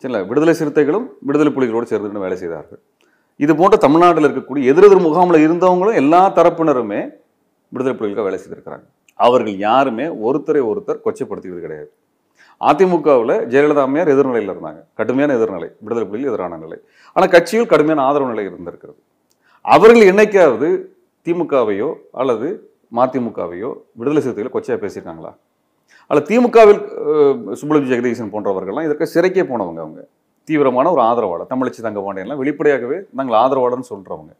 சரிங்களா? 0.00 0.26
விடுதலை 0.30 0.54
சிறுத்தைகளும் 0.60 1.06
விடுதலை 1.28 1.50
புலிகளோடு 1.56 1.90
சேர்ந்து 1.92 2.24
வேலை 2.26 2.36
செய்தார்கள். 2.42 2.80
இது 3.44 3.52
போன்ற 3.56 3.76
தமிழ்நாட்டில் 3.76 4.26
இருக்கக்கூடிய 4.28 4.70
எதிரெதிர் 4.72 5.06
முகாமில் 5.06 5.44
இருந்தவங்களும் 5.46 5.98
எல்லா 6.02 6.22
தரப்பினருமே 6.38 7.00
விடுதலை 7.72 7.94
புலிகளுக்கு 7.98 8.28
வேலை 8.28 8.38
செய்திருக்கிறாங்க. 8.42 8.86
அவர்கள் 9.26 9.56
யாருமே 9.66 10.06
ஒருத்தரை 10.26 10.60
ஒருத்தர் 10.70 11.02
கொச்சைப்படுத்திக்கிறது 11.04 11.66
கிடையாது. 11.66 11.90
அதிமுகவில் 12.68 13.34
ஜெயலலிதா 13.52 13.82
அம்மையார் 13.86 14.12
எதிர்நிலையில் 14.14 14.52
இருந்தாங்க. 14.54 14.80
கடுமையான 14.98 15.34
எதிர்நிலை 15.38 15.68
விடுதலை 15.84 16.06
புலிகள் 16.10 16.32
எதிரான 16.32 16.58
நிலை. 16.64 16.78
ஆனால் 17.16 17.32
கட்சியில் 17.34 17.70
கடுமையான 17.72 18.02
ஆதரவு 18.08 18.30
நிலை 18.32 18.44
இருந்திருக்கிறது. 18.50 18.98
அவர்கள் 19.64 20.08
என்னைக்காவது 20.12 20.68
திமுகவையோ 21.26 21.88
அல்லது 22.20 22.48
மதிமுகவையோ 22.98 23.70
விடுதலை 23.98 24.22
சிறுத்தைகளை 24.24 24.52
கொச்சையாக 24.56 24.80
பேசியிருக்காங்களா? 24.84 25.32
அல்ல 26.10 26.20
திமுகவில் 26.28 26.80
சுப்புலட்சுமி 27.60 27.90
ஜெகதீசன் 27.92 28.32
போன்றவர்கள்லாம் 28.34 28.86
இதற்கு 28.88 29.06
சிறைக்கே 29.14 29.42
போனவங்க 29.50 29.80
அவங்க. 29.84 30.00
தீவிரமான 30.48 30.90
ஒரு 30.94 31.02
ஆதரவாளர். 31.08 31.50
தமிழச்சி 31.52 31.80
தங்கபாண்டியன்லாம் 31.86 32.40
வெளிப்படையாகவே 32.42 32.98
நாங்கள் 33.18 33.38
ஆதரவாளர்னு 33.42 33.90
சொல்கிறவங்க 33.92 34.32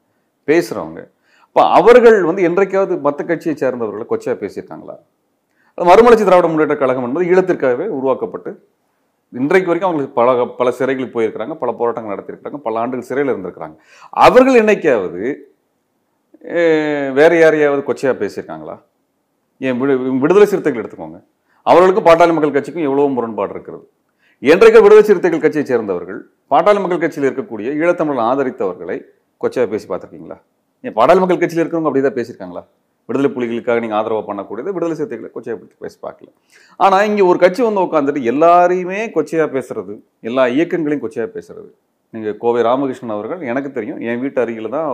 பேசுகிறவங்க 0.49 1.01
அப்போ 1.49 1.63
அவர்கள் 1.79 2.17
வந்து 2.29 2.43
என்றைக்காவது 2.49 2.95
மற்ற 3.07 3.21
கட்சியை 3.29 3.55
சேர்ந்தவர்களை 3.61 4.07
கொச்சையாக 4.11 4.37
பேசியிருக்காங்களா? 4.43 4.97
அது 5.77 5.87
மறுமலர்ச்சி 5.91 6.25
திராவிட 6.27 6.49
முன்னேற்ற 6.53 6.77
கழகம் 6.81 7.07
என்பது 7.09 7.29
ஈழத்திற்காகவே 7.33 7.87
உருவாக்கப்பட்டு 7.99 8.51
இன்றைக்கு 9.41 9.71
வரைக்கும் 9.71 9.89
அவங்களுக்கு 9.89 10.19
பல 10.19 10.45
பல 10.59 10.69
சிறைகளுக்கு 10.79 11.17
போயிருக்கிறாங்க 11.17 11.55
பல 11.63 11.71
போராட்டங்கள் 11.81 12.15
நடத்தியிருக்கிறாங்க 12.15 12.59
பல 12.67 12.81
ஆண்டுகள் 12.83 13.09
சிறையில் 13.09 13.33
இருந்திருக்கிறாங்க. 13.33 13.77
அவர்கள் 14.27 14.61
என்னைக்காவது 14.63 15.23
வேறு 16.57 17.13
வேற 17.19 17.33
யாரையாவது 17.43 17.83
கொச்சையாக 17.89 18.17
பேசியிருக்காங்களா? 18.23 18.77
ஏன் 19.67 19.79
விடு 19.81 19.95
விடுதலை 20.23 20.47
சிறுத்தைகள் 20.53 20.83
எடுத்துக்கோங்க. 20.83 21.19
அவர்களுக்கும் 21.71 22.07
பாட்டாளி 22.09 22.33
மக்கள் 22.37 22.57
கட்சிக்கும் 22.57 22.87
எவ்வளவோ 22.89 23.09
முரண்பாடு 23.17 23.53
இருக்கிறது. 23.57 23.85
என்றைக்கு 24.43 24.81
விடுதலை 24.85 25.05
சிறுத்தைகள் 25.09 25.45
கட்சியை 25.45 25.65
சேர்ந்தவர்கள் 25.71 26.19
பாட்டாளி 26.53 26.81
மக்கள் 26.83 27.03
கட்சியில் 27.05 27.27
இருக்கக்கூடிய 27.29 27.69
ஈழத்தமிழன் 27.81 28.27
ஆதரித்தவர்களை 28.31 28.97
கொச்சையாக 29.43 29.69
பேசி 29.73 29.87
பார்த்துருக்கீங்களா? 29.89 30.37
ஏன் 30.85 30.95
பாட்டாளி 30.99 31.21
மக்கள் 31.23 31.41
கட்சியில் 31.43 31.63
இருக்கிறவங்க 31.63 31.91
அப்படி 31.91 32.05
தான் 32.07 32.17
பேசியிருக்காங்களா? 32.19 32.63
விடுதலை 33.09 33.29
புலிகளுக்காக 33.35 33.81
நீங்கள் 33.83 33.99
ஆதரவு 33.99 34.23
பண்ணக்கூடியது 34.31 34.71
விடுதலை 34.77 34.95
சிறுத்தைகளை 35.01 35.31
கொச்சையாக 35.35 35.59
பற்றி 35.61 35.77
பேசி 35.85 35.97
பார்க்கல. 36.07 36.29
ஆனால் 36.85 37.05
இங்கே 37.11 37.25
ஒரு 37.31 37.39
கட்சி 37.45 37.61
வந்து 37.67 37.85
உட்காந்துட்டு 37.87 38.23
எல்லாரையுமே 38.33 39.01
கொச்சையாக 39.17 39.49
பேசுறது 39.57 39.95
எல்லா 40.31 40.43
இயக்கங்களையும் 40.57 41.05
கொச்சையாக 41.05 41.31
பேசுறது. 41.37 41.71
நீங்கள் 42.15 42.37
கோவை 42.43 42.61
ராமகிருஷ்ணன் 42.69 43.15
அவர்கள் 43.17 43.41
எனக்கு 43.53 43.71
தெரியும் 43.79 44.01
என் 44.09 44.21
வீட்டு 44.25 44.41
அருகில் 44.45 44.75
தான் 44.77 44.91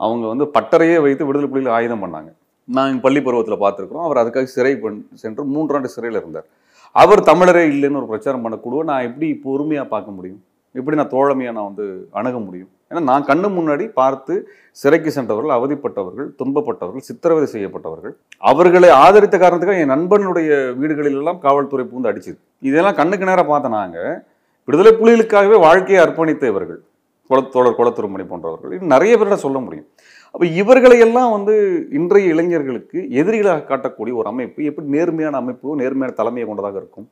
அவங்க 0.00 0.24
வந்து 0.32 0.46
பட்டறையே 0.56 0.96
வைத்து 1.06 1.26
விடுதலை 1.28 1.48
புலிகள் 1.52 1.76
ஆயுதம் 1.78 2.02
பண்ணாங்க. 2.04 2.30
நான் 2.64 3.00
பள்ளி 3.00 3.22
பருவத்தில் 3.22 3.60
பார்த்துருக்குறோம் 3.60 4.02
அவர் 4.02 4.16
அதுக்காக 4.16 4.44
சிறை 4.44 4.76
பண் 4.76 5.06
சென்று 5.14 5.44
மூன்றாண்டு 5.44 5.84
சிறையில் 5.84 6.20
இருந்தார். 6.20 6.44
அவர் 6.92 7.20
தமிழரே 7.20 7.68
இல்லைன்னு 7.68 7.96
ஒரு 7.96 8.06
பிரச்சாரம் 8.06 8.50
பண்ணக்கூடிய 8.50 8.84
நான் 8.84 9.02
எப்படி 9.02 9.34
பொறுமையாக 9.34 9.88
பார்க்க 9.88 10.10
முடியும்? 10.10 10.42
எப்படி 10.72 10.96
நான் 10.96 11.08
தோழமையாக 11.08 11.56
நான் 11.56 11.72
வந்து 11.74 12.08
அணுக 12.10 12.38
முடியும்? 12.38 12.68
ஏன்னா 12.90 13.00
நான் 13.00 13.24
கண்ணு 13.24 13.28
முன்னாடி 13.28 13.88
பார்த்து 13.88 14.48
சிறைக்கு 14.70 15.10
சென்றவர்கள் 15.10 15.56
அவதிப்பட்டவர்கள் 15.56 16.26
துன்பப்பட்டவர்கள் 16.38 16.96
சித்திரவதை 16.96 17.48
செய்யப்பட்டவர்கள் 17.48 18.16
அவர்களை 18.38 18.88
ஆதரித்த 18.88 19.38
காரணத்துக்காக 19.38 19.78
என் 19.78 19.90
நண்பனுடைய 19.90 20.74
வீடுகளிலெல்லாம் 20.74 21.38
காவல்துறை 21.38 21.86
பூந்து 21.86 22.06
அடிச்சுது. 22.06 22.38
இதெல்லாம் 22.60 22.94
கண்ணுக்கு 22.94 23.24
நேராக 23.24 23.48
பார்த்த 23.48 23.68
நாங்கள் 23.68 24.18
விடுதலை 24.64 24.92
புலிகளுக்காகவே 24.92 25.58
வாழ்க்கையை 25.58 26.04
அர்ப்பணித்த 26.04 26.46
இவர்கள். 26.46 26.80
குல- 27.28 27.48
தோழர் 27.50 27.76
போன்றவர்கள். 27.76 28.70
இன்னும் 28.70 28.86
நிறைய 28.86 29.16
பேரிட 29.16 29.34
சொல்ல 29.34 29.58
முடியும். 29.58 29.86
அப்போ 30.34 30.46
இவர்களையெல்லாம் 30.60 31.32
வந்து 31.34 31.54
இன்றைய 31.98 32.30
இளைஞர்களுக்கு 32.34 32.98
எதிரிகளாக 33.20 33.66
காட்டக்கூடிய 33.68 34.14
ஒரு 34.20 34.28
அமைப்பு 34.30 34.64
எப்படி 34.70 34.86
நேர்மையான 34.94 35.38
அமைப்பு 35.42 35.76
நேர்மையான 35.82 36.16
தலைமையை 36.20 36.46
கொண்டதாக 36.48 36.76
இருக்கும்? 36.82 37.06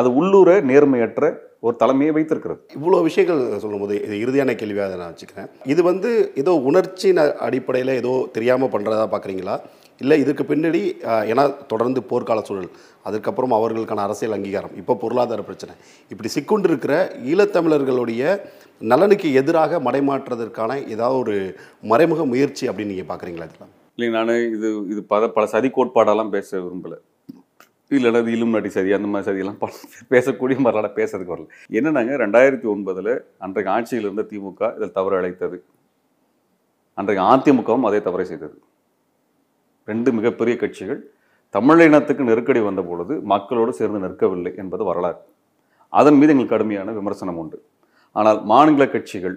அது 0.00 0.08
உள்ளூர 0.20 0.50
நேர்மையற்ற 0.70 1.24
ஒரு 1.66 1.74
தலைமையை 1.82 2.12
வைத்திருக்கிறது. 2.16 2.60
இவ்வளோ 2.78 2.98
விஷயங்கள் 3.08 3.40
சொல்லும்போது 3.64 3.94
இது 4.06 4.16
இறுதியான 4.24 4.54
கேள்வியாக 4.60 4.88
அதை 4.88 4.98
நான் 5.00 5.12
வச்சுக்கிறேன். 5.12 5.48
இது 5.72 5.82
வந்து 5.90 6.10
ஏதோ 6.42 6.54
உணர்ச்சியின் 6.70 7.22
அடிப்படையில் 7.46 7.92
ஏதோ 8.02 8.12
தெரியாமல் 8.36 8.72
பண்ணுறதா 8.74 9.06
பார்க்குறீங்களா 9.14 9.56
இல்லை 10.02 10.16
இதுக்கு 10.22 10.44
பின்னாடி 10.48 10.80
ஏன்னா 11.30 11.44
தொடர்ந்து 11.72 12.00
போர்க்கால 12.10 12.40
சூழல். 12.48 12.70
அதுக்கப்புறம் 13.08 13.54
அவர்களுக்கான 13.58 14.04
அரசியல் 14.06 14.36
அங்கீகாரம். 14.36 14.74
இப்போ 14.80 14.94
பொருளாதார 15.02 15.42
பிரச்சனை. 15.48 15.74
இப்படி 16.12 16.30
சிக்கொண்டு 16.36 16.68
இருக்கிற 16.70 16.94
ஈழத்தமிழர்களுடைய 17.32 18.22
நலனுக்கு 18.90 19.28
எதிராக 19.40 19.80
மடைமாற்றுறதற்கான 19.88 20.72
ஏதாவது 20.94 21.18
ஒரு 21.24 21.36
மறைமுக 21.92 22.24
முயற்சி 22.32 22.64
அப்படின்னு 22.70 22.92
நீங்கள் 22.94 23.10
பார்க்குறீங்களா 23.12 23.48
இதெல்லாம்? 23.50 23.72
இல்லை 23.98 24.08
நான் 24.16 24.32
இது 24.56 24.70
இது 24.92 25.02
பல 25.12 25.28
பல 25.36 25.44
சதி 25.54 25.68
கோட்பாடெல்லாம் 25.76 26.32
பேச 26.36 26.48
விரும்பலை. 26.64 26.98
இல்லைன்னா 27.96 28.20
இது 28.24 28.32
இலும் 28.36 28.54
நடி 28.56 28.70
சதி 28.76 28.92
அந்த 28.98 29.08
மாதிரி 29.10 29.26
சதியெல்லாம் 29.28 29.58
பல 29.62 29.70
பேசக்கூடிய 30.12 30.58
மாதிரிலாம் 30.64 30.96
பேசுறதுக்கு 31.00 31.34
வரல. 31.34 31.48
என்னன்னாங்க 31.78 32.14
ரெண்டாயிரத்தி 32.24 32.66
ஒன்பதில் 32.74 33.12
அன்றைக்கு 33.46 33.70
ஆட்சியில் 33.76 34.06
இருந்த 34.08 34.24
திமுக 34.32 34.70
இதில் 34.78 34.96
தவறு 34.98 35.16
அழைத்தது. 35.20 35.58
அன்றைக்கு 36.98 37.22
அதிமுகவும் 37.32 37.86
அதே 37.90 38.00
தவறை 38.08 38.26
செய்தது. 38.32 38.56
ரெண்டு 39.88 40.10
மிகப்பெரிய 40.18 40.54
கட்சிகள் 40.62 41.00
தமிழினத்துக்கு 41.54 42.22
நெருக்கடி 42.28 42.60
வந்த 42.68 42.82
பொழுது 42.88 43.14
மக்களோடு 43.32 43.72
சேர்ந்து 43.78 43.98
நிற்கவில்லை 44.04 44.52
என்பது 44.62 44.82
வரலாறு. 44.88 45.20
அதன் 45.92 46.18
மீது 46.20 46.32
எங்களுக்கு 46.32 46.54
கடுமையான 46.54 46.92
விமர்சனம் 46.98 47.38
உண்டு. 47.42 47.58
ஆனால் 48.16 48.38
மாநில 48.52 48.84
கட்சிகள் 48.94 49.36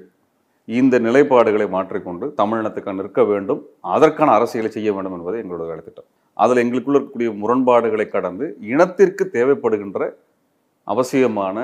இந்த 0.67 0.95
நிலைப்பாடுகளை 1.05 1.67
மாற்றிக்கொண்டு 1.75 2.25
தமிழினத்துக்கு 2.39 2.97
நிற்க 3.01 3.21
வேண்டும் 3.31 3.61
அதற்கான 3.95 4.33
அரசியலை 4.37 4.71
செய்ய 4.77 4.89
வேண்டும் 4.95 5.15
என்பது 5.17 5.37
எங்களோட 5.41 5.63
வேலைத்திட்டம். 5.69 6.07
அதில் 6.43 6.61
எங்களுக்குள்ள 6.63 6.97
இருக்கக்கூடிய 6.97 7.29
முரண்பாடுகளை 7.41 8.07
கடந்து 8.15 8.45
இனத்திற்கு 8.71 9.23
தேவைப்படுகின்ற 9.37 10.09
அவசியமான 10.87 11.57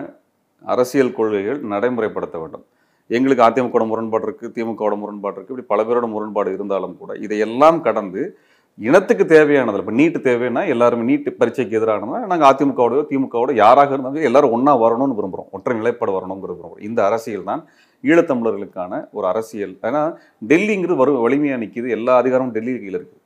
அரசியல் 0.63 1.15
கொள்கைகள் 1.17 1.59
நடைமுறைப்படுத்த 1.73 2.37
வேண்டும். 2.41 2.65
எங்களுக்கு 3.09 3.43
அதிமுக 3.47 3.85
முரண்பாடு 3.91 4.25
இருக்குது 4.27 4.53
திமுகவோட 4.55 4.95
முரண்பாடு 5.01 5.35
இருக்குது 5.37 5.55
இப்படி 5.55 5.71
பல 5.73 5.81
பேரோட 5.87 6.07
முரண்பாடு 6.13 6.49
இருந்தாலும் 6.57 6.95
கூட 7.01 7.13
இதையெல்லாம் 7.25 7.79
கடந்து 7.87 8.21
இனத்துக்கு 8.79 9.25
தேவையானதில் 9.33 9.81
இப்போ 9.83 9.93
நீட்டு 9.99 10.19
தேவைன்னா 10.25 10.61
எல்லாருமே 10.73 11.03
நீட்டு 11.09 11.29
பரீட்சைக்கு 11.39 11.77
எதிரானதுனா 11.79 12.19
நாங்கள் 12.31 12.49
அதிமுகவோடயோ 12.49 13.03
திமுகவோட 13.11 13.51
யாராக 13.61 13.93
இருந்தாலும் 13.95 14.25
எல்லாரும் 14.29 14.53
ஒன்றா 14.55 14.73
வரணும்னு 14.81 15.17
விரும்புகிறோம் 15.19 15.51
ஒற்றை 15.57 15.75
நிலைப்பாடு 15.79 16.15
வரணுங்கிற 16.15 16.49
விரும்புகிறோம் 16.51 16.81
இந்த 16.87 16.99
அரசியல் 17.09 17.47
தான் 17.49 17.61
ஈழத்தமிழர்களுக்கான 18.03 18.93
ஒரு 19.17 19.25
அரசியல். 19.31 19.73
ஏன்னா 19.87 20.01
டெல்லிங்கிறது 20.49 20.99
வரும் 21.01 21.21
வலிமையாக 21.25 21.61
நிற்கிது 21.63 21.87
எல்லா 21.97 22.15
அதிகாரமும் 22.21 22.55
டெல்லி 22.57 22.71
கீழே 22.83 22.97
இருக்குது 22.99 23.21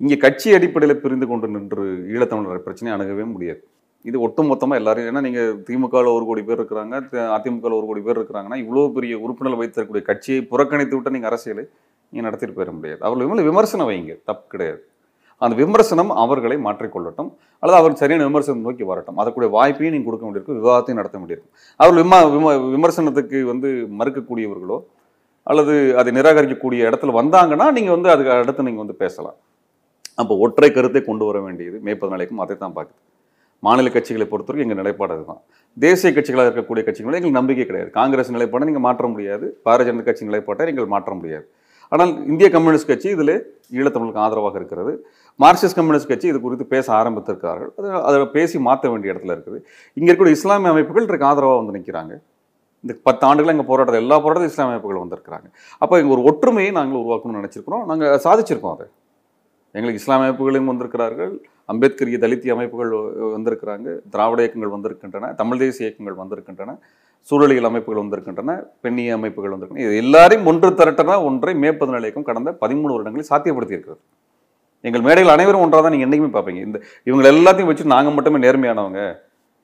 இங்கே 0.00 0.16
கட்சி 0.24 0.48
அடிப்படையில் 0.56 1.02
பிரிந்து 1.04 1.26
கொண்டு 1.30 1.46
நின்று 1.54 1.84
ஈழத்தமிழர் 2.14 2.66
பிரச்சனையை 2.66 2.94
அணுகவே 2.96 3.26
முடியாது. 3.34 3.60
இது 4.04 4.16
ஒட்டுமொத்தமாக 4.26 4.80
எல்லாரும் 4.80 5.08
ஏன்னா 5.10 5.22
நீங்கள் 5.26 5.54
திமுகவில் 5.68 6.16
ஒரு 6.16 6.24
கோடி 6.28 6.42
பேர் 6.48 6.60
இருக்கிறாங்க 6.60 6.96
அதிமுகவில் 7.36 7.78
ஒரு 7.78 7.86
கோடி 7.90 8.02
பேர் 8.06 8.18
இருக்கிறாங்கன்னா 8.20 8.58
இவ்வளோ 8.64 8.84
பெரிய 8.96 9.14
உறுப்பினர் 9.24 9.60
வைத்திருக்கக்கூடிய 9.60 10.04
கட்சியை 10.10 10.40
புறக்கணித்து 10.52 10.96
விட்டு 10.96 11.14
நீங்கள் 11.16 11.30
அரசியலை. 11.30 11.64
நீங்கள் 12.12 12.26
நடத்திட்டு 12.28 12.56
போயிட 12.58 12.72
முடியாது. 12.76 13.00
அவர்கள் 13.06 13.30
மேலே 13.32 13.44
விமர்சனம் 13.50 13.88
வைங்க 13.90 14.14
தப்பு 14.30 14.46
கிடையாது. 14.54 14.80
அந்த 15.44 15.54
விமர்சனம் 15.62 16.12
அவர்களை 16.22 16.56
மாற்றிக்கொள்ளட்டும். 16.66 17.30
அல்லது 17.62 17.78
அவர் 17.80 17.98
சரியான 18.02 18.24
விமர்சனம் 18.28 18.64
நோக்கி 18.68 18.84
வரட்டும். 18.90 19.18
அதற்குரிய 19.22 19.50
வாய்ப்பையும் 19.56 19.94
நீங்கள் 19.94 20.08
கொடுக்க 20.08 20.24
வேண்டியிருக்கும். 20.26 20.58
விவாதத்தையும் 20.62 21.00
நடத்த 21.00 21.16
வேண்டியிருக்கும். 21.20 21.52
அவர்கள் 21.80 22.00
விமா 22.04 22.18
விம 22.36 22.54
விமர்சனத்துக்கு 22.76 23.40
வந்து 23.52 23.68
மறுக்கக்கூடியவர்களோ 24.00 24.78
அல்லது 25.50 25.74
அதை 26.00 26.10
நிராகரிக்கக்கூடிய 26.16 26.88
இடத்துல 26.88 27.12
வந்தாங்கன்னா 27.20 27.66
நீங்கள் 27.76 27.94
வந்து 27.96 28.08
அதுக்கு 28.14 28.32
அடுத்து 28.38 28.66
நீங்கள் 28.68 28.84
வந்து 28.84 28.96
பேசலாம். 29.02 29.36
அப்போ 30.22 30.34
ஒற்றை 30.44 30.68
கருத்தை 30.70 31.00
கொண்டு 31.10 31.24
வர 31.28 31.38
வேண்டியது 31.44 31.76
மே 31.86 31.92
பதினாலைக்கும் 32.00 32.42
அதை 32.44 32.54
தான் 32.64 32.74
பார்க்குது. 32.78 32.98
மாநில 33.66 33.90
கட்சிகளை 33.94 34.26
பொறுத்தவரைக்கும் 34.32 34.66
எங்கள் 34.66 34.80
நிலைப்பாடு 34.80 35.14
அதுதான். 35.16 35.40
தேசிய 35.76 36.10
கட்சிகளாக 36.16 36.48
இருக்கக்கூடிய 36.50 36.82
கட்சிகளை 36.88 37.16
எங்களுக்கு 37.18 37.38
நம்பிக்கை 37.40 37.64
கிடையாது. 37.70 37.90
காங்கிரஸ் 37.98 38.34
நிலைப்பாடை 38.36 38.66
நீங்கள் 38.70 38.86
மாற்ற 38.88 39.06
முடியாது. 39.12 39.46
பாரதிய 39.66 39.88
ஜனதா 39.90 40.04
கட்சி 40.08 40.28
நிலைப்பாட்டை 40.30 40.66
நீங்கள் 40.70 40.92
மாற்ற 40.94 41.12
முடியாது. 41.20 41.46
ஆனால் 41.92 42.12
இந்திய 42.32 42.48
கம்யூனிஸ்ட் 42.56 42.90
கட்சி 42.90 43.08
இதில் 43.16 43.34
ஈழத்தமிழுக்கு 43.78 44.22
ஆதரவாக 44.24 44.56
இருக்கிறது. 44.60 44.92
மார்க்சிஸ்ட் 45.44 45.78
கம்யூனிஸ்ட் 45.78 46.10
கட்சி 46.10 46.26
இது 46.32 46.38
குறித்து 46.46 46.66
பேச 46.74 46.86
ஆரம்பித்திருக்கிறார்கள். 47.00 47.70
அது 47.78 47.90
அதை 48.08 48.26
பேசி 48.36 48.58
மாற்ற 48.68 48.90
வேண்டிய 48.92 49.12
இடத்துல 49.14 49.34
இருக்குது. 49.36 49.58
இங்கே 49.98 50.10
இருக்கிற 50.10 50.30
இஸ்லாமிய 50.38 50.72
அமைப்புகள் 50.74 51.06
இதற்கு 51.08 51.28
ஆதரவாக 51.30 51.60
வந்து 51.60 51.76
நிற்கிறாங்க. 51.78 52.14
இந்த 52.84 52.92
பத்து 53.08 53.24
ஆண்டுகள் 53.28 53.52
எங்கள் 53.54 53.68
போராட்டத்தில் 53.70 54.04
எல்லா 54.04 54.16
போராட்டம் 54.24 54.50
இஸ்லாமிய 54.52 54.74
அமைப்புகள் 54.74 55.02
வந்திருக்கிறாங்க. 55.04 55.46
அப்போ 55.82 55.94
எங்கள் 56.00 56.14
ஒரு 56.16 56.24
ஒற்றுமையை 56.30 56.72
நாங்கள் 56.78 57.00
உருவாக்கணும்னு 57.04 57.40
நினச்சிருக்கிறோம். 57.40 57.84
நாங்கள் 57.90 58.20
சாதிச்சிருக்கோம் 58.26 58.74
அதை. 58.76 58.86
எங்களுக்கு 59.76 60.02
இஸ்லாமிய 60.02 60.26
அமைப்புகளையும் 60.28 60.70
வந்திருக்கிறார்கள். 60.72 61.32
அம்பேத்கரிய 61.72 62.18
தலித்திய 62.24 62.52
அமைப்புகள் 62.56 62.92
வந்திருக்கிறாங்க. 63.36 63.88
திராவிட 64.12 64.40
இயக்கங்கள் 64.44 64.74
வந்திருக்கின்றன. 64.76 65.32
தமிழ் 65.40 65.60
தேசிய 65.64 65.86
இயக்கங்கள் 65.86 66.20
வந்திருக்கின்றன. 66.22 66.74
சூழலியல் 67.20 67.64
அமைப்புகள் 67.64 68.00
வந்திருக்கின்றன 68.00 68.62
பெண்ணிய 68.80 69.14
அமைப்புகள் 69.14 69.50
வந்திருக்கின்றன. 69.50 69.94
இது 69.94 70.04
எல்லாரையும் 70.04 70.46
ஒன்று 70.46 70.70
திரட்டனா 70.70 71.24
ஒன்றை 71.24 71.54
மேற்பது 71.54 71.92
நிலையக்கம் 71.92 72.22
கடந்த 72.22 72.50
பதிமூணு 72.50 72.90
வருடங்களில் 72.90 73.26
சாத்தியப்படுத்தி 73.30 73.72
இருக்கிறது 73.72 74.00
எங்கள் 74.80 75.00
மேடைகள் 75.00 75.32
அனைவரும் 75.32 75.60
ஒன்றாக 75.60 75.88
தான் 75.88 75.98
நீங்கள் 75.98 76.20
என்றைக்குமே 76.20 76.38
பார்ப்பீங்க. 76.38 76.64
இந்த 76.64 76.80
இவங்க 77.04 77.30
எல்லாத்தையும் 77.30 77.66
வச்சு 77.66 77.84
நாங்கள் 77.84 78.14
மட்டுமே 78.14 78.38
நேர்மையானவங்க. 78.38 79.14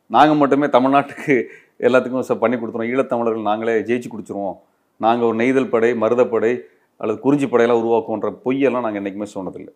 நாங்கள் 0.07 0.37
மட்டுமே 0.37 0.67
தமிழ்நாட்டுக்கு 0.67 1.45
எல்லாத்துக்கும் 1.79 2.23
ச- 2.29 2.39
பண்ணி 2.39 2.57
கொடுத்துருவோம் 2.57 2.97
ஈழத்தமிழர்கள் 2.97 3.43
நாங்களே 3.43 3.81
ஜெயிச்சு 3.81 4.05
குடிச்சிருவோம். 4.19 4.57
நாங்கள் 4.97 5.29
ஒரு 5.29 5.37
நெய்தல் 5.37 5.69
படை 5.69 5.93
மருதப்படை 5.93 6.61
அல்லது 6.97 7.21
குறிஞ்சி 7.21 7.47
படையெல்லாம் 7.47 7.83
உருவாக்குன்ற 7.83 8.37
பொய்யெல்லாம் 8.45 8.81
நாங்கள் 8.81 9.05
என்றைக்குமே 9.05 9.31
சொன்னதில்லை. 9.35 9.75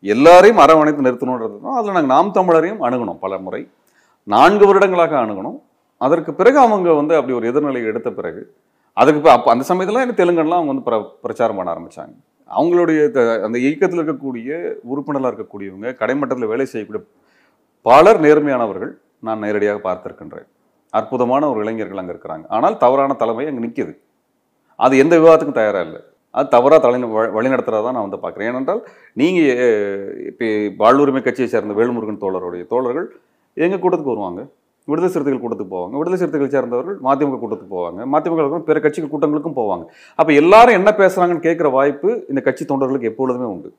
எல்லாரையும் 0.00 0.58
அரவணைத்து 0.58 1.02
நிறுத்தணுன்றது 1.02 1.60
தான் 1.60 1.76
அதில் 1.76 1.92
நாங்கள் 1.92 2.16
நாம் 2.16 2.34
தமிழரையும் 2.34 2.82
அணுகணும் 2.82 3.18
பல 3.20 3.38
முறை 3.38 3.68
நான்கு 4.24 4.66
வருடங்களாக 4.66 5.16
அணுகணும். 5.16 5.60
அதற்கு 6.00 6.34
பிறகு 6.34 6.58
அவங்க 6.58 6.92
வந்து 6.92 7.16
அப்படி 7.16 7.36
ஒரு 7.36 7.52
எதிர்நிலை 7.52 7.84
எடுத்த 7.84 8.10
பிறகு 8.10 8.42
அதுக்கு 8.96 9.18
இப்போ 9.18 9.32
அப்போ 9.32 9.50
அந்த 9.50 9.64
சமயத்தில் 9.64 10.00
எனக்கு 10.00 10.22
தெலுங்கன்லாம் 10.22 10.60
அவங்க 10.60 10.72
வந்து 10.72 10.86
பிர 10.88 10.94
பிரச்சாரம் 11.22 11.56
பண்ண 11.56 11.74
ஆரம்பித்தாங்க 11.74 12.14
அவங்களுடைய 12.50 13.10
த- 13.10 13.40
அந்த 13.42 13.58
இயக்கத்தில் 13.58 14.00
இருக்கக்கூடிய 14.00 14.50
உறுப்பினராக 14.84 15.30
இருக்கக்கூடியவங்க 15.30 15.96
கடைமட்டத்தில் 15.96 16.46
வேலை 16.46 16.66
செய்யக்கூடிய 16.66 17.02
பலர் 17.86 18.20
நேர்மையானவர்கள் 18.20 18.92
நான் 19.18 19.38
நேரடியாக 19.38 19.78
பார்த்திருக்கின்றேன். 19.84 20.48
அற்புதமான 20.92 21.50
ஒரு 21.50 21.60
இளைஞர்கள் 21.60 21.98
அங்கே 21.98 22.12
இருக்கிறாங்க. 22.12 22.44
ஆனால் 22.48 22.76
தவறான 22.76 23.12
தலைமை 23.14 23.46
அங்கே 23.46 23.66
நிற்கிது 23.66 23.92
அது 24.80 24.96
எந்த 24.96 25.18
விவாதத்துக்கும் 25.18 25.60
தயாராக 25.60 25.86
இல்லை. 25.86 26.00
அது 26.34 26.48
தவறாக 26.48 26.80
தலை 26.80 26.98
வழிநடத்துறதா 27.36 27.82
தான் 27.82 27.96
நான் 27.98 28.08
வந்து 28.08 28.22
பார்க்குறேன். 28.22 28.48
ஏனென்றால் 28.50 28.80
நீங்கள் 29.12 29.48
இப்போ 30.26 30.46
வாழ்வுரிமை 30.82 31.22
கட்சியை 31.22 31.48
சேர்ந்த 31.48 31.74
வேல்முருகன் 31.74 32.22
தோழருடைய 32.24 32.66
தோழர்கள் 32.66 33.08
எங்கள் 33.56 33.78
கூட்டத்துக்கு 33.78 34.14
வருவாங்க? 34.14 34.42
விடுதலை 34.84 35.10
சிறுத்தைகள் 35.12 35.42
கூட்டத்துக்கு 35.42 35.74
போவாங்க. 35.76 35.94
விடுதலை 36.00 36.18
சிறுத்தைகள் 36.18 36.52
சேர்ந்தவர்கள் 36.54 36.96
மதிமுக 37.06 37.38
கூட்டத்துக்கு 37.42 37.74
போவாங்க. 37.76 38.00
மதிமுக 38.14 38.58
பிற 38.68 38.80
கட்சிகள் 38.80 39.12
கூட்டங்களுக்கும் 39.12 39.58
போவாங்க. 39.60 39.84
அப்போ 40.14 40.32
எல்லாரும் 40.32 40.76
என்ன 40.78 40.90
பேசுகிறாங்கன்னு 40.98 41.46
கேட்குற 41.48 41.70
வாய்ப்பு 41.70 42.24
இந்த 42.28 42.40
கட்சி 42.40 42.64
தொண்டர்களுக்கு 42.64 43.10
எப்பொழுதுமே 43.12 43.44
உண்டு. 43.44 43.70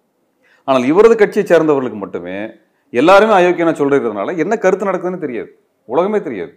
ஆனால் 0.64 0.84
இவரது 0.84 1.16
கட்சியை 1.16 1.46
சேர்ந்தவர்களுக்கு 1.48 2.00
மட்டுமே 2.06 2.38
எல்லாருமே 2.90 3.34
அயோக்கியனா 3.34 3.74
சொல்றதுனால 3.82 4.38
என்ன 4.38 4.58
கருத்து 4.58 4.86
நடக்குதுன்னு 4.86 5.24
தெரியாது. 5.26 5.50
உலகமே 5.86 6.22
தெரியாது. 6.22 6.54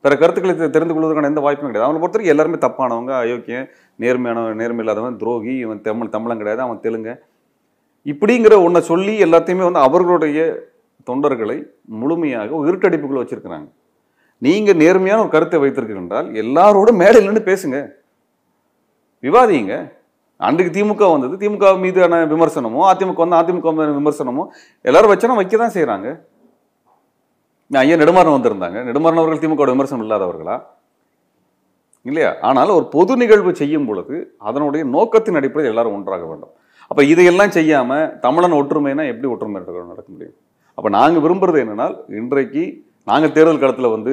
பிற 0.00 0.16
கருத்துக்களை 0.16 0.54
தெரிந்து 0.70 0.94
கொள்வதற்கான 0.94 1.28
எந்த 1.32 1.40
வாய்ப்பும் 1.40 1.68
கிடையாது. 1.68 1.88
அவனை 1.88 2.00
பொறுத்தவரைக்கும் 2.02 2.34
எல்லாருமே 2.34 2.58
தப்பானவங்க 2.64 3.12
அயோக்கியன் 3.24 3.66
நேர்மையான 3.96 4.54
நேர்மை 4.60 4.78
இல்லாதவன் 4.78 5.16
துரோகி 5.16 5.52
இவன் 5.64 5.80
தமிழ் 5.80 6.08
தமிழன் 6.08 6.40
கிடையாது 6.40 6.62
அவன் 6.66 6.80
தெலுங்க. 6.86 7.10
இப்படிங்கிற 8.06 8.54
ஒன்றை 8.64 8.82
சொல்லி 8.82 9.14
எல்லாத்தையுமே 9.24 9.64
வந்து 9.68 9.84
அவர்களுடைய 9.88 10.38
தொண்டர்களை 11.08 11.56
முழுமையாக 12.00 12.50
இருட்டடிப்புக்குள்ள 12.68 13.22
வச்சிருக்கிறாங்க. 13.22 13.68
நீங்க 14.46 14.70
நேர்மையான 14.82 15.22
ஒரு 15.24 15.32
கருத்தை 15.34 15.58
வைத்திருக்கீங்க 15.62 16.02
என்றால் 16.04 16.28
எல்லாரோடும் 16.42 17.00
மேடையில் 17.02 17.28
நின்று 17.28 17.42
பேசுங்க. 17.50 17.78
விவாதிங்க. 19.26 19.74
அன்றைக்கு 20.46 20.70
திமுக 20.76 21.08
வந்தது. 21.14 21.34
திமுக 21.42 21.66
மீதான 21.84 22.20
விமர்சனமோ 22.34 22.80
அதிமுக 22.92 23.20
வந்து 23.24 23.38
அதிமுக 23.40 23.72
மீதான 23.76 23.96
விமர்சனமோ 24.00 24.44
எல்லாரும் 24.88 25.12
வச்சனா 25.12 25.38
வைக்க 25.40 25.56
தான் 25.64 25.76
செய்கிறாங்க 25.78 26.08
ஐயா 27.70 27.96
நெடுமாறன் 28.00 28.36
வந்திருந்தாங்க. 28.36 28.78
நெடுமாறன் 28.86 29.20
அவர்கள் 29.20 29.42
திமுக 29.42 29.66
விமர்சனம் 29.74 30.04
இல்லாதவர்களா? 30.06 30.56
இல்லையா? 32.08 32.30
ஆனால் 32.48 32.76
ஒரு 32.78 32.86
பொது 32.94 33.12
நிகழ்வு 33.20 33.50
செய்யும் 33.60 33.86
பொழுது 33.88 34.16
அதனுடைய 34.48 34.82
நோக்கத்தின் 34.94 35.38
அடிப்படையில் 35.40 35.72
எல்லாரும் 35.72 35.94
ஒன்றாக 35.98 36.24
வேண்டும். 36.30 36.52
அப்போ 36.90 37.02
இதையெல்லாம் 37.12 37.54
செய்யாமல் 37.56 38.08
தமிழன் 38.24 38.56
ஒற்றுமைனா 38.60 39.04
எப்படி 39.12 39.28
ஒற்றுமை 39.34 39.60
நடக்க 39.92 40.08
முடியும்? 40.14 40.36
அப்போ 40.78 40.88
நாங்கள் 40.98 41.22
விரும்புகிறது 41.24 41.58
என்னென்னால் 41.62 41.96
இன்றைக்கு 42.20 42.62
நாங்கள் 43.10 43.34
தேர்தல் 43.36 43.60
களத்தில் 43.62 43.94
வந்து 43.94 44.12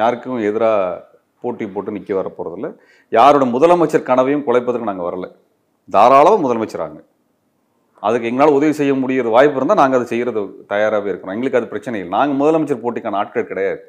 யாருக்கும் 0.00 0.42
எதிராக 0.48 0.98
போட்டி 1.42 1.64
போட்டு 1.74 1.94
நிற்க 1.94 2.12
வர 2.18 2.28
போகிறதில்ல 2.36 2.68
யாரோட 3.16 3.44
முதலமைச்சர் 3.54 4.08
கனவையும் 4.10 4.44
குலைப்பதற்கு 4.46 4.90
நாங்கள் 4.90 5.08
வரல. 5.08 5.26
தாராளமாக 5.94 6.42
முதலமைச்சராங்க 6.44 7.00
அதுக்கு 8.06 8.28
எங்களால் 8.30 8.56
உதவி 8.58 8.74
செய்ய 8.80 8.92
முடியிற 9.00 9.30
வாய்ப்பு 9.34 9.58
இருந்தால் 9.60 9.80
நாங்கள் 9.80 9.98
அதை 9.98 10.06
செய்கிறது 10.12 10.40
தயாராகவே 10.72 11.10
இருக்கிறோம் 11.10 11.34
எங்களுக்கு 11.36 11.58
அது 11.60 11.72
பிரச்சனை 11.72 11.96
இல்லை. 12.00 12.12
நாங்கள் 12.16 12.38
முதலமைச்சர் 12.40 12.82
போட்டிக்கான 12.84 13.18
ஆட்கள் 13.22 13.50
கிடையாது. 13.50 13.80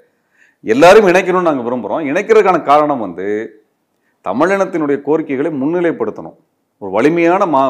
எல்லாரும் 0.73 1.09
இணைக்கணும்னு 1.11 1.49
நாங்கள் 1.49 1.67
விரும்புகிறோம் 1.67 2.07
இணைக்கிறதுக்கான 2.11 2.61
காரணம் 2.71 3.03
வந்து 3.05 3.27
தமிழினத்தினுடைய 4.25 4.97
கோரிக்கைகளை 5.07 5.51
முன்னிலைப்படுத்தணும். 5.61 6.37
ஒரு 6.81 6.91
வலிமையான 6.97 7.45
மா 7.55 7.61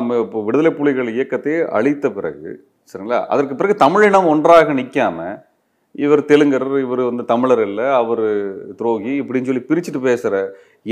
விடுதலை 0.47 0.72
புலிகள் 0.80 1.09
இயக்கத்தை 1.16 1.55
அழித்த 1.78 2.11
பிறகு 2.18 2.51
சரிங்களா? 2.91 3.19
அதற்கு 3.34 3.55
பிறகு 3.59 3.75
தமிழினம் 3.84 4.29
ஒன்றாக 4.34 4.73
நிற்காம 4.79 5.17
இவர் 6.03 6.21
தெலுங்கர் 6.29 6.67
இவர் 6.86 7.01
வந்து 7.09 7.23
தமிழர் 7.31 7.63
இல்லை 7.69 7.88
அவர் 8.01 8.23
துரோகி 8.79 9.11
இப்படின்னு 9.21 9.49
சொல்லி 9.49 9.63
பிரிச்சுட்டு 9.69 9.99
பேசுகிற 10.07 10.36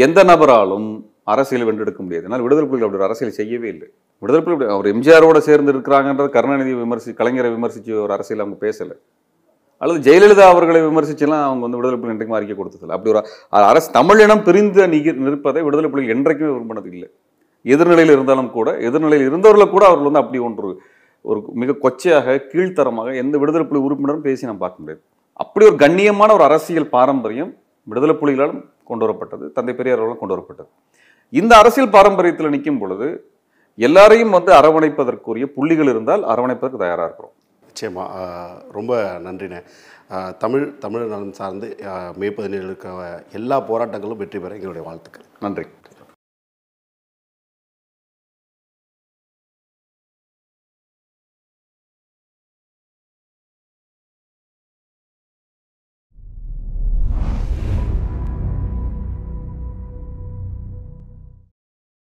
எந்த 0.05 0.19
நபராலும் 0.29 0.87
அரசியல் 1.33 1.65
வென்றெடுக்க 1.67 2.01
முடியாது. 2.03 2.25
அதனால் 2.25 2.43
விடுதலை 2.45 2.67
புலிகள் 2.67 2.87
அப்படி 2.87 2.99
ஒரு 3.01 3.07
அரசியல் 3.07 3.37
செய்யவே 3.39 3.67
இல்லை. 3.73 3.87
விடுதலை 4.23 4.41
புலிகள் 4.45 4.73
அவர் 4.75 4.91
எம்ஜிஆரோட 4.93 5.39
சேர்ந்து 5.47 5.73
இருக்கிறாங்கன்ற 5.73 6.25
கருணாநிதி 6.35 6.73
விமர்சி 6.81 7.11
கலைஞரை 7.21 7.51
விமர்சித்து 7.55 7.97
ஒரு 8.05 8.13
அரசியல் 8.17 8.43
அவங்க 8.43 8.59
பேசலை. 8.65 8.95
அல்லது 9.81 9.99
ஜெயலலிதா 10.07 10.45
அவர்களை 10.53 10.81
விமர்சிச்செல்லாம் 10.87 11.45
அவங்க 11.47 11.63
வந்து 11.65 11.79
விடுதலை 11.79 11.97
புலிகள் 11.99 12.15
என்றைக்கும் 12.15 12.37
அறிக்கை 12.39 12.55
கொடுத்ததில்லை 12.57 12.95
அப்படி 12.97 13.11
ஒரு 13.13 13.21
அரசு 13.71 13.89
தமிழினம் 13.99 14.45
பிரிந்து 14.47 14.81
நிற்பதை 15.27 15.61
விடுதலை 15.67 15.89
புலிகள் 15.93 16.15
என்றைக்குமே 16.17 16.51
விரும்பினது 16.55 16.89
இல்லை. 16.95 17.09
எதிர்நிலையில் 17.65 18.15
இருந்தாலும் 18.15 18.51
கூட 18.57 18.69
எதிர்நிலையில் 18.89 19.27
இருந்தவர்களை 19.29 19.67
கூட 19.73 19.83
அவர்கள் 19.89 20.09
வந்து 20.09 20.21
அப்படி 20.23 20.39
ஒன்று 20.49 20.69
ஒரு 21.29 21.39
மிக 21.61 21.75
கொச்சையாக 21.83 22.37
கீழ்த்தரமாக 22.51 23.09
எந்த 23.23 23.35
விடுதலை 23.41 23.65
புலி 23.69 23.81
உறுப்பினரும் 23.87 24.25
பேசி 24.27 24.49
நாம் 24.49 24.63
பார்க்க 24.63 24.81
முடியாது. 24.83 25.01
அப்படி 25.43 25.65
ஒரு 25.71 25.77
கண்ணியமான 25.83 26.29
ஒரு 26.37 26.43
அரசியல் 26.49 26.93
பாரம்பரியம் 26.95 27.51
விடுதலை 27.91 28.15
புலிகளாலும் 28.21 28.61
கொண்டு 28.89 29.05
வரப்பட்டது 29.05 29.45
தந்தை 29.57 29.73
பெரியார் 29.79 30.01
அவர்களால் 30.01 30.21
கொண்டு 30.21 30.35
வரப்பட்டது. 30.35 30.69
இந்த 31.39 31.53
அரசியல் 31.61 31.93
பாரம்பரியத்தில் 31.97 32.53
நிற்கும் 32.55 32.81
பொழுது 32.81 33.07
எல்லாரையும் 33.87 34.35
வந்து 34.37 34.51
அரவணைப்பதற்குரிய 34.59 35.45
புள்ளிகள் 35.57 35.91
இருந்தால் 35.93 36.23
அரவணைப்பதற்கு 36.33 36.83
தயாராக 36.83 37.07
இருக்கிறோம். 37.09 37.35
நிச்சயமா 37.69 38.05
ரொம்ப 38.77 38.93
நன்றிண்ணே. 39.25 39.59
தமிழ் 40.43 40.65
தமிழ் 40.83 41.05
நலன் 41.11 41.37
சார்ந்து 41.39 41.67
மே 42.21 42.29
பதினேழுக்கு 42.37 42.89
எல்லா 43.39 43.57
போராட்டங்களும் 43.69 44.21
வெற்றி 44.21 44.39
பெற 44.39 44.51
எங்களுடைய 44.57 44.83
வாழ்த்துக்கள். 44.87 45.27
நன்றி. 45.45 45.65